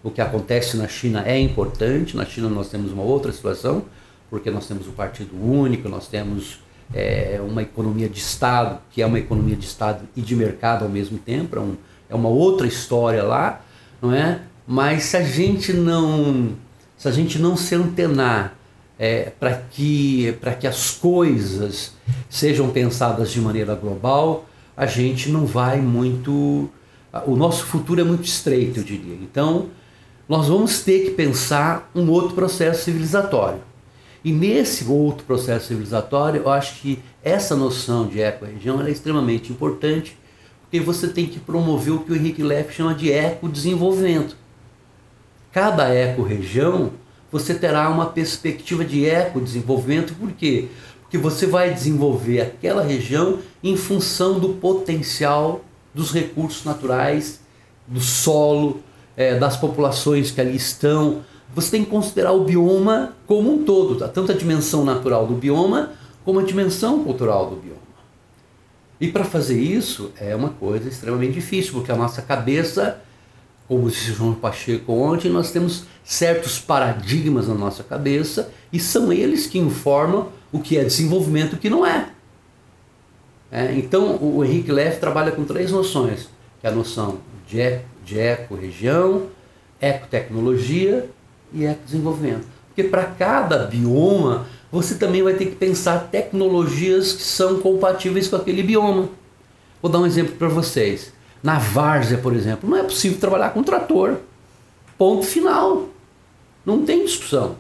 o 0.07 0.11
que 0.13 0.21
acontece 0.21 0.77
na 0.77 0.87
China 0.87 1.25
é 1.27 1.37
importante, 1.37 2.17
na 2.17 2.25
China 2.25 2.49
nós 2.49 2.69
temos 2.69 2.93
uma 2.93 3.03
outra 3.03 3.33
situação, 3.33 3.83
porque 4.31 4.53
nós 4.53 4.69
temos 4.69 4.87
o 4.87 4.93
Partido 4.93 5.35
Único, 5.35 5.89
nós 5.89 6.07
temos 6.07 6.61
é, 6.95 7.41
uma 7.45 7.61
economia 7.61 8.09
de 8.09 8.21
Estado, 8.21 8.79
que 8.93 9.03
é 9.03 9.07
uma 9.07 9.19
economia 9.19 9.57
de 9.57 9.67
Estado 9.67 10.09
e 10.15 10.21
de 10.21 10.37
mercado 10.37 10.85
ao 10.85 10.89
mesmo 10.89 11.19
tempo, 11.19 11.57
é, 11.57 11.61
um, 11.61 11.75
é 12.09 12.15
uma 12.15 12.29
outra 12.29 12.69
história 12.69 13.25
lá, 13.25 13.61
não 14.01 14.15
é? 14.15 14.43
Mas 14.65 15.03
se 15.03 15.17
a 15.17 15.25
gente 15.25 15.73
não 15.73 16.51
se 16.97 17.09
a 17.09 17.11
gente 17.11 17.41
não 17.41 17.57
se 17.57 17.75
antenar 17.75 18.57
é, 18.97 19.33
para 19.41 19.55
que, 19.55 20.39
que 20.61 20.69
as 20.69 20.93
coisas 20.93 21.95
sejam 22.31 22.71
pensadas 22.71 23.33
de 23.33 23.41
maneira 23.41 23.75
global, 23.75 24.47
a 24.77 24.87
gente 24.87 25.31
não 25.31 25.47
vai 25.47 25.81
muito. 25.81 26.71
O 27.27 27.35
nosso 27.35 27.65
futuro 27.65 28.01
é 28.01 28.05
muito 28.05 28.25
estreito, 28.25 28.79
eu 28.79 28.85
diria. 28.85 29.15
Então, 29.15 29.69
nós 30.29 30.49
vamos 30.49 30.81
ter 30.81 31.05
que 31.05 31.11
pensar 31.11 31.91
um 31.95 32.11
outro 32.11 32.35
processo 32.35 32.85
civilizatório. 32.85 33.61
E 34.25 34.33
nesse 34.33 34.85
outro 34.85 35.25
processo 35.25 35.69
civilizatório, 35.69 36.43
eu 36.43 36.51
acho 36.51 36.81
que 36.81 36.99
essa 37.23 37.55
noção 37.55 38.07
de 38.09 38.21
eco-região 38.21 38.81
é 38.83 38.91
extremamente 38.91 39.53
importante, 39.53 40.19
porque 40.63 40.81
você 40.81 41.09
tem 41.09 41.27
que 41.27 41.39
promover 41.39 41.95
o 41.95 42.01
que 42.01 42.13
o 42.13 42.17
Henrique 42.17 42.43
Leff 42.43 42.75
chama 42.75 42.95
de 42.95 43.13
eco-desenvolvimento 43.13 44.37
cada 45.57 45.89
eco-região, 45.89 46.91
você 47.33 47.55
terá 47.55 47.89
uma 47.89 48.05
perspectiva 48.05 48.85
de 48.85 49.07
eco-desenvolvimento, 49.07 50.13
por 50.13 50.31
quê? 50.33 50.69
Porque 51.01 51.17
você 51.17 51.47
vai 51.47 51.73
desenvolver 51.73 52.43
aquela 52.43 52.83
região 52.83 53.39
em 53.65 53.75
função 53.75 54.39
do 54.39 54.51
potencial 54.51 55.65
dos 55.95 56.13
recursos 56.13 56.63
naturais, 56.63 57.41
do 57.87 58.01
solo, 58.01 58.83
é, 59.17 59.39
das 59.39 59.57
populações 59.57 60.31
que 60.31 60.41
ali 60.41 60.57
estão. 60.57 61.23
Você 61.55 61.71
tem 61.71 61.85
que 61.85 61.91
considerar 61.91 62.33
o 62.33 62.45
bioma 62.45 63.15
como 63.27 63.53
um 63.53 63.65
todo, 63.65 63.97
tá? 63.97 64.09
tanto 64.09 64.33
a 64.33 64.35
dimensão 64.35 64.85
natural 64.85 65.27
do 65.27 65.35
bioma 65.35 65.93
como 66.25 66.41
a 66.41 66.43
dimensão 66.43 67.03
cultural 67.03 67.51
do 67.51 67.57
bioma. 67.57 67.77
E 69.01 69.09
para 69.09 69.25
fazer 69.25 69.61
isso 69.61 70.11
é 70.19 70.35
uma 70.35 70.51
coisa 70.51 70.89
extremamente 70.89 71.35
difícil, 71.35 71.73
porque 71.75 71.93
a 71.93 71.97
nossa 71.97 72.21
cabeça 72.23 73.01
como 73.69 73.89
disse 73.89 74.13
João 74.13 74.35
Pacheco 74.35 74.93
ontem, 74.93 75.31
nós 75.31 75.51
temos 75.51 75.85
certos 76.05 76.59
paradigmas 76.59 77.49
na 77.49 77.55
nossa 77.55 77.83
cabeça 77.83 78.51
e 78.73 78.79
são 78.79 79.13
eles 79.13 79.47
que 79.47 79.59
informam 79.59 80.29
o 80.53 80.61
que 80.61 80.79
é 80.79 80.85
desenvolvimento 80.85 81.53
e 81.53 81.57
o 81.57 81.59
que 81.59 81.69
não 81.69 81.85
é. 81.85 82.09
é 83.51 83.75
então, 83.75 84.17
o 84.23 84.45
Henrique 84.45 84.71
Leff 84.71 85.01
trabalha 85.01 85.33
com 85.33 85.45
três 85.45 85.73
noções, 85.73 86.29
que 86.61 86.67
é 86.67 86.71
a 86.71 86.73
noção 86.73 87.19
de, 87.49 87.81
de 88.07 88.19
eco-região, 88.19 89.27
ecotecnologia 89.81 91.11
e 91.53 91.67
ecodesenvolvimento. 91.67 92.47
Porque 92.69 92.85
para 92.85 93.05
cada 93.05 93.67
bioma, 93.67 94.47
você 94.71 94.95
também 94.95 95.23
vai 95.23 95.35
ter 95.35 95.47
que 95.47 95.57
pensar 95.57 96.09
tecnologias 96.09 97.13
que 97.13 97.23
são 97.23 97.61
compatíveis 97.61 98.29
com 98.29 98.37
aquele 98.37 98.63
bioma. 98.63 99.09
Vou 99.83 99.91
dar 99.91 99.99
um 99.99 100.07
exemplo 100.07 100.37
para 100.37 100.49
vocês. 100.49 101.13
Na 101.43 101.59
várzea, 101.59 102.19
por 102.19 102.35
exemplo, 102.35 102.71
não 102.71 102.77
é 102.77 102.83
possível 102.85 103.19
trabalhar 103.19 103.51
com 103.51 103.63
trator. 103.63 104.19
Ponto 104.97 105.27
final. 105.27 105.89
Não 106.65 106.85
tem 106.85 107.05
discussão. 107.05 107.57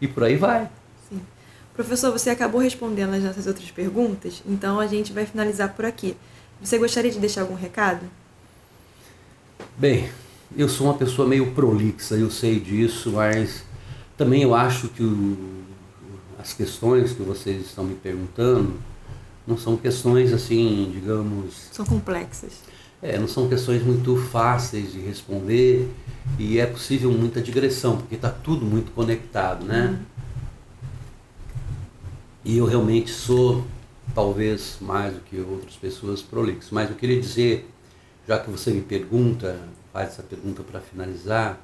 E 0.00 0.06
por 0.06 0.24
aí 0.24 0.36
vai. 0.36 0.68
Sim. 1.08 1.20
Professor, 1.74 2.12
você 2.12 2.30
acabou 2.30 2.60
respondendo 2.60 3.14
as 3.14 3.22
nossas 3.22 3.46
outras 3.46 3.70
perguntas, 3.70 4.42
então 4.46 4.78
a 4.78 4.86
gente 4.86 5.12
vai 5.12 5.24
finalizar 5.24 5.74
por 5.74 5.84
aqui. 5.84 6.16
Você 6.60 6.78
gostaria 6.78 7.10
de 7.10 7.18
deixar 7.18 7.42
algum 7.42 7.54
recado? 7.54 8.06
Bem, 9.78 10.08
eu 10.56 10.68
sou 10.68 10.86
uma 10.86 10.94
pessoa 10.94 11.28
meio 11.28 11.52
prolixa, 11.52 12.14
eu 12.14 12.30
sei 12.30 12.58
disso, 12.58 13.12
mas 13.12 13.62
também 14.16 14.42
eu 14.42 14.54
acho 14.54 14.88
que 14.88 15.02
o, 15.02 15.36
as 16.38 16.52
questões 16.52 17.12
que 17.12 17.22
vocês 17.22 17.66
estão 17.66 17.84
me 17.84 17.94
perguntando 17.94 18.74
não 19.46 19.56
são 19.56 19.76
questões 19.76 20.32
assim, 20.32 20.90
digamos. 20.92 21.68
São 21.72 21.84
complexas. 21.84 22.54
É, 23.02 23.18
não 23.18 23.28
são 23.28 23.48
questões 23.48 23.84
muito 23.84 24.16
fáceis 24.16 24.92
de 24.92 25.00
responder 25.00 25.88
e 26.38 26.58
é 26.58 26.66
possível 26.66 27.12
muita 27.12 27.40
digressão, 27.40 27.98
porque 27.98 28.14
está 28.14 28.30
tudo 28.30 28.64
muito 28.64 28.90
conectado, 28.92 29.64
né? 29.64 29.88
Uhum. 29.88 29.98
E 32.44 32.56
eu 32.58 32.64
realmente 32.64 33.10
sou, 33.10 33.64
talvez 34.14 34.78
mais 34.80 35.14
do 35.14 35.20
que 35.20 35.38
outras 35.38 35.74
pessoas, 35.74 36.22
prolixo. 36.22 36.74
Mas 36.74 36.88
eu 36.88 36.96
queria 36.96 37.20
dizer, 37.20 37.68
já 38.26 38.38
que 38.38 38.50
você 38.50 38.70
me 38.70 38.82
pergunta, 38.82 39.58
faz 39.92 40.10
essa 40.10 40.22
pergunta 40.22 40.62
para 40.62 40.80
finalizar, 40.80 41.60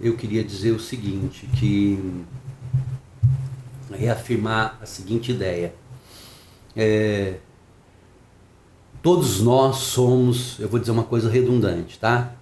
eu 0.00 0.16
queria 0.16 0.42
dizer 0.42 0.72
o 0.72 0.80
seguinte, 0.80 1.46
que 1.58 2.24
reafirmar 3.90 4.78
a 4.80 4.86
seguinte 4.86 5.32
ideia 5.32 5.74
é, 6.76 7.34
todos 9.02 9.40
nós 9.40 9.76
somos, 9.76 10.58
eu 10.58 10.68
vou 10.68 10.78
dizer 10.78 10.92
uma 10.92 11.04
coisa 11.04 11.28
redundante, 11.28 11.98
tá? 11.98 12.32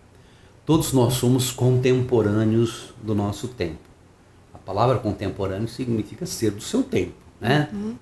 Todos 0.66 0.93
nós 0.93 1.14
somos 1.14 1.51
contemporâneos 1.51 2.93
do 3.03 3.14
nosso 3.14 3.49
tempo. 3.49 3.78
A 4.53 4.59
palavra 4.59 4.99
contemporâneo 4.99 5.68
significa 5.68 6.26
ser 6.26 6.51
do 6.51 6.61
seu 6.61 6.82
tempo, 6.82 7.14
né? 7.41 7.68
Uhum. 7.72 7.97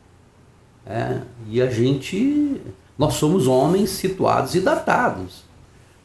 É, 0.84 1.20
e 1.48 1.62
a 1.62 1.70
gente, 1.70 2.60
nós 2.98 3.14
somos 3.14 3.46
homens 3.46 3.90
situados 3.90 4.54
e 4.54 4.60
datados. 4.60 5.44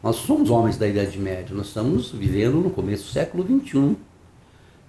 Nós 0.04 0.16
somos 0.16 0.50
homens 0.50 0.78
da 0.78 0.88
Idade 0.88 1.20
Média, 1.20 1.56
nós 1.56 1.68
estamos 1.68 2.12
vivendo 2.12 2.56
no 2.56 2.72
começo 2.72 3.06
do 3.06 3.12
século 3.12 3.44
XXI. 3.46 3.96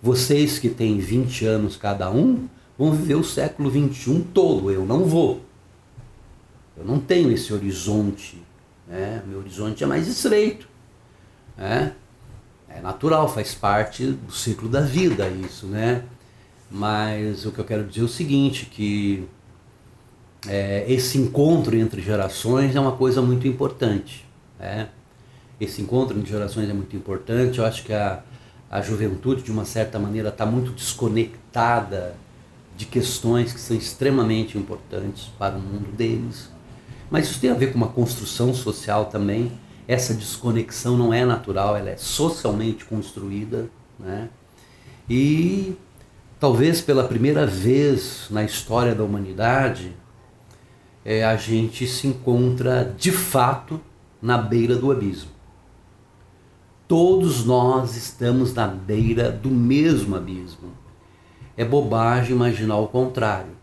Vocês 0.03 0.59
que 0.59 0.69
têm 0.69 0.99
20 0.99 1.45
anos 1.47 1.77
cada 1.77 2.11
um, 2.11 2.49
vão 2.79 2.93
viver 2.93 3.15
o 3.15 3.25
século 3.25 3.71
XXI 3.71 4.25
todo. 4.33 4.71
Eu 4.71 4.85
não 4.85 5.05
vou. 5.05 5.41
Eu 6.77 6.85
não 6.85 6.99
tenho 6.99 7.31
esse 7.31 7.53
horizonte. 7.53 8.43
Né? 8.89 9.23
Meu 9.27 9.41
horizonte 9.41 9.85
é 9.85 9.87
mais 9.87 10.09
estreito. 10.09 10.67
Né? 11.57 11.93
É 12.69 12.81
natural, 12.81 13.29
faz 13.29 13.55
parte 13.55 14.07
do 14.07 14.33
ciclo 14.33 14.69
da 14.69 14.81
vida 14.81 15.29
isso, 15.29 15.67
né? 15.67 16.05
Mas 16.71 17.45
o 17.45 17.53
que 17.53 17.59
eu 17.59 17.65
quero 17.67 17.85
dizer 17.85 18.01
é 18.01 18.05
o 18.05 18.09
seguinte, 18.09 18.65
que 18.65 19.29
é, 20.49 20.85
esse 20.89 21.19
encontro 21.19 21.77
entre 21.77 22.03
gerações 22.03 22.75
é 22.75 22.81
uma 22.81 22.93
coisa 22.93 23.23
muito 23.23 23.47
importante. 23.47 24.27
Né? 24.59 24.89
Esse 25.61 25.81
encontro 25.81 26.19
entre 26.19 26.31
gerações 26.31 26.69
é 26.69 26.73
muito 26.73 26.97
importante. 26.97 27.59
Eu 27.59 27.65
acho 27.65 27.85
que 27.85 27.93
a, 27.93 28.23
a 28.71 28.81
juventude, 28.81 29.43
de 29.43 29.53
uma 29.53 29.65
certa 29.65 29.99
maneira, 29.99 30.31
está 30.31 30.45
muito 30.45 30.73
desconectada 30.73 32.17
de 32.77 32.87
questões 32.87 33.53
que 33.53 33.61
são 33.61 33.77
extremamente 33.77 34.59
importantes 34.59 35.31
para 35.39 35.57
o 35.57 35.61
mundo 35.61 35.93
deles. 35.93 36.51
Mas 37.11 37.29
isso 37.29 37.39
tem 37.39 37.51
a 37.51 37.55
ver 37.55 37.71
com 37.71 37.77
uma 37.77 37.89
construção 37.89 38.53
social 38.55 39.07
também. 39.07 39.53
Essa 39.87 40.15
desconexão 40.15 40.97
não 40.97 41.13
é 41.13 41.25
natural, 41.25 41.77
ela 41.77 41.91
é 41.91 41.97
socialmente 41.97 42.85
construída. 42.85 43.69
Né? 43.99 44.29
E 45.09 45.77
talvez 46.41 46.81
pela 46.81 47.05
primeira 47.05 47.47
vez 47.47 48.27
na 48.31 48.43
história 48.43 48.95
da 48.95 49.05
humanidade, 49.05 49.93
é, 51.05 51.25
a 51.25 51.37
gente 51.37 51.87
se 51.87 52.07
encontra 52.07 52.95
de 52.97 53.11
fato 53.11 53.81
na 54.21 54.39
beira 54.39 54.77
do 54.77 54.91
abismo. 54.91 55.31
Todos 56.87 57.45
nós 57.45 57.97
estamos 57.97 58.53
na 58.55 58.67
beira 58.67 59.31
do 59.31 59.49
mesmo 59.49 60.15
abismo. 60.15 60.71
É 61.57 61.65
bobagem 61.65 62.37
imaginar 62.37 62.77
o 62.77 62.89
contrário. 62.89 63.63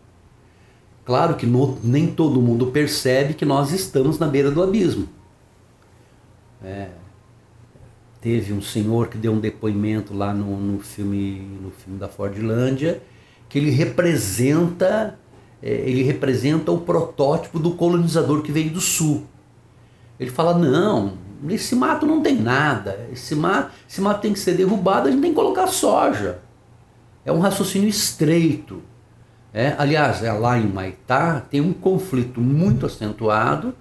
Claro 1.04 1.34
que 1.34 1.46
no, 1.46 1.78
nem 1.82 2.06
todo 2.08 2.40
mundo 2.40 2.66
percebe 2.66 3.34
que 3.34 3.44
nós 3.44 3.72
estamos 3.72 4.18
na 4.18 4.26
beira 4.26 4.50
do 4.50 4.62
abismo. 4.62 5.08
É, 6.62 6.88
teve 8.20 8.52
um 8.52 8.60
senhor 8.60 9.08
que 9.08 9.16
deu 9.16 9.32
um 9.32 9.40
depoimento 9.40 10.14
lá 10.14 10.34
no, 10.34 10.56
no, 10.58 10.80
filme, 10.80 11.40
no 11.62 11.70
filme 11.70 11.98
da 11.98 12.08
Fordlândia, 12.08 13.02
que 13.48 13.58
ele 13.58 13.70
representa, 13.70 15.18
ele 15.62 16.02
representa 16.02 16.72
o 16.72 16.78
protótipo 16.78 17.58
do 17.58 17.72
colonizador 17.72 18.42
que 18.42 18.52
veio 18.52 18.70
do 18.70 18.80
sul. 18.80 19.24
Ele 20.18 20.30
fala, 20.30 20.54
não, 20.54 21.14
esse 21.48 21.74
mato 21.74 22.06
não 22.06 22.22
tem 22.22 22.36
nada, 22.36 23.08
esse 23.12 23.34
mato, 23.34 23.72
esse 23.88 24.00
mato 24.00 24.20
tem 24.20 24.32
que 24.32 24.38
ser 24.38 24.54
derrubado, 24.56 25.08
a 25.08 25.10
gente 25.10 25.20
tem 25.20 25.30
que 25.30 25.36
colocar 25.36 25.66
soja. 25.66 26.38
É 27.24 27.32
um 27.32 27.40
raciocínio 27.40 27.88
estreito. 27.88 28.82
É, 29.52 29.74
aliás, 29.78 30.22
é 30.22 30.32
lá 30.32 30.58
em 30.58 30.66
Maitá 30.66 31.40
tem 31.40 31.60
um 31.60 31.72
conflito 31.72 32.40
muito 32.40 32.86
acentuado 32.86 33.74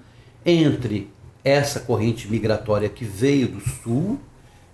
entre 0.45 1.11
essa 1.43 1.79
corrente 1.79 2.29
migratória 2.29 2.89
que 2.89 3.05
veio 3.05 3.47
do 3.47 3.59
sul 3.61 4.19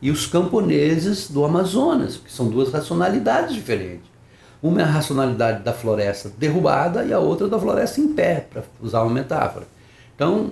e 0.02 0.10
os 0.10 0.26
camponeses 0.26 1.30
do 1.30 1.44
Amazonas, 1.44 2.18
que 2.18 2.32
são 2.32 2.48
duas 2.48 2.72
racionalidades 2.72 3.54
diferentes. 3.54 4.15
Uma 4.66 4.82
é 4.82 4.84
a 4.84 4.88
racionalidade 4.88 5.64
da 5.64 5.74
floresta 5.74 6.32
derrubada 6.38 7.06
e 7.06 7.14
a 7.14 7.20
outra 7.20 7.48
da 7.48 7.60
floresta 7.60 8.02
em 8.02 8.14
pé, 8.14 8.48
para 8.52 8.64
usar 8.82 9.04
uma 9.04 9.14
metáfora. 9.14 9.68
Então, 10.16 10.52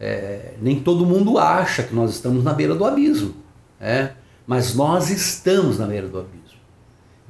é, 0.00 0.54
nem 0.60 0.80
todo 0.80 1.06
mundo 1.06 1.38
acha 1.38 1.82
que 1.82 1.94
nós 1.94 2.10
estamos 2.10 2.42
na 2.42 2.52
beira 2.52 2.74
do 2.74 2.84
abismo, 2.84 3.34
é, 3.80 4.12
mas 4.46 4.74
nós 4.74 5.10
estamos 5.10 5.78
na 5.78 5.86
beira 5.86 6.08
do 6.08 6.18
abismo 6.18 6.42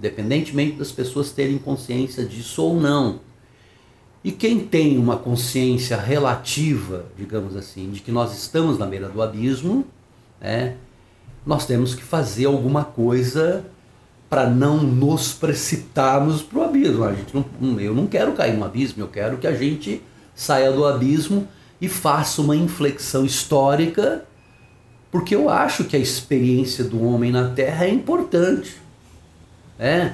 independentemente 0.03 0.77
das 0.77 0.91
pessoas 0.91 1.31
terem 1.31 1.59
consciência 1.59 2.25
disso 2.25 2.61
ou 2.61 2.81
não. 2.81 3.21
E 4.25 4.33
quem 4.33 4.59
tem 4.59 4.99
uma 4.99 5.17
consciência 5.17 5.97
relativa, 5.97 7.07
digamos 7.17 7.57
assim, 7.57 7.91
de 7.91 8.01
que 8.01 8.11
nós 8.11 8.37
estamos 8.37 8.79
na 8.79 8.87
beira 8.87 9.09
do 9.09 9.23
abismo, 9.23 9.85
né, 10.41 10.77
nós 11.47 11.67
temos 11.67 11.95
que 11.95 12.03
fazer 12.03 12.47
alguma 12.47 12.85
coisa 12.85 13.65
para 14.33 14.49
não 14.49 14.79
nos 14.79 15.35
precipitarmos 15.35 16.41
para 16.41 16.59
o 16.59 16.63
abismo. 16.63 17.05
A 17.05 17.13
gente 17.13 17.35
não, 17.61 17.79
eu 17.79 17.95
não 17.95 18.07
quero 18.07 18.33
cair 18.33 18.57
no 18.57 18.65
abismo, 18.65 19.03
eu 19.03 19.09
quero 19.09 19.37
que 19.37 19.47
a 19.47 19.53
gente 19.53 20.03
saia 20.35 20.73
do 20.73 20.87
abismo 20.87 21.47
e 21.79 21.87
faça 21.87 22.41
uma 22.41 22.57
inflexão 22.57 23.27
histórica, 23.27 24.25
porque 25.11 25.35
eu 25.35 25.51
acho 25.51 25.85
que 25.85 25.95
a 25.95 25.99
experiência 25.99 26.83
do 26.83 27.05
homem 27.05 27.31
na 27.31 27.51
Terra 27.51 27.85
é 27.85 27.91
importante. 27.91 28.79
É, 29.79 30.13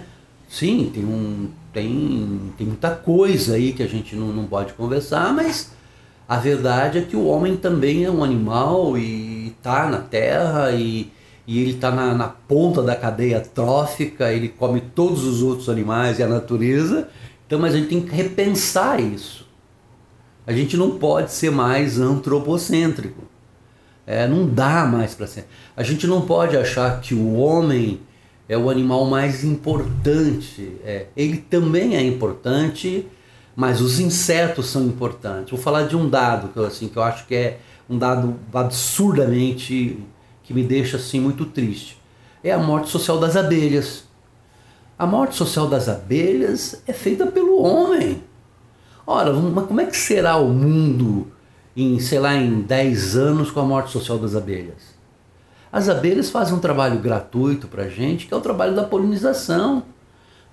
sim, 0.49 0.91
tem, 0.93 1.05
um, 1.05 1.51
tem, 1.73 2.53
tem 2.59 2.67
muita 2.67 2.91
coisa 2.91 3.55
aí 3.55 3.73
que 3.73 3.85
a 3.85 3.89
gente 3.89 4.17
não, 4.17 4.33
não 4.33 4.47
pode 4.47 4.73
conversar, 4.73 5.33
mas 5.33 5.71
a 6.29 6.39
verdade 6.39 6.99
é 6.99 7.03
que 7.03 7.15
o 7.15 7.25
homem 7.25 7.57
também 7.57 8.05
é 8.05 8.11
um 8.11 8.25
animal 8.25 8.99
e 8.99 9.55
está 9.57 9.89
na 9.89 9.99
terra 9.99 10.73
e, 10.73 11.09
e 11.49 11.59
ele 11.63 11.71
está 11.71 11.91
na, 11.91 12.13
na, 12.13 12.29
ponta 12.29 12.83
da 12.83 12.95
cadeia 12.95 13.41
trófica, 13.41 14.31
ele 14.31 14.51
come 14.51 14.83
todos 14.83 15.25
os 15.25 15.43
outros 15.43 15.71
animais 15.71 16.19
e 16.19 16.23
a 16.23 16.29
natureza. 16.29 17.09
Então, 17.47 17.59
mas 17.59 17.73
a 17.73 17.79
gente 17.79 17.89
tem 17.89 18.03
que 18.03 18.15
repensar 18.15 19.01
isso. 19.01 19.49
A 20.47 20.53
gente 20.53 20.77
não 20.77 20.99
pode 20.99 21.33
ser 21.33 21.51
mais 21.51 21.99
antropocêntrico. 21.99 23.23
É, 24.07 24.29
não 24.29 24.47
dá 24.47 24.85
mais 24.85 25.15
para 25.15 25.27
ser. 25.27 25.47
A 25.75 25.83
gente 25.83 26.07
não 26.07 26.21
pode 26.21 26.55
achar 26.55 27.01
que 27.01 27.15
o 27.15 27.37
homem 27.37 28.01
é 28.47 28.59
o 28.59 28.69
animal 28.69 29.07
mais 29.07 29.43
importante. 29.43 30.75
É, 30.85 31.07
ele 31.17 31.39
também 31.39 31.97
é 31.97 32.03
importante, 32.03 33.07
mas 33.57 33.81
os 33.81 33.99
insetos 33.99 34.67
são 34.67 34.85
importantes. 34.85 35.51
Vou 35.51 35.59
falar 35.59 35.85
de 35.85 35.97
um 35.97 36.11
dado 36.11 36.63
assim, 36.63 36.89
que 36.89 36.99
eu 36.99 37.03
acho 37.03 37.27
que 37.27 37.35
é 37.35 37.59
um 37.89 37.97
dado 37.97 38.37
absurdamente 38.53 39.99
que 40.49 40.55
me 40.55 40.63
deixa 40.63 40.97
assim 40.97 41.21
muito 41.21 41.45
triste. 41.45 42.01
É 42.43 42.51
a 42.51 42.59
morte 42.59 42.89
social 42.89 43.19
das 43.19 43.37
abelhas. 43.37 44.05
A 44.99 45.05
morte 45.05 45.37
social 45.37 45.69
das 45.69 45.91
abelhas 45.91 46.83
é 46.87 46.93
feita 46.95 47.27
pelo 47.27 47.61
homem. 47.61 48.25
Ora, 49.07 49.31
mas 49.31 49.67
como 49.67 49.83
é 49.83 49.85
que 49.85 49.97
será 49.97 50.39
o 50.39 50.49
mundo 50.49 51.31
em, 51.77 52.01
sei 52.01 52.19
lá, 52.19 52.35
em 52.35 52.63
10 52.63 53.15
anos 53.15 53.51
com 53.51 53.61
a 53.61 53.65
morte 53.65 53.91
social 53.91 54.19
das 54.19 54.35
abelhas? 54.35 54.97
As 55.71 55.91
abelhas 55.91 56.31
fazem 56.31 56.55
um 56.55 56.61
trabalho 56.61 56.99
gratuito 56.99 57.69
para 57.69 57.83
a 57.83 57.89
gente, 57.91 58.27
que 58.27 58.33
é 58.33 58.37
o 58.37 58.41
trabalho 58.41 58.75
da 58.75 58.85
polinização. 58.85 59.83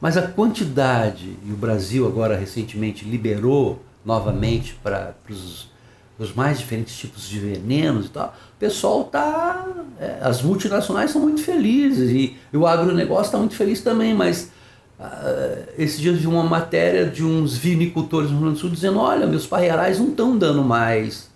Mas 0.02 0.18
a 0.18 0.24
quantidade, 0.24 1.38
e 1.46 1.54
o 1.54 1.56
Brasil 1.56 2.06
agora 2.06 2.36
recentemente 2.36 3.06
liberou 3.06 3.82
novamente 4.04 4.78
para 4.84 5.16
os, 5.30 5.72
os 6.18 6.34
mais 6.34 6.60
diferentes 6.60 6.96
tipos 6.96 7.28
de 7.28 7.40
venenos 7.40 8.06
e 8.06 8.10
tal, 8.10 8.34
o 8.56 8.60
pessoal 8.60 9.04
tá. 9.06 9.68
É, 10.00 10.20
as 10.22 10.42
multinacionais 10.42 11.12
são 11.12 11.22
muito 11.22 11.42
felizes 11.42 12.10
e, 12.10 12.38
e 12.52 12.58
o 12.58 12.66
agronegócio 12.66 13.26
está 13.26 13.38
muito 13.38 13.56
feliz 13.56 13.82
também, 13.82 14.14
mas 14.14 14.52
uh, 15.00 15.70
esses 15.78 16.00
dias 16.00 16.18
vi 16.18 16.28
uma 16.28 16.44
matéria 16.44 17.06
de 17.06 17.24
uns 17.24 17.56
vinicultores 17.58 18.30
no 18.30 18.38
Rio 18.38 18.46
Grande 18.46 18.56
do 18.56 18.62
Sul 18.62 18.70
dizendo: 18.70 19.00
olha, 19.00 19.26
meus 19.26 19.46
parreirais 19.46 20.00
não 20.00 20.10
estão 20.10 20.38
dando 20.38 20.64
mais 20.64 21.30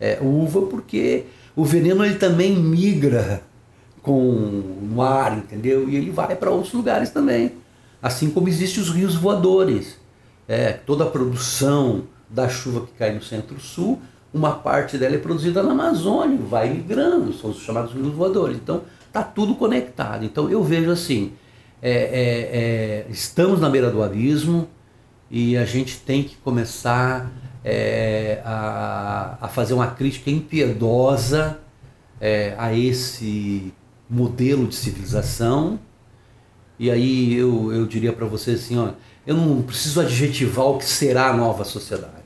é, 0.00 0.18
uva 0.20 0.62
porque 0.62 1.24
o 1.54 1.64
veneno 1.64 2.04
ele 2.04 2.16
também 2.16 2.56
migra 2.56 3.42
com 4.02 4.62
o 4.94 5.02
ar, 5.02 5.36
entendeu? 5.36 5.88
E 5.88 5.96
ele 5.96 6.10
vai 6.10 6.34
para 6.34 6.50
outros 6.50 6.72
lugares 6.72 7.10
também. 7.10 7.52
Assim 8.02 8.30
como 8.30 8.48
existem 8.48 8.82
os 8.82 8.90
rios 8.90 9.14
voadores. 9.14 9.98
É, 10.48 10.72
toda 10.72 11.04
a 11.04 11.06
produção 11.06 12.04
da 12.28 12.48
chuva 12.48 12.86
que 12.86 12.92
cai 12.98 13.12
no 13.12 13.22
centro-sul, 13.22 14.00
uma 14.32 14.52
parte 14.52 14.96
dela 14.96 15.14
é 15.14 15.18
produzida 15.18 15.62
na 15.62 15.72
Amazônia, 15.72 16.38
vai 16.38 16.70
migrando, 16.70 17.32
são 17.32 17.50
os 17.50 17.60
chamados 17.60 17.92
rios 17.92 18.14
voadores. 18.14 18.56
Então, 18.56 18.82
está 19.06 19.22
tudo 19.22 19.54
conectado. 19.56 20.24
Então, 20.24 20.48
eu 20.48 20.62
vejo 20.62 20.90
assim, 20.90 21.32
é, 21.82 21.90
é, 21.90 21.96
é, 21.96 23.06
estamos 23.10 23.60
na 23.60 23.68
beira 23.68 23.90
do 23.90 24.02
abismo 24.02 24.68
e 25.30 25.56
a 25.56 25.64
gente 25.64 25.98
tem 25.98 26.22
que 26.22 26.36
começar 26.36 27.30
é, 27.64 28.40
a, 28.44 29.38
a, 29.40 29.48
fazer 29.48 29.74
uma 29.74 29.88
crítica 29.88 30.30
impiedosa 30.30 31.58
é, 32.20 32.54
a 32.58 32.74
esse 32.74 33.72
modelo 34.08 34.66
de 34.66 34.76
civilização. 34.76 35.78
E 36.78 36.90
aí 36.90 37.34
eu, 37.34 37.72
eu 37.72 37.86
diria 37.86 38.12
para 38.12 38.26
você 38.26 38.52
assim, 38.52 38.78
ó, 38.78 38.90
eu 39.26 39.36
não 39.36 39.62
preciso 39.62 40.00
adjetivar 40.00 40.66
o 40.66 40.78
que 40.78 40.84
será 40.84 41.28
a 41.30 41.36
nova 41.36 41.64
sociedade. 41.64 42.19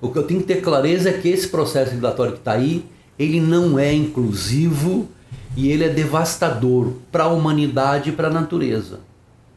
O, 0.00 0.10
que 0.10 0.18
eu 0.18 0.22
tenho 0.24 0.40
que 0.40 0.46
ter 0.46 0.60
clareza 0.60 1.08
é 1.08 1.12
que 1.14 1.28
esse 1.28 1.48
processo 1.48 1.90
civilizatório 1.90 2.32
que 2.32 2.38
está 2.38 2.52
aí, 2.52 2.84
ele 3.18 3.40
não 3.40 3.78
é 3.78 3.92
inclusivo 3.92 5.08
e 5.56 5.70
ele 5.70 5.84
é 5.84 5.88
devastador 5.88 6.92
para 7.10 7.24
a 7.24 7.28
humanidade 7.28 8.10
e 8.10 8.12
para 8.12 8.28
a 8.28 8.30
natureza. 8.30 9.00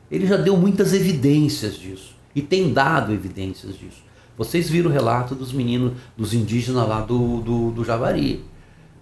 Ele 0.10 0.26
já 0.26 0.38
deu 0.38 0.56
muitas 0.56 0.94
evidências 0.94 1.78
disso 1.78 2.16
e 2.34 2.42
tem 2.42 2.72
dado 2.72 3.12
evidências 3.12 3.78
disso. 3.78 4.08
Vocês 4.38 4.70
viram 4.70 4.90
o 4.90 4.94
relato 4.94 5.36
dos 5.36 5.52
meninos, 5.52 5.94
dos 6.16 6.34
indígenas 6.34 6.88
lá 6.88 7.02
do, 7.02 7.42
do, 7.42 7.72
do 7.72 7.84
Javari. 7.84 8.46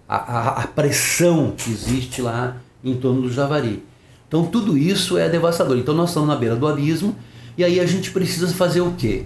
A, 0.08 0.16
a, 0.16 0.50
a, 0.64 0.68
pressão 0.68 1.54
que 1.56 1.70
existe 1.70 2.22
lá 2.22 2.58
em 2.84 2.96
torno 2.96 3.24
do 3.24 3.32
Javari. 3.32 3.84
Então 4.28 4.46
tudo 4.46 4.78
isso 4.78 5.18
é 5.18 5.28
devastador. 5.28 5.78
Então 5.78 5.94
nós 5.94 6.10
estamos 6.10 6.30
na 6.30 6.36
beira 6.36 6.56
do 6.56 6.68
abismo 6.68 7.16
e 7.58 7.64
aí 7.64 7.80
a 7.80 7.86
gente 7.86 8.12
precisa 8.12 8.48
fazer 8.48 8.82
o 8.82 8.94
quê? 8.94 9.26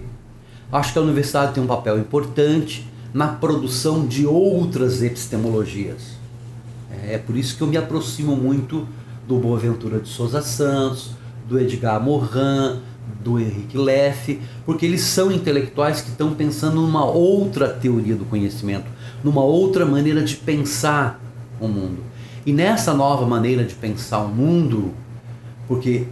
Acho 0.72 0.92
que 0.92 0.98
a 0.98 1.02
universidade 1.02 1.54
tem 1.54 1.62
um 1.62 1.66
papel 1.66 1.98
importante 1.98 2.86
na 3.12 3.28
produção 3.28 4.06
de 4.06 4.24
outras 4.24 5.02
epistemologias. 5.02 6.18
É 7.08 7.18
por 7.18 7.36
isso 7.36 7.56
que 7.56 7.62
eu 7.62 7.66
me 7.66 7.76
aproximo 7.76 8.36
muito 8.36 8.86
do 9.26 9.36
Boaventura 9.38 9.98
de 9.98 10.08
Souza 10.08 10.42
Santos, 10.42 11.10
do 11.48 11.58
Edgar 11.58 12.00
Morin, 12.00 12.80
do 13.22 13.40
Henrique 13.40 13.76
Leff, 13.76 14.40
porque 14.64 14.86
eles 14.86 15.00
são 15.00 15.32
intelectuais 15.32 16.00
que 16.00 16.10
estão 16.10 16.34
pensando 16.34 16.76
numa 16.80 17.04
outra 17.04 17.68
teoria 17.68 18.14
do 18.14 18.24
conhecimento, 18.24 18.86
numa 19.24 19.42
outra 19.42 19.84
maneira 19.84 20.22
de 20.22 20.36
pensar 20.36 21.20
o 21.60 21.66
mundo. 21.66 21.98
E 22.46 22.52
nessa 22.52 22.94
nova 22.94 23.26
maneira 23.26 23.64
de 23.64 23.74
pensar 23.74 24.20
o 24.20 24.28
mundo, 24.28 24.94
porque 25.66 26.06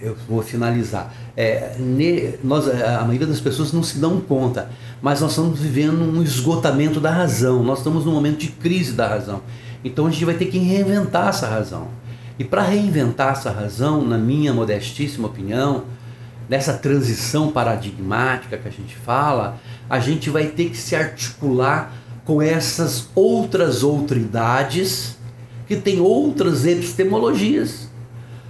eu 0.00 0.16
vou 0.28 0.42
finalizar, 0.42 1.14
é, 1.36 1.74
ne, 1.78 2.34
nós, 2.42 2.68
a 2.68 3.02
maioria 3.04 3.26
das 3.26 3.40
pessoas 3.40 3.72
não 3.72 3.82
se 3.82 3.98
dão 3.98 4.20
conta, 4.20 4.70
mas 5.02 5.20
nós 5.20 5.30
estamos 5.30 5.58
vivendo 5.58 6.00
um 6.02 6.22
esgotamento 6.22 7.00
da 7.00 7.10
razão, 7.10 7.62
nós 7.62 7.78
estamos 7.78 8.04
num 8.04 8.12
momento 8.12 8.38
de 8.38 8.48
crise 8.48 8.92
da 8.92 9.08
razão. 9.08 9.42
Então 9.84 10.06
a 10.06 10.10
gente 10.10 10.24
vai 10.24 10.34
ter 10.34 10.46
que 10.46 10.58
reinventar 10.58 11.28
essa 11.28 11.46
razão. 11.46 11.88
E 12.38 12.44
para 12.44 12.62
reinventar 12.62 13.32
essa 13.32 13.50
razão, 13.50 14.04
na 14.04 14.18
minha 14.18 14.52
modestíssima 14.52 15.28
opinião, 15.28 15.84
nessa 16.48 16.74
transição 16.74 17.50
paradigmática 17.50 18.56
que 18.56 18.68
a 18.68 18.70
gente 18.70 18.96
fala, 18.96 19.58
a 19.88 19.98
gente 19.98 20.30
vai 20.30 20.46
ter 20.46 20.70
que 20.70 20.76
se 20.76 20.96
articular 20.96 21.92
com 22.24 22.40
essas 22.40 23.08
outras 23.14 23.82
outridades 23.82 25.16
que 25.66 25.76
têm 25.76 26.00
outras 26.00 26.66
epistemologias. 26.66 27.83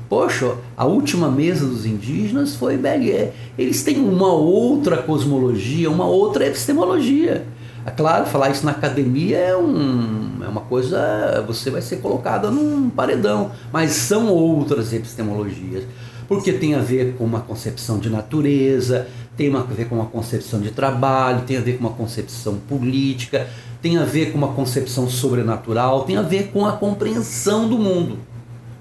Poxa, 0.09 0.57
a 0.77 0.85
última 0.85 1.31
mesa 1.31 1.67
dos 1.67 1.87
indígenas 1.87 2.55
foi 2.55 2.77
Berger. 2.77 3.33
Eles 3.59 3.83
têm 3.83 3.99
uma 3.99 4.33
outra 4.33 4.99
cosmologia, 4.99 5.91
uma 5.91 6.07
outra 6.07 6.47
epistemologia. 6.47 7.47
É 7.87 7.91
claro, 7.91 8.27
falar 8.27 8.51
isso 8.51 8.65
na 8.65 8.73
academia 8.73 9.37
é, 9.37 9.57
um, 9.57 10.39
é 10.43 10.49
uma 10.49 10.63
coisa, 10.63 11.45
você 11.47 11.71
vai 11.71 11.83
ser 11.83 11.97
colocada 11.97 12.51
num 12.51 12.89
paredão, 12.89 13.51
mas 13.71 13.91
são 13.93 14.29
outras 14.29 14.93
epistemologias 14.93 15.85
porque 16.27 16.53
tem 16.53 16.75
a 16.75 16.79
ver 16.79 17.15
com 17.17 17.25
uma 17.25 17.41
concepção 17.41 17.99
de 17.99 18.09
natureza, 18.09 19.07
tem 19.37 19.55
a 19.55 19.61
ver 19.61 19.87
com 19.89 19.97
uma 19.97 20.07
concepção 20.07 20.61
de 20.61 20.71
trabalho, 20.71 21.43
tem 21.47 21.57
a 21.57 21.61
ver 21.61 21.75
com 21.75 21.81
uma 21.81 21.93
concepção 21.93 22.57
política, 22.69 23.47
tem 23.83 23.99
a 23.99 24.05
ver 24.05 24.33
com 24.33 24.39
uma 24.39 24.53
concepção 24.53 25.09
sobrenatural, 25.09 26.05
tem 26.05 26.17
a 26.17 26.23
ver 26.23 26.51
com 26.53 26.65
a 26.65 26.73
compreensão 26.73 27.69
do 27.69 27.79
mundo. 27.79 28.19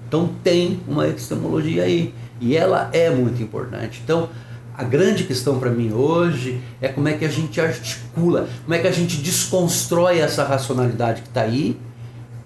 Então 0.06 0.30
tem 0.42 0.80
uma 0.86 1.08
epistemologia 1.08 1.84
aí 1.84 2.14
e 2.40 2.56
ela 2.56 2.90
é 2.92 3.10
muito 3.10 3.42
importante. 3.42 4.00
Então 4.02 4.28
a 4.76 4.82
grande 4.82 5.24
questão 5.24 5.58
para 5.58 5.70
mim 5.70 5.92
hoje 5.92 6.60
é 6.80 6.88
como 6.88 7.08
é 7.08 7.12
que 7.12 7.24
a 7.24 7.28
gente 7.28 7.60
articula, 7.60 8.48
como 8.64 8.74
é 8.74 8.78
que 8.78 8.88
a 8.88 8.92
gente 8.92 9.18
desconstrói 9.18 10.18
essa 10.18 10.44
racionalidade 10.44 11.22
que 11.22 11.28
está 11.28 11.42
aí 11.42 11.78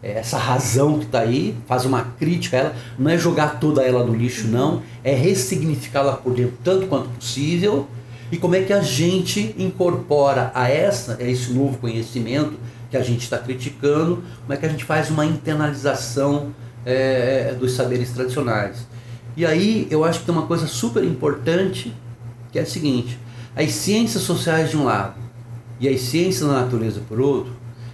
é, 0.02 0.12
essa 0.12 0.38
razão 0.38 0.98
que 0.98 1.06
está 1.06 1.20
aí, 1.20 1.56
faz 1.66 1.84
uma 1.84 2.02
crítica 2.18 2.56
a 2.56 2.60
ela, 2.60 2.76
não 2.98 3.10
é 3.10 3.18
jogar 3.18 3.58
toda 3.58 3.82
ela 3.82 4.04
no 4.04 4.14
lixo, 4.14 4.46
não, 4.46 4.82
é 5.02 5.12
ressignificá-la 5.12 6.12
por 6.12 6.34
dentro 6.34 6.56
tanto 6.62 6.86
quanto 6.86 7.08
possível. 7.08 7.88
E 8.30 8.36
como 8.36 8.54
é 8.54 8.62
que 8.62 8.72
a 8.72 8.80
gente 8.80 9.54
incorpora 9.58 10.52
a 10.54 10.68
essa, 10.68 11.16
a 11.18 11.24
esse 11.24 11.50
novo 11.52 11.78
conhecimento 11.78 12.58
que 12.90 12.96
a 12.96 13.02
gente 13.02 13.22
está 13.22 13.38
criticando, 13.38 14.22
como 14.42 14.52
é 14.52 14.56
que 14.56 14.66
a 14.66 14.68
gente 14.68 14.84
faz 14.84 15.10
uma 15.10 15.26
internalização 15.26 16.54
é, 16.88 17.54
dos 17.60 17.72
saberes 17.72 18.10
tradicionais. 18.12 18.86
E 19.36 19.44
aí 19.44 19.86
eu 19.90 20.04
acho 20.04 20.20
que 20.20 20.26
tem 20.26 20.34
uma 20.34 20.46
coisa 20.46 20.66
super 20.66 21.04
importante, 21.04 21.94
que 22.50 22.58
é 22.58 22.62
a 22.62 22.66
seguinte, 22.66 23.18
as 23.54 23.72
ciências 23.72 24.22
sociais 24.22 24.70
de 24.70 24.76
um 24.78 24.84
lado 24.84 25.20
e 25.78 25.86
as 25.86 26.00
ciências 26.00 26.48
da 26.48 26.54
natureza 26.54 27.02
por 27.06 27.20
outro, 27.20 27.52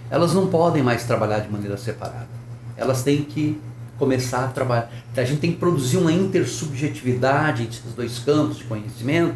elas 0.09 0.33
não 0.33 0.47
podem 0.47 0.81
mais 0.81 1.03
trabalhar 1.03 1.39
de 1.39 1.51
maneira 1.51 1.75
separada. 1.75 2.29
Elas 2.77 3.03
têm 3.03 3.21
que 3.23 3.59
começar 3.97 4.45
a 4.45 4.47
trabalhar. 4.47 4.89
A 5.15 5.23
gente 5.25 5.39
tem 5.39 5.51
que 5.51 5.57
produzir 5.57 5.97
uma 5.97 6.11
intersubjetividade 6.11 7.63
entre 7.63 7.79
esses 7.79 7.93
dois 7.93 8.19
campos 8.19 8.57
de 8.57 8.63
conhecimento, 8.63 9.35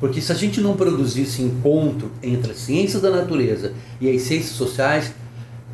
porque 0.00 0.20
se 0.20 0.32
a 0.32 0.34
gente 0.34 0.60
não 0.60 0.76
produzir 0.76 1.22
esse 1.22 1.40
encontro 1.40 2.10
entre 2.20 2.50
as 2.50 2.58
ciências 2.58 3.00
da 3.00 3.10
natureza 3.10 3.72
e 4.00 4.10
as 4.10 4.22
ciências 4.22 4.56
sociais, 4.56 5.12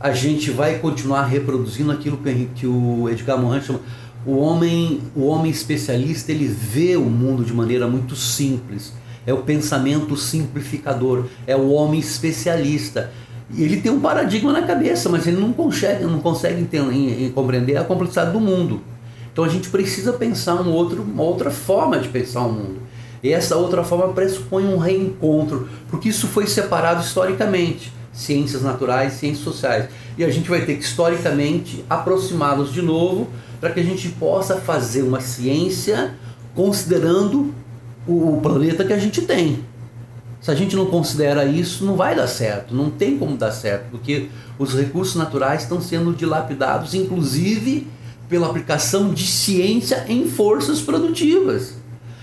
a 0.00 0.12
gente 0.12 0.50
vai 0.50 0.78
continuar 0.78 1.24
reproduzindo 1.24 1.90
aquilo 1.92 2.18
que 2.54 2.66
o 2.66 3.08
Edgar 3.08 3.38
Morin 3.38 3.60
chama 3.60 3.80
o 4.26 4.38
homem, 4.38 5.02
o 5.14 5.26
homem 5.26 5.50
especialista, 5.50 6.32
ele 6.32 6.46
vê 6.46 6.96
o 6.96 7.04
mundo 7.04 7.44
de 7.44 7.52
maneira 7.52 7.86
muito 7.86 8.16
simples. 8.16 8.92
É 9.26 9.32
o 9.32 9.38
pensamento 9.38 10.16
simplificador, 10.16 11.26
é 11.46 11.54
o 11.54 11.70
homem 11.70 12.00
especialista. 12.00 13.12
Ele 13.54 13.80
tem 13.80 13.92
um 13.92 14.00
paradigma 14.00 14.52
na 14.52 14.62
cabeça, 14.62 15.08
mas 15.10 15.26
ele 15.26 15.36
não 15.36 15.52
consegue, 15.52 16.04
não 16.04 16.20
consegue 16.20 16.60
entender, 16.60 17.30
compreender 17.34 17.76
a 17.76 17.84
complexidade 17.84 18.32
do 18.32 18.40
mundo. 18.40 18.82
Então 19.30 19.44
a 19.44 19.48
gente 19.48 19.68
precisa 19.68 20.12
pensar 20.12 20.54
um 20.54 20.70
outro, 20.70 21.02
uma 21.02 21.22
outra 21.22 21.50
forma 21.50 21.98
de 21.98 22.08
pensar 22.08 22.40
o 22.42 22.52
mundo. 22.52 22.78
E 23.22 23.30
essa 23.30 23.56
outra 23.56 23.82
forma 23.84 24.12
pressupõe 24.12 24.64
um 24.64 24.78
reencontro, 24.78 25.68
porque 25.90 26.08
isso 26.08 26.26
foi 26.28 26.46
separado 26.46 27.02
historicamente, 27.02 27.92
ciências 28.14 28.62
naturais, 28.62 29.14
ciências 29.14 29.44
sociais. 29.44 29.88
E 30.16 30.24
a 30.24 30.30
gente 30.30 30.48
vai 30.48 30.64
ter 30.64 30.76
que 30.76 30.84
historicamente 30.84 31.84
aproximá-los 31.90 32.72
de 32.72 32.80
novo 32.80 33.28
para 33.60 33.70
que 33.70 33.80
a 33.80 33.84
gente 33.84 34.08
possa 34.10 34.56
fazer 34.56 35.02
uma 35.02 35.20
ciência 35.20 36.14
considerando 36.54 37.52
o 38.06 38.38
planeta 38.40 38.84
que 38.84 38.92
a 38.92 38.98
gente 38.98 39.22
tem. 39.22 39.64
Se 40.40 40.50
a 40.50 40.54
gente 40.54 40.76
não 40.76 40.86
considera 40.86 41.44
isso, 41.46 41.84
não 41.84 41.96
vai 41.96 42.14
dar 42.14 42.26
certo, 42.26 42.74
não 42.74 42.90
tem 42.90 43.18
como 43.18 43.36
dar 43.36 43.50
certo, 43.50 43.86
porque 43.90 44.28
os 44.58 44.74
recursos 44.74 45.16
naturais 45.16 45.62
estão 45.62 45.80
sendo 45.80 46.12
dilapidados, 46.12 46.92
inclusive 46.94 47.88
pela 48.28 48.46
aplicação 48.46 49.12
de 49.12 49.26
ciência 49.26 50.04
em 50.06 50.28
forças 50.28 50.82
produtivas. 50.82 51.74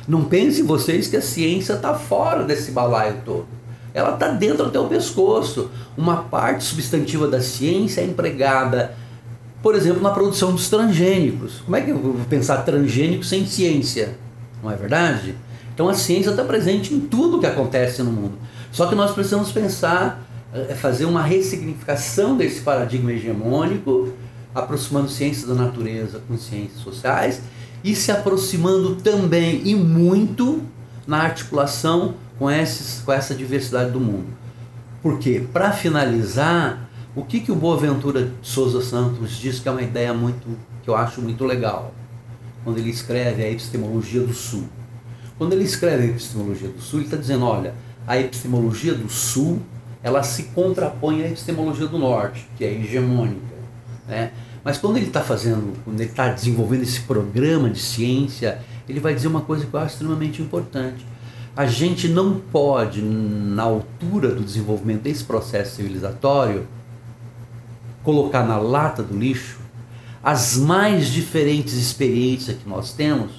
Não 0.08 0.26
pensem 0.26 0.64
vocês 0.64 1.08
que 1.08 1.18
a 1.18 1.22
ciência 1.22 1.74
está 1.74 1.96
fora 1.96 2.44
desse 2.44 2.72
balaio 2.72 3.22
todo. 3.26 3.48
Ela 3.94 4.14
está 4.14 4.30
dentro 4.30 4.66
até 4.66 4.80
o 4.80 4.88
pescoço. 4.88 5.70
Uma 5.98 6.18
parte 6.24 6.64
substantiva 6.64 7.28
da 7.28 7.42
ciência 7.42 8.02
é 8.02 8.06
empregada, 8.06 8.96
por 9.62 9.76
exemplo, 9.76 10.02
na 10.02 10.12
produção 10.12 10.54
dos 10.54 10.70
transgênicos. 10.70 11.62
Como 11.66 11.76
é 11.76 11.82
que 11.82 11.92
eu 11.92 12.00
vou 12.00 12.16
pensar 12.30 12.58
transgênico 12.58 13.24
sem 13.24 13.46
ciência? 13.46 14.18
Não 14.64 14.72
é 14.72 14.76
verdade? 14.76 15.36
Então 15.74 15.90
a 15.90 15.94
ciência 15.94 16.30
está 16.30 16.44
presente 16.44 16.94
em 16.94 17.00
tudo 17.00 17.40
que 17.40 17.46
acontece 17.46 18.02
no 18.04 18.12
mundo. 18.12 18.34
Só 18.72 18.88
que 18.88 18.96
nós 18.96 19.12
precisamos 19.12 19.52
pensar, 19.52 20.24
é 20.54 20.74
fazer 20.76 21.06
uma 21.06 21.22
ressignificação 21.22 22.38
desse 22.38 22.62
paradigma 22.62 23.12
hegemônico, 23.12 24.14
aproximando 24.54 25.10
ciências 25.10 25.48
da 25.48 25.56
natureza 25.56 26.22
com 26.28 26.38
ciências 26.38 26.82
sociais 26.82 27.42
e 27.84 27.96
se 27.96 28.12
aproximando 28.12 28.96
também 28.96 29.62
e 29.66 29.76
muito 29.76 30.62
na 31.08 31.24
articulação 31.24 32.16
com, 32.42 32.50
esses, 32.50 33.04
com 33.06 33.14
essa 33.14 33.36
diversidade 33.36 33.92
do 33.92 34.00
mundo. 34.00 34.26
Porque, 35.04 35.46
para 35.54 35.72
finalizar, 35.72 36.90
o 37.16 37.24
que, 37.24 37.40
que 37.40 37.52
o 37.52 37.56
Boaventura 37.56 38.24
de 38.24 38.32
Souza 38.42 38.82
Santos 38.82 39.38
diz 39.38 39.60
que 39.60 39.70
é 39.70 39.72
uma 39.72 39.84
ideia 39.84 40.12
muito 40.12 40.48
que 40.82 40.90
eu 40.90 40.96
acho 40.96 41.22
muito 41.22 41.46
legal, 41.46 41.94
quando 42.64 42.80
ele 42.80 42.90
escreve 42.90 43.44
a 43.44 43.52
epistemologia 43.52 44.22
do 44.22 44.34
Sul. 44.34 44.64
Quando 45.38 45.54
ele 45.54 45.66
escreve 45.66 46.02
a 46.02 46.08
epistemologia 46.08 46.70
do 46.70 46.82
Sul, 46.82 47.02
ele 47.02 47.06
está 47.06 47.18
dizendo, 47.18 47.46
olha, 47.46 47.76
a 48.08 48.20
epistemologia 48.20 48.96
do 48.96 49.08
Sul, 49.08 49.62
ela 50.02 50.24
se 50.24 50.46
contrapõe 50.46 51.22
à 51.22 51.28
epistemologia 51.28 51.86
do 51.86 52.00
Norte, 52.00 52.48
que 52.58 52.66
é 52.66 52.74
hegemônica. 52.74 53.54
Né? 54.08 54.32
Mas 54.64 54.80
quando 54.80 54.98
ele 54.98 55.06
está 55.06 55.22
fazendo, 55.22 55.78
quando 55.86 56.02
ele 56.02 56.10
está 56.10 56.30
desenvolvendo 56.30 56.82
esse 56.82 57.02
programa 57.02 57.70
de 57.70 57.80
ciência, 57.80 58.58
ele 58.90 59.00
vai 59.00 59.14
dizer 59.14 59.28
uma 59.28 59.42
coisa 59.42 59.64
que 59.64 59.72
eu 59.72 59.80
acho 59.80 59.94
extremamente 59.94 60.42
importante. 60.42 61.06
A 61.56 61.66
gente 61.66 62.08
não 62.08 62.40
pode, 62.40 63.02
na 63.02 63.64
altura 63.64 64.30
do 64.30 64.42
desenvolvimento 64.42 65.02
desse 65.02 65.24
processo 65.24 65.76
civilizatório, 65.76 66.66
colocar 68.04 68.44
na 68.44 68.58
lata 68.58 69.04
do 69.04 69.18
lixo 69.18 69.60
as 70.24 70.56
mais 70.56 71.08
diferentes 71.08 71.74
experiências 71.74 72.58
que 72.58 72.70
nós 72.70 72.94
temos 72.94 73.32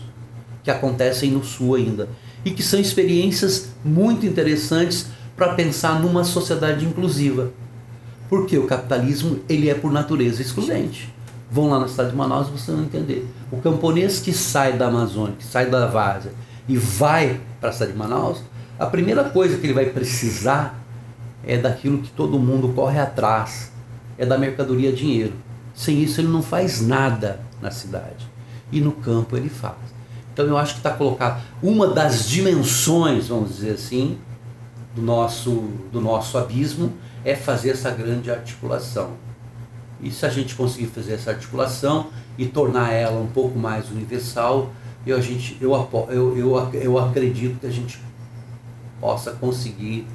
que 0.62 0.70
acontecem 0.70 1.30
no 1.30 1.42
Sul 1.42 1.74
ainda 1.76 2.08
e 2.44 2.50
que 2.50 2.62
são 2.62 2.78
experiências 2.78 3.70
muito 3.84 4.26
interessantes 4.26 5.06
para 5.34 5.54
pensar 5.54 6.00
numa 6.00 6.22
sociedade 6.22 6.84
inclusiva. 6.84 7.50
Porque 8.28 8.58
o 8.58 8.66
capitalismo 8.66 9.40
ele 9.48 9.70
é 9.70 9.74
por 9.74 9.90
natureza 9.90 10.42
excludente. 10.42 11.12
Vão 11.50 11.68
lá 11.68 11.78
na 11.80 11.88
cidade 11.88 12.10
de 12.10 12.16
Manaus 12.16 12.48
e 12.48 12.50
você 12.50 12.72
não 12.72 12.82
entender. 12.82 13.26
O 13.50 13.58
camponês 13.58 14.20
que 14.20 14.32
sai 14.32 14.74
da 14.74 14.88
Amazônia, 14.88 15.34
que 15.38 15.44
sai 15.44 15.70
da 15.70 15.86
Várzea 15.86 16.32
e 16.68 16.76
vai 16.76 17.40
para 17.60 17.70
a 17.70 17.72
cidade 17.72 17.92
de 17.92 17.98
Manaus, 17.98 18.42
a 18.78 18.86
primeira 18.86 19.24
coisa 19.24 19.58
que 19.58 19.66
ele 19.66 19.72
vai 19.72 19.86
precisar 19.86 20.80
é 21.44 21.56
daquilo 21.56 21.98
que 21.98 22.10
todo 22.10 22.38
mundo 22.38 22.68
corre 22.74 22.98
atrás, 22.98 23.72
é 24.16 24.24
da 24.24 24.38
mercadoria 24.38 24.92
dinheiro. 24.92 25.34
Sem 25.74 26.02
isso 26.02 26.20
ele 26.20 26.28
não 26.28 26.42
faz 26.42 26.80
nada 26.80 27.40
na 27.60 27.70
cidade. 27.70 28.30
E 28.70 28.80
no 28.80 28.92
campo 28.92 29.36
ele 29.36 29.48
faz. 29.48 29.76
Então 30.32 30.46
eu 30.46 30.56
acho 30.56 30.74
que 30.74 30.80
está 30.80 30.90
colocado 30.90 31.42
uma 31.62 31.88
das 31.88 32.28
dimensões, 32.28 33.28
vamos 33.28 33.56
dizer 33.56 33.72
assim, 33.72 34.18
do 34.94 35.02
nosso, 35.02 35.50
do 35.90 36.00
nosso 36.00 36.38
abismo 36.38 36.92
é 37.24 37.34
fazer 37.34 37.70
essa 37.70 37.90
grande 37.90 38.30
articulação. 38.30 39.10
E 40.00 40.10
se 40.10 40.26
a 40.26 40.28
gente 40.28 40.54
conseguir 40.54 40.86
fazer 40.86 41.14
essa 41.14 41.30
articulação 41.30 42.08
e 42.36 42.46
tornar 42.46 42.92
ela 42.92 43.20
um 43.20 43.28
pouco 43.28 43.58
mais 43.58 43.90
universal, 43.90 44.72
eu, 45.06 45.16
a 45.16 45.20
gente, 45.20 45.56
eu, 45.60 45.72
eu, 46.08 46.38
eu, 46.38 46.70
eu 46.74 46.98
acredito 46.98 47.60
que 47.60 47.66
a 47.66 47.70
gente 47.70 47.98
possa 49.00 49.32
conseguir 49.32 50.06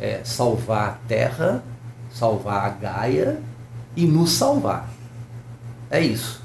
é, 0.00 0.22
salvar 0.24 0.88
a 0.88 0.92
Terra, 1.06 1.62
salvar 2.10 2.64
a 2.64 2.68
Gaia 2.70 3.42
e 3.94 4.06
nos 4.06 4.32
salvar. 4.32 4.88
É 5.90 6.00
isso. 6.00 6.40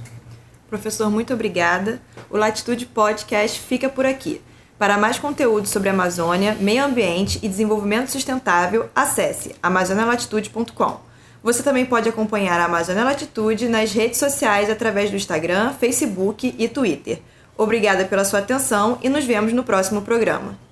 Professor, 0.67 1.09
muito 1.09 1.33
obrigada. 1.33 2.01
O 2.29 2.37
Latitude 2.37 2.85
Podcast 2.85 3.59
fica 3.59 3.87
por 3.87 4.05
aqui. 4.05 4.41
Para 4.77 4.97
mais 4.97 5.17
conteúdo 5.17 5.67
sobre 5.67 5.87
Amazônia, 5.87 6.57
meio 6.59 6.83
ambiente 6.83 7.39
e 7.41 7.47
desenvolvimento 7.47 8.11
sustentável, 8.11 8.89
acesse 8.93 9.55
amazonialatitude.com. 9.63 10.99
Você 11.41 11.63
também 11.63 11.85
pode 11.85 12.09
acompanhar 12.09 12.59
a 12.59 12.65
Amazônia 12.65 13.05
Latitude 13.05 13.69
nas 13.69 13.93
redes 13.93 14.19
sociais 14.19 14.69
através 14.69 15.11
do 15.11 15.15
Instagram, 15.15 15.71
Facebook 15.73 16.53
e 16.57 16.67
Twitter. 16.67 17.21
Obrigada 17.57 18.05
pela 18.05 18.25
sua 18.25 18.39
atenção 18.39 18.97
e 19.01 19.09
nos 19.09 19.25
vemos 19.25 19.53
no 19.53 19.63
próximo 19.63 20.01
programa. 20.01 20.64